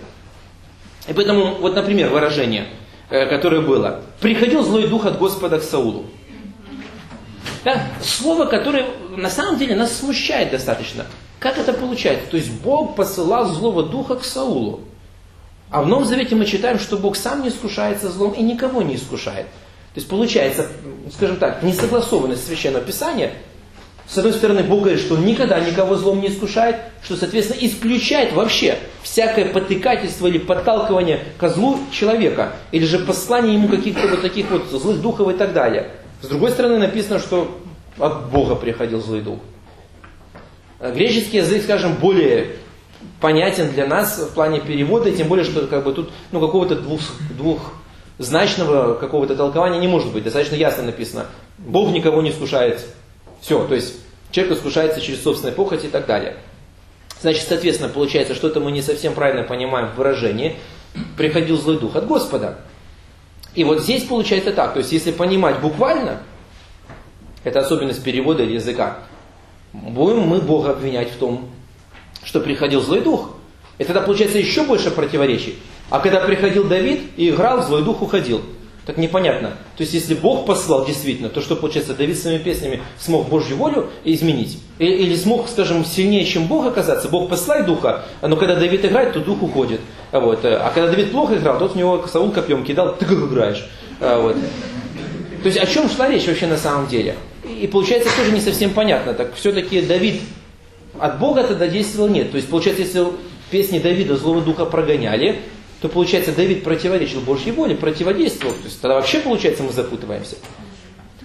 И 1.09 1.13
поэтому, 1.13 1.57
вот, 1.57 1.75
например, 1.75 2.11
выражение, 2.11 2.69
э, 3.11 3.27
которое 3.27 3.61
было. 3.61 4.03
«Приходил 4.21 4.63
злой 4.63 4.87
дух 4.87 5.07
от 5.07 5.19
Господа 5.19 5.59
к 5.59 5.63
Саулу». 5.63 6.05
Да? 7.65 7.83
Слово, 8.03 8.47
которое 8.47 8.87
на 9.17 9.31
самом 9.31 9.59
деле 9.59 9.75
нас 9.75 9.97
смущает 9.97 10.51
достаточно. 10.51 11.07
Как 11.39 11.59
это 11.59 11.73
получается? 11.73 12.31
То 12.31 12.37
есть 12.37 12.51
Бог 12.51 12.97
посылал 12.97 13.47
злого 13.47 13.83
духа 13.83 14.17
к 14.17 14.25
Саулу. 14.25 14.81
А 15.71 15.83
в 15.83 15.89
Новом 15.89 16.05
Завете 16.05 16.35
мы 16.35 16.45
читаем, 16.45 16.79
что 16.79 16.97
Бог 16.97 17.17
сам 17.17 17.43
не 17.43 17.49
искушается 17.49 18.11
злом 18.11 18.33
и 18.33 18.43
никого 18.43 18.83
не 18.83 18.97
искушает. 18.97 19.47
То 19.47 19.99
есть 19.99 20.09
получается, 20.09 20.69
скажем 21.15 21.37
так, 21.37 21.63
несогласованность 21.63 22.47
Священного 22.47 22.85
Писания. 22.85 23.33
С 24.13 24.19
одной 24.19 24.35
стороны, 24.35 24.63
Бог 24.63 24.81
говорит, 24.81 25.01
что 25.01 25.15
Он 25.15 25.25
никогда 25.25 25.59
никого 25.59 25.97
злом 25.97 26.21
не 26.21 26.29
искушает, 26.29 26.77
что, 27.03 27.17
соответственно, 27.17 27.65
исключает 27.65 28.35
вообще 28.35 28.77
всякое 29.03 29.47
потыкательство 29.47 30.27
или 30.27 30.37
подталкивание 30.37 31.21
ко 31.39 31.49
злу 31.49 31.79
человека, 31.91 32.53
или 32.73 32.85
же 32.85 32.99
послание 32.99 33.55
ему 33.55 33.69
каких-то 33.69 34.07
вот 34.09 34.21
таких 34.21 34.51
вот 34.51 34.67
злых 34.71 35.01
духов 35.01 35.31
и 35.31 35.33
так 35.33 35.55
далее. 35.55 35.93
С 36.21 36.27
другой 36.27 36.51
стороны, 36.51 36.77
написано, 36.77 37.21
что 37.21 37.59
от 37.99 38.29
Бога 38.31 38.55
приходил 38.55 39.01
злой 39.01 39.23
дух. 39.23 39.39
Греческий 40.79 41.39
язык, 41.39 41.63
скажем, 41.63 41.95
более 41.95 42.57
понятен 43.19 43.71
для 43.71 43.87
нас 43.87 44.19
в 44.19 44.35
плане 44.35 44.61
перевода, 44.61 45.11
тем 45.11 45.29
более, 45.29 45.47
что 45.47 45.67
как 45.67 45.85
бы 45.85 45.95
тут 45.95 46.13
ну, 46.33 46.41
какого-то 46.41 46.75
двух, 46.75 47.01
двухзначного 48.19 48.93
какого-то 48.93 49.37
толкования 49.37 49.79
не 49.79 49.89
может 49.89 50.13
быть. 50.13 50.25
Достаточно 50.25 50.57
ясно 50.57 50.83
написано. 50.83 51.29
Бог 51.57 51.93
никого 51.93 52.21
не 52.21 52.29
искушает. 52.29 52.85
Все, 53.41 53.65
то 53.67 53.75
есть 53.75 54.02
человек 54.33 54.57
искушается 54.57 55.01
через 55.01 55.22
собственные 55.22 55.55
похоти 55.55 55.87
и 55.87 55.89
так 55.89 56.07
далее. 56.07 56.37
Значит, 57.20 57.47
соответственно, 57.47 57.89
получается, 57.89 58.35
что-то 58.35 58.59
мы 58.59 58.72
не 58.72 58.83
совсем 58.83 59.14
правильно 59.14 59.45
понимаем 59.45 59.89
в 59.89 59.95
выражении. 59.95 60.57
Приходил 61.16 61.57
злой 61.57 61.78
дух 61.78 61.95
от 61.95 62.07
Господа. 62.07 62.59
И 63.55 63.62
вот 63.62 63.83
здесь 63.83 64.05
получается 64.05 64.53
так. 64.53 64.72
То 64.72 64.80
есть, 64.80 64.91
если 64.91 65.12
понимать 65.12 65.61
буквально, 65.61 66.22
это 67.45 67.61
особенность 67.61 68.03
перевода 68.03 68.43
языка, 68.43 68.99
будем 69.72 70.22
мы 70.22 70.41
Бога 70.41 70.70
обвинять 70.70 71.11
в 71.12 71.16
том, 71.16 71.49
что 72.24 72.41
приходил 72.41 72.80
злой 72.80 73.01
дух. 73.01 73.30
И 73.78 73.85
тогда 73.85 74.01
получается 74.01 74.39
еще 74.39 74.64
больше 74.64 74.91
противоречий. 74.91 75.59
А 75.91 76.01
когда 76.01 76.20
приходил 76.20 76.64
Давид 76.64 77.03
и 77.16 77.30
играл, 77.30 77.62
злой 77.62 77.83
дух 77.85 78.03
уходил. 78.03 78.43
Так 78.85 78.99
непонятно. 78.99 79.51
То 79.76 79.83
есть, 79.83 79.95
если 79.95 80.14
Бог 80.14 80.45
послал 80.45 80.85
действительно, 80.85 81.28
то 81.28 81.41
что 81.41 81.55
получается, 81.55 81.95
Давид 81.95 82.18
своими 82.18 82.43
песнями 82.43 82.83
смог 82.99 83.28
Божью 83.28 83.57
волю 83.57 83.91
изменить? 84.05 84.59
Или, 84.78 84.97
или 85.05 85.14
смог, 85.14 85.49
скажем, 85.49 85.85
сильнее, 85.85 86.24
чем 86.24 86.49
Бог 86.49 86.66
оказаться? 86.66 87.09
Бог 87.09 87.28
послал 87.28 87.64
духа, 87.64 88.05
но 88.20 88.37
когда 88.37 88.57
Давид 88.57 88.85
играет, 88.85 89.12
то 89.12 89.20
дух 89.20 89.41
уходит. 89.43 89.80
Вот. 90.11 90.45
А 90.45 90.70
когда 90.74 90.91
Давид 90.91 91.12
плохо 91.12 91.37
играл, 91.37 91.59
тот 91.59 91.74
в 91.74 91.76
него 91.76 92.05
Саул 92.09 92.33
копьем 92.33 92.64
кидал, 92.64 92.97
ты 92.97 93.07
как 93.07 93.18
играешь. 93.18 93.68
Вот. 94.01 94.37
То 95.43 95.47
есть, 95.47 95.59
о 95.59 95.66
чем 95.66 95.89
шла 95.89 96.09
речь 96.09 96.26
вообще 96.26 96.47
на 96.47 96.57
самом 96.57 96.89
деле? 96.89 97.14
И 97.45 97.68
получается 97.68 98.09
тоже 98.16 98.33
не 98.33 98.41
совсем 98.41 98.70
понятно. 98.70 99.14
Так 99.14 99.35
все-таки 99.35 99.80
Давид 99.83 100.22
от 100.99 101.20
Бога 101.20 101.45
тогда 101.45 101.68
действовал 101.68 102.09
нет. 102.09 102.33
То 102.33 102.37
есть, 102.37 102.49
получается, 102.49 102.83
если 102.83 103.07
песни 103.51 103.78
Давида 103.78 104.16
злого 104.16 104.41
духа 104.41 104.64
прогоняли, 104.64 105.41
то, 105.83 105.89
получается, 105.89 106.30
Давид 106.30 106.62
противоречил 106.62 107.20
Божьей 107.20 107.51
воле, 107.51 107.74
противодействовал. 107.74 108.55
То 108.55 108.64
есть, 108.66 108.80
тогда 108.80 108.95
вообще, 108.95 109.18
получается, 109.18 109.64
мы 109.64 109.72
запутываемся. 109.72 110.37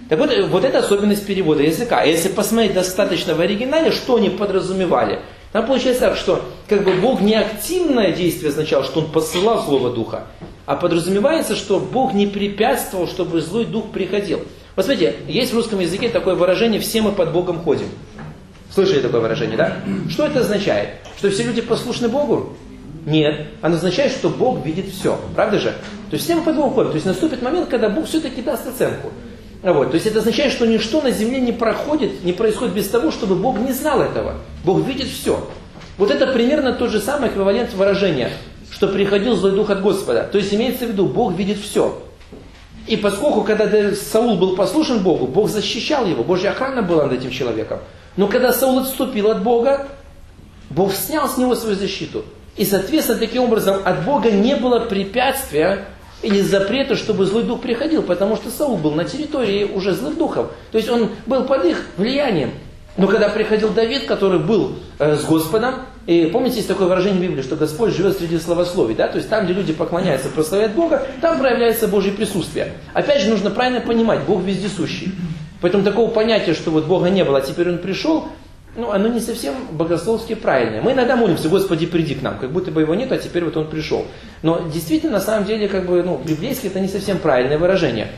Так 0.10 0.18
вот, 0.18 0.32
вот 0.50 0.64
это 0.66 0.80
особенность 0.80 1.28
перевода 1.28 1.62
языка. 1.62 2.02
Если 2.04 2.30
посмотреть 2.30 2.74
достаточно 2.74 3.36
в 3.36 3.40
оригинале, 3.40 3.92
что 3.92 4.16
они 4.16 4.32
подразумевали, 4.32 5.20
там 5.52 5.68
получается 5.68 6.08
так, 6.08 6.18
что 6.18 6.44
как 6.68 6.84
бы 6.84 6.94
Бог 6.94 7.22
не 7.22 7.36
активное 7.36 8.14
действие 8.14 8.50
означал, 8.50 8.84
что 8.84 9.02
Он 9.02 9.12
посылал 9.12 9.64
злого 9.64 9.92
духа, 9.92 10.26
а 10.66 10.76
подразумевается, 10.76 11.56
что 11.56 11.80
Бог 11.80 12.16
не 12.16 12.26
препятствовал, 12.26 13.08
чтобы 13.08 13.42
злой 13.42 13.66
дух 13.66 13.92
приходил. 13.92 14.42
Посмотрите, 14.74 15.18
есть 15.28 15.54
в 15.54 15.56
русском 15.56 15.80
языке 15.80 16.10
такое 16.10 16.34
выражение 16.34 16.82
«все 16.82 17.04
мы 17.04 17.12
под 17.12 17.32
Богом 17.32 17.60
ходим». 17.60 17.90
Слышали 18.74 19.02
такое 19.02 19.22
выражение, 19.22 19.58
да? 19.58 19.78
Что 20.10 20.26
это 20.26 20.40
означает? 20.40 20.90
Что 21.18 21.30
все 21.30 21.44
люди 21.44 21.62
послушны 21.62 22.10
Богу? 22.10 22.58
Нет. 23.08 23.48
Оно 23.62 23.78
означает, 23.78 24.12
что 24.12 24.30
Бог 24.30 24.66
видит 24.66 24.90
все. 24.90 25.18
Правда 25.34 25.60
же? 25.60 25.70
То 26.10 26.16
есть 26.16 26.26
все 26.26 26.36
мы 26.36 26.42
под 26.42 26.58
ходим. 26.58 26.90
То 26.90 26.96
есть 26.96 27.06
наступит 27.06 27.42
момент, 27.42 27.70
когда 27.70 27.90
Бог 27.90 28.06
все-таки 28.06 28.42
даст 28.42 28.68
оценку. 28.68 29.12
Вот. 29.64 29.92
То 29.92 29.96
есть 29.96 30.06
это 30.06 30.20
означает, 30.20 30.52
что 30.52 30.68
ничто 30.68 31.02
на 31.02 31.12
земле 31.12 31.40
не 31.40 31.54
проходит, 31.54 32.26
не 32.26 32.34
происходит 32.34 32.76
без 32.76 32.90
того, 32.90 33.12
чтобы 33.12 33.36
Бог 33.36 33.60
не 33.60 33.72
знал 33.72 34.02
этого. 34.02 34.36
Бог 34.66 34.86
видит 34.86 35.08
все. 35.08 35.48
Вот 35.98 36.12
это 36.12 36.28
примерно 36.28 36.74
тот 36.74 36.92
же 36.92 37.00
самый 37.00 37.30
эквивалент 37.30 37.74
выражения, 37.74 38.30
что 38.70 38.90
приходил 38.90 39.38
злой 39.38 39.54
дух 39.54 39.70
от 39.70 39.82
Господа. 39.82 40.28
То 40.30 40.38
есть 40.38 40.54
имеется 40.54 40.86
в 40.86 40.90
виду, 40.90 41.06
Бог 41.06 41.34
видит 41.34 41.60
все. 41.60 41.98
И 42.88 42.98
поскольку, 42.98 43.44
когда 43.44 43.96
Саул 43.96 44.36
был 44.36 44.58
послушен 44.58 45.00
Богу, 45.00 45.28
Бог 45.28 45.50
защищал 45.50 46.06
его, 46.06 46.26
Божья 46.26 46.50
охрана 46.50 46.82
была 46.82 47.06
над 47.06 47.14
этим 47.14 47.32
человеком. 47.32 47.80
Но 48.18 48.28
когда 48.28 48.52
Саул 48.52 48.80
отступил 48.80 49.32
от 49.32 49.44
Бога, 49.44 49.88
Бог 50.70 50.94
снял 50.94 51.30
с 51.30 51.38
него 51.38 51.56
свою 51.56 51.78
защиту. 51.78 52.26
И, 52.58 52.66
соответственно, 52.66 53.20
таким 53.20 53.44
образом 53.44 53.78
от 53.86 54.04
Бога 54.04 54.32
не 54.32 54.56
было 54.56 54.80
препятствия 54.80 55.86
или 56.24 56.42
запрета, 56.42 56.96
чтобы 56.96 57.26
злой 57.26 57.44
дух 57.44 57.62
приходил, 57.62 58.02
потому 58.02 58.36
что 58.36 58.50
Саул 58.50 58.78
был 58.78 58.92
на 58.92 59.06
территории 59.06 59.64
уже 59.64 59.94
злых 59.94 60.18
духов. 60.18 60.52
То 60.72 60.78
есть 60.78 60.90
он 60.90 61.12
был 61.28 61.44
под 61.46 61.66
их 61.66 61.86
влиянием. 61.98 62.52
Но 62.98 63.08
когда 63.08 63.30
приходил 63.30 63.70
Давид, 63.70 64.06
который 64.06 64.40
был 64.40 64.74
э, 64.98 65.16
с 65.16 65.24
Господом, 65.24 65.76
и 66.08 66.26
помните, 66.34 66.56
есть 66.56 66.68
такое 66.68 66.88
выражение 66.88 67.20
в 67.20 67.22
Библии, 67.22 67.44
что 67.44 67.56
Господь 67.56 67.94
живет 67.94 68.18
среди 68.18 68.40
словословий, 68.40 68.96
да? 68.96 69.08
То 69.08 69.18
есть 69.18 69.30
там, 69.30 69.46
где 69.46 69.54
люди 69.54 69.72
поклоняются, 69.72 70.30
прославляют 70.30 70.74
Бога, 70.74 71.06
там 71.22 71.38
проявляется 71.38 71.88
Божье 71.88 72.12
присутствие. 72.12 72.74
Опять 72.94 73.22
же, 73.22 73.30
нужно 73.30 73.52
правильно 73.52 73.82
понимать, 73.82 74.22
Бог 74.22 74.42
вездесущий. 74.42 75.12
Поэтому 75.62 75.84
такого 75.84 76.10
понятия, 76.10 76.54
что 76.54 76.72
вот 76.72 76.86
Бога 76.86 77.10
не 77.10 77.24
было, 77.24 77.38
а 77.38 77.42
теперь 77.42 77.70
Он 77.70 77.78
пришел, 77.78 78.30
ну, 78.78 78.92
оно 78.92 79.08
не 79.08 79.20
совсем 79.20 79.56
богословски 79.72 80.36
правильное. 80.36 80.82
Мы 80.82 80.94
иногда 80.94 81.16
молимся, 81.16 81.50
Господи, 81.50 81.88
приди 81.88 82.16
к 82.16 82.22
нам, 82.22 82.38
как 82.38 82.52
будто 82.52 82.72
бы 82.72 82.82
его 82.82 82.94
нет, 82.96 83.12
а 83.12 83.18
теперь 83.18 83.44
вот 83.44 83.58
он 83.58 83.68
пришел. 83.68 84.06
Но 84.44 84.70
действительно, 84.72 85.14
на 85.14 85.20
самом 85.20 85.46
деле, 85.46 85.68
как 85.68 85.88
бы, 85.88 86.04
ну, 86.04 86.22
библейски 86.24 86.68
это 86.68 86.80
не 86.80 86.88
совсем 86.88 87.18
правильное 87.18 87.58
выражение. 87.58 88.10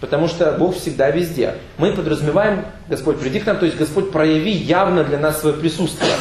Потому 0.00 0.28
что 0.28 0.52
Бог 0.52 0.74
всегда 0.76 1.10
везде. 1.10 1.56
Мы 1.76 1.92
подразумеваем, 1.92 2.64
Господь, 2.88 3.18
приди 3.18 3.40
к 3.40 3.46
нам, 3.46 3.58
то 3.58 3.66
есть 3.66 3.76
Господь, 3.76 4.10
прояви 4.10 4.50
явно 4.52 5.04
для 5.04 5.18
нас 5.18 5.40
свое 5.40 5.54
присутствие. 5.54 6.12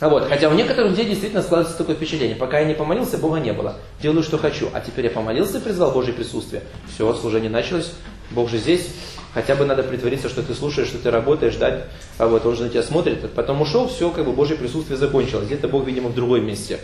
Вот. 0.00 0.28
Хотя 0.28 0.48
у 0.48 0.54
некоторых 0.54 0.92
людей 0.92 1.06
действительно 1.06 1.42
складывается 1.42 1.76
такое 1.76 1.96
впечатление. 1.96 2.36
Пока 2.36 2.60
я 2.60 2.66
не 2.66 2.74
помолился, 2.74 3.18
Бога 3.18 3.38
не 3.38 3.52
было. 3.52 3.74
Делаю, 4.00 4.22
что 4.22 4.38
хочу. 4.38 4.68
А 4.72 4.80
теперь 4.80 5.06
я 5.06 5.10
помолился 5.10 5.58
и 5.58 5.60
призвал 5.60 5.90
Божье 5.90 6.14
присутствие. 6.14 6.62
Все, 6.94 7.12
служение 7.14 7.50
началось. 7.50 7.92
Бог 8.30 8.48
же 8.48 8.58
здесь. 8.58 8.88
Хотя 9.34 9.54
бы 9.54 9.64
надо 9.66 9.82
притвориться, 9.82 10.28
что 10.28 10.42
ты 10.42 10.54
слушаешь, 10.54 10.88
что 10.88 10.98
ты 10.98 11.10
работаешь, 11.10 11.54
ждать, 11.54 11.84
а 12.16 12.26
вот 12.26 12.46
он 12.46 12.56
же 12.56 12.64
на 12.64 12.68
тебя 12.70 12.82
смотрит. 12.82 13.30
Потом 13.32 13.60
ушел, 13.60 13.88
все, 13.88 14.10
как 14.10 14.24
бы 14.24 14.32
Божье 14.32 14.56
присутствие 14.56 14.96
закончилось. 14.96 15.46
Где-то 15.46 15.68
Бог, 15.68 15.86
видимо, 15.86 16.08
в 16.08 16.14
другом 16.14 16.46
месте. 16.46 16.80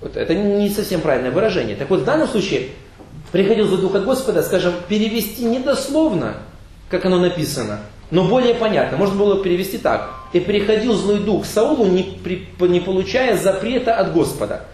Вот. 0.00 0.16
Это 0.16 0.34
не 0.34 0.68
совсем 0.68 1.00
правильное 1.00 1.30
выражение. 1.30 1.74
Так 1.74 1.88
вот, 1.88 2.00
в 2.00 2.04
данном 2.04 2.28
случае 2.28 2.68
приходил 3.32 3.66
за 3.66 3.78
дух 3.78 3.94
от 3.94 4.04
Господа, 4.04 4.42
скажем, 4.42 4.74
перевести 4.88 5.44
недословно, 5.44 6.36
как 6.90 7.04
оно 7.06 7.18
написано, 7.18 7.80
но 8.10 8.24
более 8.24 8.54
понятно. 8.54 8.98
Можно 8.98 9.16
было 9.16 9.42
перевести 9.42 9.78
так. 9.78 10.10
И 10.32 10.40
приходил 10.40 10.94
злой 10.94 11.18
дух 11.18 11.44
Саулу, 11.44 11.86
не, 11.86 12.02
при, 12.02 12.46
не 12.60 12.80
получая 12.80 13.36
запрета 13.36 13.94
от 13.94 14.12
Господа. 14.12 14.66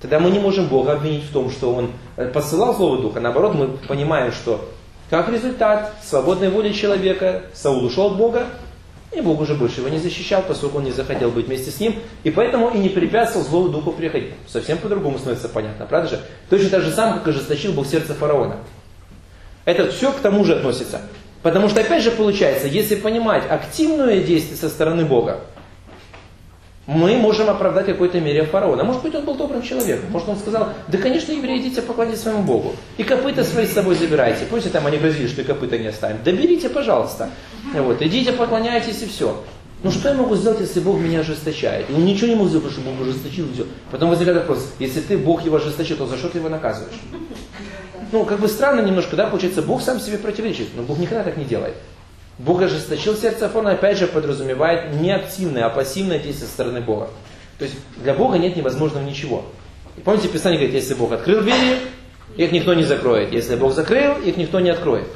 Тогда 0.00 0.18
мы 0.18 0.30
не 0.30 0.38
можем 0.38 0.66
Бога 0.66 0.92
обвинить 0.92 1.24
в 1.24 1.32
том, 1.32 1.50
что 1.50 1.72
он 1.72 1.92
э, 2.16 2.28
посылал 2.28 2.74
злого 2.74 3.00
духа. 3.00 3.20
Наоборот, 3.20 3.54
мы 3.54 3.68
понимаем, 3.68 4.32
что 4.32 4.68
как 5.12 5.28
результат 5.28 5.92
свободной 6.02 6.48
воли 6.48 6.72
человека 6.72 7.42
Саул 7.52 7.84
ушел 7.84 8.06
от 8.06 8.16
Бога, 8.16 8.46
и 9.14 9.20
Бог 9.20 9.42
уже 9.42 9.52
больше 9.52 9.80
его 9.80 9.90
не 9.90 9.98
защищал, 9.98 10.42
поскольку 10.42 10.78
он 10.78 10.84
не 10.84 10.90
захотел 10.90 11.30
быть 11.30 11.48
вместе 11.48 11.70
с 11.70 11.78
ним, 11.78 11.96
и 12.24 12.30
поэтому 12.30 12.70
и 12.70 12.78
не 12.78 12.88
препятствовал 12.88 13.46
злому 13.46 13.68
духу 13.68 13.92
приходить. 13.92 14.30
Совсем 14.48 14.78
по-другому 14.78 15.18
становится 15.18 15.50
понятно, 15.50 15.84
правда 15.84 16.08
же? 16.08 16.20
Точно 16.48 16.70
так 16.70 16.80
же 16.80 16.90
самое, 16.92 17.18
как 17.18 17.28
ожесточил 17.28 17.74
Бог 17.74 17.86
сердце 17.86 18.14
фараона. 18.14 18.56
Это 19.66 19.90
все 19.90 20.12
к 20.12 20.20
тому 20.20 20.46
же 20.46 20.54
относится. 20.54 21.02
Потому 21.42 21.68
что, 21.68 21.82
опять 21.82 22.02
же, 22.02 22.10
получается, 22.12 22.66
если 22.66 22.94
понимать 22.94 23.42
активное 23.50 24.22
действие 24.22 24.56
со 24.56 24.70
стороны 24.70 25.04
Бога, 25.04 25.40
мы 26.86 27.16
можем 27.16 27.48
оправдать 27.48 27.86
какой-то 27.86 28.20
мере 28.20 28.44
фараона. 28.44 28.82
Может 28.82 29.02
быть, 29.02 29.14
он 29.14 29.24
был 29.24 29.34
добрым 29.34 29.62
человеком. 29.62 30.10
Может, 30.10 30.28
он 30.28 30.36
сказал, 30.36 30.70
да, 30.88 30.98
конечно, 30.98 31.32
евреи, 31.32 31.58
идите 31.58 31.80
поклонитесь 31.80 32.22
своему 32.22 32.42
Богу. 32.42 32.74
И 32.96 33.04
копыта 33.04 33.44
свои 33.44 33.66
с 33.66 33.72
собой 33.72 33.94
забирайте. 33.94 34.44
Помните, 34.46 34.68
там 34.68 34.86
они 34.86 34.98
грозили, 34.98 35.28
что 35.28 35.42
и 35.42 35.44
копыта 35.44 35.78
не 35.78 35.86
оставим. 35.86 36.18
Да 36.24 36.32
берите, 36.32 36.68
пожалуйста. 36.68 37.30
Вот, 37.72 38.02
идите, 38.02 38.32
поклоняйтесь 38.32 39.02
и 39.02 39.06
все. 39.06 39.42
Ну 39.84 39.90
что 39.90 40.10
я 40.10 40.14
могу 40.14 40.36
сделать, 40.36 40.60
если 40.60 40.80
Бог 40.80 40.98
меня 40.98 41.20
ожесточает? 41.20 41.86
Он 41.90 42.04
ничего 42.04 42.28
не 42.28 42.34
может 42.34 42.50
сделать, 42.50 42.66
потому 42.66 42.84
что 42.84 42.96
Бог 42.96 43.08
ожесточил 43.08 43.46
все. 43.52 43.66
Потом 43.90 44.10
возникает 44.10 44.38
вопрос, 44.38 44.72
если 44.78 45.00
ты, 45.00 45.18
Бог 45.18 45.44
его 45.44 45.56
ожесточил, 45.56 45.96
то 45.96 46.06
за 46.06 46.16
что 46.16 46.28
ты 46.28 46.38
его 46.38 46.48
наказываешь? 46.48 46.94
Ну, 48.12 48.24
как 48.24 48.40
бы 48.40 48.46
странно 48.46 48.80
немножко, 48.80 49.16
да, 49.16 49.26
получается, 49.26 49.62
Бог 49.62 49.82
сам 49.82 49.98
себе 49.98 50.18
противоречит, 50.18 50.68
но 50.76 50.82
Бог 50.82 50.98
никогда 50.98 51.24
так 51.24 51.36
не 51.36 51.44
делает. 51.44 51.74
Бог 52.44 52.60
ожесточил 52.60 53.16
сердце 53.16 53.46
Афона, 53.46 53.70
опять 53.70 53.98
же, 53.98 54.08
подразумевает 54.08 54.94
не 55.00 55.12
активное, 55.12 55.64
а 55.64 55.70
пассивное 55.70 56.18
действие 56.18 56.48
со 56.48 56.52
стороны 56.52 56.80
Бога. 56.80 57.08
То 57.58 57.64
есть 57.64 57.76
для 58.02 58.14
Бога 58.14 58.36
нет 58.36 58.56
невозможного 58.56 59.04
ничего. 59.04 59.44
И 59.96 60.00
помните, 60.00 60.26
Писание 60.26 60.58
говорит, 60.58 60.74
если 60.74 60.94
Бог 60.94 61.12
открыл 61.12 61.42
двери, 61.42 61.78
их 62.36 62.50
никто 62.50 62.74
не 62.74 62.82
закроет. 62.82 63.32
Если 63.32 63.54
Бог 63.54 63.72
закрыл, 63.74 64.16
их 64.16 64.36
никто 64.36 64.58
не 64.58 64.70
откроет. 64.70 65.06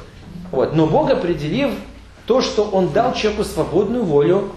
Вот. 0.51 0.73
Но 0.73 0.87
Бог 0.87 1.11
определив 1.11 1.71
то, 2.25 2.41
что 2.41 2.63
Он 2.63 2.93
дал 2.93 3.13
человеку 3.13 3.43
свободную 3.43 4.05
волю, 4.05 4.53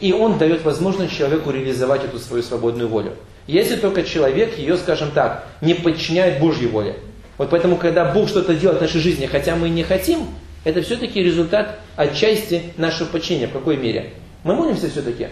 и 0.00 0.12
Он 0.12 0.38
дает 0.38 0.64
возможность 0.64 1.16
человеку 1.16 1.52
реализовать 1.52 2.04
эту 2.04 2.18
свою 2.18 2.42
свободную 2.42 2.88
волю. 2.88 3.12
если 3.46 3.76
только 3.76 4.02
человек 4.02 4.58
ее, 4.58 4.76
скажем 4.76 5.12
так, 5.12 5.46
не 5.60 5.74
подчиняет 5.74 6.40
Божьей 6.40 6.66
воле. 6.66 6.96
Вот 7.38 7.50
поэтому, 7.50 7.76
когда 7.76 8.04
Бог 8.06 8.28
что-то 8.28 8.56
делает 8.56 8.80
в 8.80 8.82
нашей 8.82 9.00
жизни, 9.00 9.26
хотя 9.26 9.54
мы 9.54 9.68
и 9.68 9.70
не 9.70 9.84
хотим, 9.84 10.26
это 10.68 10.82
все-таки 10.82 11.22
результат 11.22 11.78
отчасти 11.96 12.74
нашего 12.76 13.08
подчинения. 13.08 13.46
В 13.46 13.52
какой 13.52 13.78
мере? 13.78 14.12
Мы 14.44 14.54
молимся 14.54 14.90
все-таки. 14.90 15.28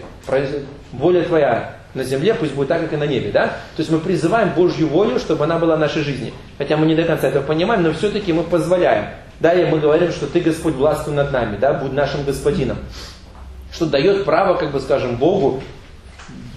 Воля 0.91 1.21
Твоя 1.25 1.75
на 1.93 2.03
земле, 2.03 2.33
пусть 2.33 2.55
будет 2.55 2.69
так, 2.69 2.81
как 2.81 2.93
и 2.93 2.97
на 2.97 3.05
небе. 3.05 3.29
Да? 3.31 3.45
То 3.45 3.79
есть 3.79 3.91
мы 3.91 3.99
призываем 3.99 4.49
Божью 4.55 4.87
волю, 4.87 5.19
чтобы 5.19 5.43
она 5.43 5.59
была 5.59 5.75
в 5.75 5.79
нашей 5.79 6.01
жизни. 6.01 6.33
Хотя 6.57 6.75
мы 6.75 6.87
не 6.87 6.95
до 6.95 7.03
конца 7.03 7.27
этого 7.27 7.43
понимаем, 7.43 7.83
но 7.83 7.93
все-таки 7.93 8.33
мы 8.33 8.41
позволяем. 8.41 9.09
Далее 9.39 9.67
мы 9.67 9.79
говорим, 9.79 10.11
что 10.11 10.25
Ты, 10.25 10.39
Господь, 10.39 10.73
властвуй 10.73 11.13
над 11.13 11.31
нами, 11.31 11.57
да, 11.57 11.73
будь 11.73 11.93
нашим 11.93 12.23
Господином. 12.23 12.79
Что 13.71 13.85
дает 13.85 14.25
право, 14.25 14.57
как 14.57 14.71
бы 14.71 14.79
скажем, 14.79 15.17
Богу, 15.17 15.61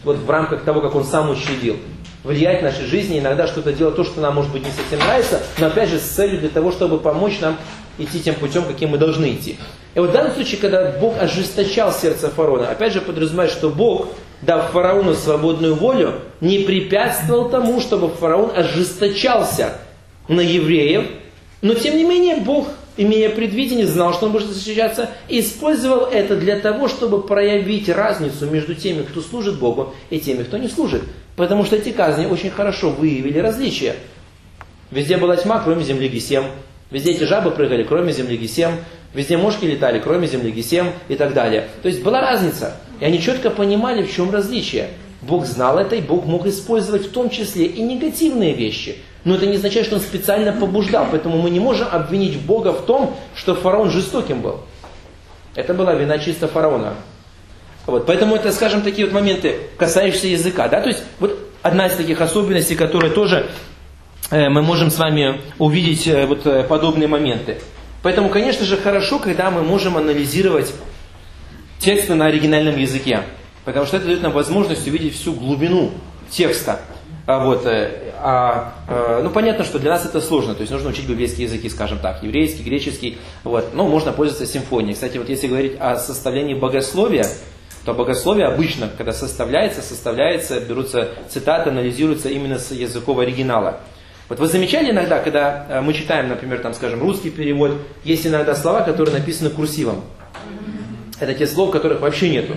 вот 0.04 0.16
в 0.16 0.30
рамках 0.30 0.62
того, 0.62 0.80
как 0.80 0.94
Он 0.94 1.04
сам 1.04 1.28
учредил, 1.28 1.76
влиять 2.24 2.60
в 2.60 2.64
нашей 2.64 2.86
жизни, 2.86 3.18
иногда 3.18 3.46
что-то 3.46 3.72
делать, 3.74 3.96
то, 3.96 4.04
что 4.04 4.20
нам, 4.20 4.34
может 4.34 4.50
быть, 4.52 4.64
не 4.64 4.70
совсем 4.70 5.00
нравится, 5.00 5.42
но 5.58 5.66
опять 5.66 5.88
же 5.88 5.98
с 5.98 6.02
целью 6.02 6.40
для 6.40 6.48
того, 6.48 6.70
чтобы 6.70 6.98
помочь 6.98 7.40
нам 7.40 7.56
идти 7.98 8.20
тем 8.20 8.34
путем, 8.34 8.64
каким 8.64 8.90
мы 8.90 8.98
должны 8.98 9.32
идти. 9.32 9.56
И 9.94 9.98
вот 9.98 10.10
в 10.10 10.12
данном 10.12 10.32
случае, 10.34 10.60
когда 10.60 10.92
Бог 11.00 11.20
ожесточал 11.20 11.92
сердце 11.92 12.30
фараона, 12.30 12.70
опять 12.70 12.92
же 12.92 13.00
подразумевает, 13.00 13.50
что 13.50 13.70
Бог, 13.70 14.08
дав 14.42 14.70
фараону 14.70 15.14
свободную 15.14 15.74
волю, 15.74 16.14
не 16.40 16.60
препятствовал 16.60 17.50
тому, 17.50 17.80
чтобы 17.80 18.08
фараон 18.08 18.52
ожесточался 18.56 19.74
на 20.28 20.40
евреев, 20.40 21.06
но 21.60 21.74
тем 21.74 21.96
не 21.96 22.04
менее 22.04 22.36
Бог, 22.36 22.68
имея 22.96 23.30
предвидение, 23.30 23.86
знал, 23.86 24.14
что 24.14 24.26
он 24.26 24.32
будет 24.32 24.48
защищаться, 24.48 25.10
и 25.28 25.40
использовал 25.40 26.06
это 26.06 26.36
для 26.36 26.58
того, 26.58 26.88
чтобы 26.88 27.22
проявить 27.22 27.88
разницу 27.88 28.46
между 28.46 28.74
теми, 28.74 29.02
кто 29.02 29.20
служит 29.20 29.58
Богу, 29.58 29.94
и 30.08 30.20
теми, 30.20 30.44
кто 30.44 30.56
не 30.56 30.68
служит. 30.68 31.02
Потому 31.36 31.64
что 31.64 31.76
эти 31.76 31.90
казни 31.90 32.26
очень 32.26 32.50
хорошо 32.50 32.90
выявили 32.90 33.38
различия. 33.38 33.96
Везде 34.90 35.16
была 35.16 35.36
тьма, 35.36 35.60
кроме 35.60 35.84
земли 35.84 36.08
Гесем. 36.08 36.44
Везде 36.90 37.12
эти 37.12 37.24
жабы 37.24 37.50
прыгали, 37.50 37.82
кроме 37.84 38.12
земли 38.12 38.36
Гесем. 38.36 38.72
Везде 39.14 39.36
мошки 39.36 39.64
летали, 39.64 39.98
кроме 39.98 40.26
земли 40.26 40.50
Гесем 40.50 40.92
и 41.08 41.16
так 41.16 41.34
далее. 41.34 41.68
То 41.82 41.88
есть 41.88 42.02
была 42.02 42.20
разница. 42.20 42.76
И 43.00 43.04
они 43.04 43.20
четко 43.20 43.50
понимали, 43.50 44.02
в 44.02 44.12
чем 44.12 44.30
различие. 44.30 44.90
Бог 45.22 45.46
знал 45.46 45.78
это, 45.78 45.96
и 45.96 46.00
Бог 46.00 46.24
мог 46.24 46.46
использовать 46.46 47.06
в 47.06 47.10
том 47.10 47.30
числе 47.30 47.66
и 47.66 47.82
негативные 47.82 48.54
вещи– 48.54 48.96
но 49.24 49.34
это 49.34 49.46
не 49.46 49.56
означает, 49.56 49.86
что 49.86 49.96
он 49.96 50.00
специально 50.00 50.52
побуждал. 50.52 51.06
Поэтому 51.10 51.38
мы 51.38 51.50
не 51.50 51.60
можем 51.60 51.88
обвинить 51.90 52.40
Бога 52.40 52.72
в 52.72 52.86
том, 52.86 53.16
что 53.34 53.54
фараон 53.54 53.90
жестоким 53.90 54.40
был. 54.40 54.60
Это 55.54 55.74
была 55.74 55.94
вина 55.94 56.18
чисто 56.18 56.48
фараона. 56.48 56.94
Вот, 57.86 58.06
поэтому 58.06 58.36
это, 58.36 58.52
скажем, 58.52 58.82
такие 58.82 59.06
вот 59.06 59.14
моменты, 59.14 59.56
касающиеся 59.76 60.28
языка. 60.28 60.68
Да? 60.68 60.80
То 60.80 60.88
есть 60.88 61.02
вот 61.18 61.38
одна 61.62 61.86
из 61.86 61.96
таких 61.96 62.20
особенностей, 62.20 62.76
которые 62.76 63.12
тоже 63.12 63.46
мы 64.30 64.62
можем 64.62 64.90
с 64.90 64.98
вами 64.98 65.40
увидеть 65.58 66.06
э, 66.06 66.26
вот 66.26 66.46
э, 66.46 66.62
подобные 66.64 67.08
моменты. 67.08 67.58
Поэтому, 68.02 68.28
конечно 68.28 68.64
же, 68.64 68.76
хорошо, 68.76 69.18
когда 69.18 69.50
мы 69.50 69.62
можем 69.62 69.96
анализировать 69.96 70.72
тексты 71.78 72.14
на 72.14 72.26
оригинальном 72.26 72.78
языке. 72.78 73.22
Потому 73.64 73.86
что 73.86 73.96
это 73.96 74.06
дает 74.06 74.22
нам 74.22 74.32
возможность 74.32 74.86
увидеть 74.86 75.14
всю 75.14 75.32
глубину 75.32 75.90
текста. 76.30 76.80
А 77.26 77.44
вот, 77.44 77.66
э, 77.66 78.12
а, 78.22 78.72
ну, 79.22 79.30
понятно, 79.30 79.64
что 79.64 79.78
для 79.78 79.90
нас 79.90 80.04
это 80.04 80.20
сложно, 80.20 80.54
то 80.54 80.60
есть 80.60 80.72
нужно 80.72 80.90
учить 80.90 81.08
библейские 81.08 81.46
языки, 81.46 81.68
скажем 81.68 81.98
так, 81.98 82.22
еврейский, 82.22 82.62
греческий, 82.62 83.18
вот, 83.44 83.72
но 83.72 83.86
можно 83.86 84.12
пользоваться 84.12 84.46
симфонией. 84.52 84.94
Кстати, 84.94 85.18
вот 85.18 85.28
если 85.28 85.46
говорить 85.46 85.76
о 85.78 85.96
составлении 85.96 86.54
богословия, 86.54 87.26
то 87.84 87.94
богословие 87.94 88.46
обычно, 88.46 88.90
когда 88.96 89.12
составляется, 89.12 89.80
составляется, 89.80 90.60
берутся 90.60 91.08
цитаты, 91.28 91.70
анализируются 91.70 92.28
именно 92.28 92.58
с 92.58 92.70
языков 92.72 93.18
оригинала. 93.18 93.80
Вот 94.30 94.38
вы 94.38 94.46
замечали 94.46 94.92
иногда, 94.92 95.18
когда 95.18 95.66
э, 95.68 95.80
мы 95.80 95.92
читаем, 95.92 96.28
например, 96.28 96.60
там, 96.60 96.72
скажем, 96.72 97.02
русский 97.02 97.30
перевод, 97.30 97.72
есть 98.04 98.24
иногда 98.24 98.54
слова, 98.54 98.82
которые 98.82 99.18
написаны 99.18 99.50
курсивом. 99.50 100.02
Это 101.18 101.34
те 101.34 101.48
слова, 101.48 101.72
которых 101.72 102.00
вообще 102.00 102.30
нету. 102.30 102.54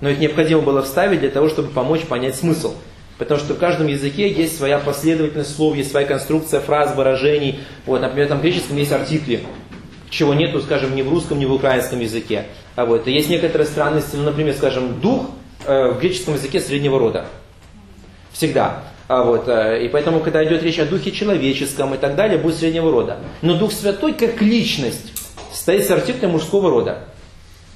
Но 0.00 0.10
их 0.10 0.20
необходимо 0.20 0.60
было 0.60 0.80
вставить 0.80 1.18
для 1.18 1.30
того, 1.30 1.48
чтобы 1.48 1.70
помочь 1.70 2.02
понять 2.02 2.36
смысл. 2.36 2.74
Потому 3.18 3.40
что 3.40 3.54
в 3.54 3.58
каждом 3.58 3.88
языке 3.88 4.30
есть 4.30 4.56
своя 4.56 4.78
последовательность 4.78 5.56
слов, 5.56 5.74
есть 5.74 5.90
своя 5.90 6.06
конструкция 6.06 6.60
фраз, 6.60 6.94
выражений. 6.94 7.58
Вот, 7.84 8.00
например, 8.00 8.28
там 8.28 8.38
в 8.38 8.42
греческом 8.42 8.76
есть 8.76 8.92
артикли, 8.92 9.42
чего 10.10 10.34
нету, 10.34 10.60
скажем, 10.60 10.94
ни 10.94 11.02
в 11.02 11.10
русском, 11.10 11.40
ни 11.40 11.46
в 11.46 11.52
украинском 11.52 11.98
языке. 11.98 12.44
А 12.76 12.86
вот, 12.86 13.08
и 13.08 13.12
есть 13.12 13.28
некоторые 13.28 13.66
странности, 13.66 14.14
ну, 14.14 14.22
например, 14.22 14.54
скажем, 14.54 15.00
дух 15.00 15.30
э, 15.66 15.90
в 15.90 15.98
греческом 15.98 16.34
языке 16.34 16.60
среднего 16.60 16.96
рода. 16.96 17.26
Всегда. 18.32 18.84
А 19.08 19.22
вот, 19.22 19.48
э, 19.48 19.84
и 19.84 19.88
поэтому, 19.88 20.20
когда 20.20 20.44
идет 20.44 20.62
речь 20.62 20.78
о 20.78 20.84
духе 20.84 21.10
человеческом 21.10 21.94
и 21.94 21.98
так 21.98 22.14
далее, 22.14 22.38
будет 22.38 22.56
среднего 22.56 22.92
рода. 22.92 23.16
Но 23.40 23.56
Дух 23.56 23.72
Святой, 23.72 24.12
как 24.12 24.42
личность, 24.42 25.14
стоит 25.52 25.86
с 25.86 25.90
артиклем 25.90 26.30
мужского 26.30 26.70
рода. 26.70 27.04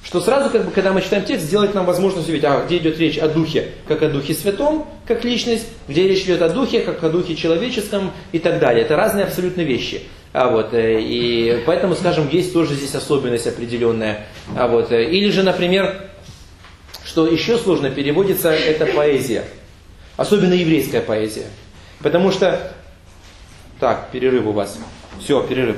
Что 0.03 0.21
сразу, 0.21 0.51
как 0.51 0.65
бы, 0.65 0.71
когда 0.71 0.93
мы 0.93 1.01
читаем 1.01 1.25
текст, 1.25 1.49
делает 1.49 1.73
нам 1.73 1.85
возможность 1.85 2.29
увидеть, 2.29 2.45
а 2.45 2.63
где 2.63 2.77
идет 2.77 2.99
речь 2.99 3.17
о 3.17 3.29
Духе, 3.29 3.71
как 3.87 4.03
о 4.03 4.09
Духе 4.09 4.35
Святом, 4.35 4.85
как 5.07 5.23
личность, 5.23 5.65
где 5.87 6.07
речь 6.07 6.23
идет 6.23 6.41
о 6.43 6.49
Духе, 6.49 6.81
как 6.81 7.03
о 7.03 7.09
Духе 7.09 7.35
человеческом 7.35 8.11
и 8.31 8.37
так 8.37 8.59
далее. 8.59 8.85
Это 8.85 8.95
разные 8.95 9.25
абсолютно 9.25 9.61
вещи. 9.61 10.03
А 10.33 10.49
вот, 10.49 10.73
э, 10.73 10.99
и 11.01 11.63
поэтому, 11.65 11.95
скажем, 11.95 12.29
есть 12.29 12.53
тоже 12.53 12.75
здесь 12.75 12.93
особенность 12.93 13.47
определенная. 13.47 14.27
А 14.55 14.67
вот, 14.67 14.91
э, 14.91 15.05
или 15.09 15.29
же, 15.31 15.41
например, 15.41 16.09
что 17.03 17.25
еще 17.25 17.57
сложно 17.57 17.89
переводится, 17.89 18.51
это 18.51 18.85
поэзия. 18.85 19.45
Особенно 20.15 20.53
еврейская 20.53 21.01
поэзия. 21.01 21.47
Потому 21.99 22.31
что... 22.31 22.73
Так, 23.79 24.09
перерыв 24.11 24.45
у 24.45 24.51
вас. 24.51 24.77
Все, 25.19 25.41
перерыв. 25.45 25.77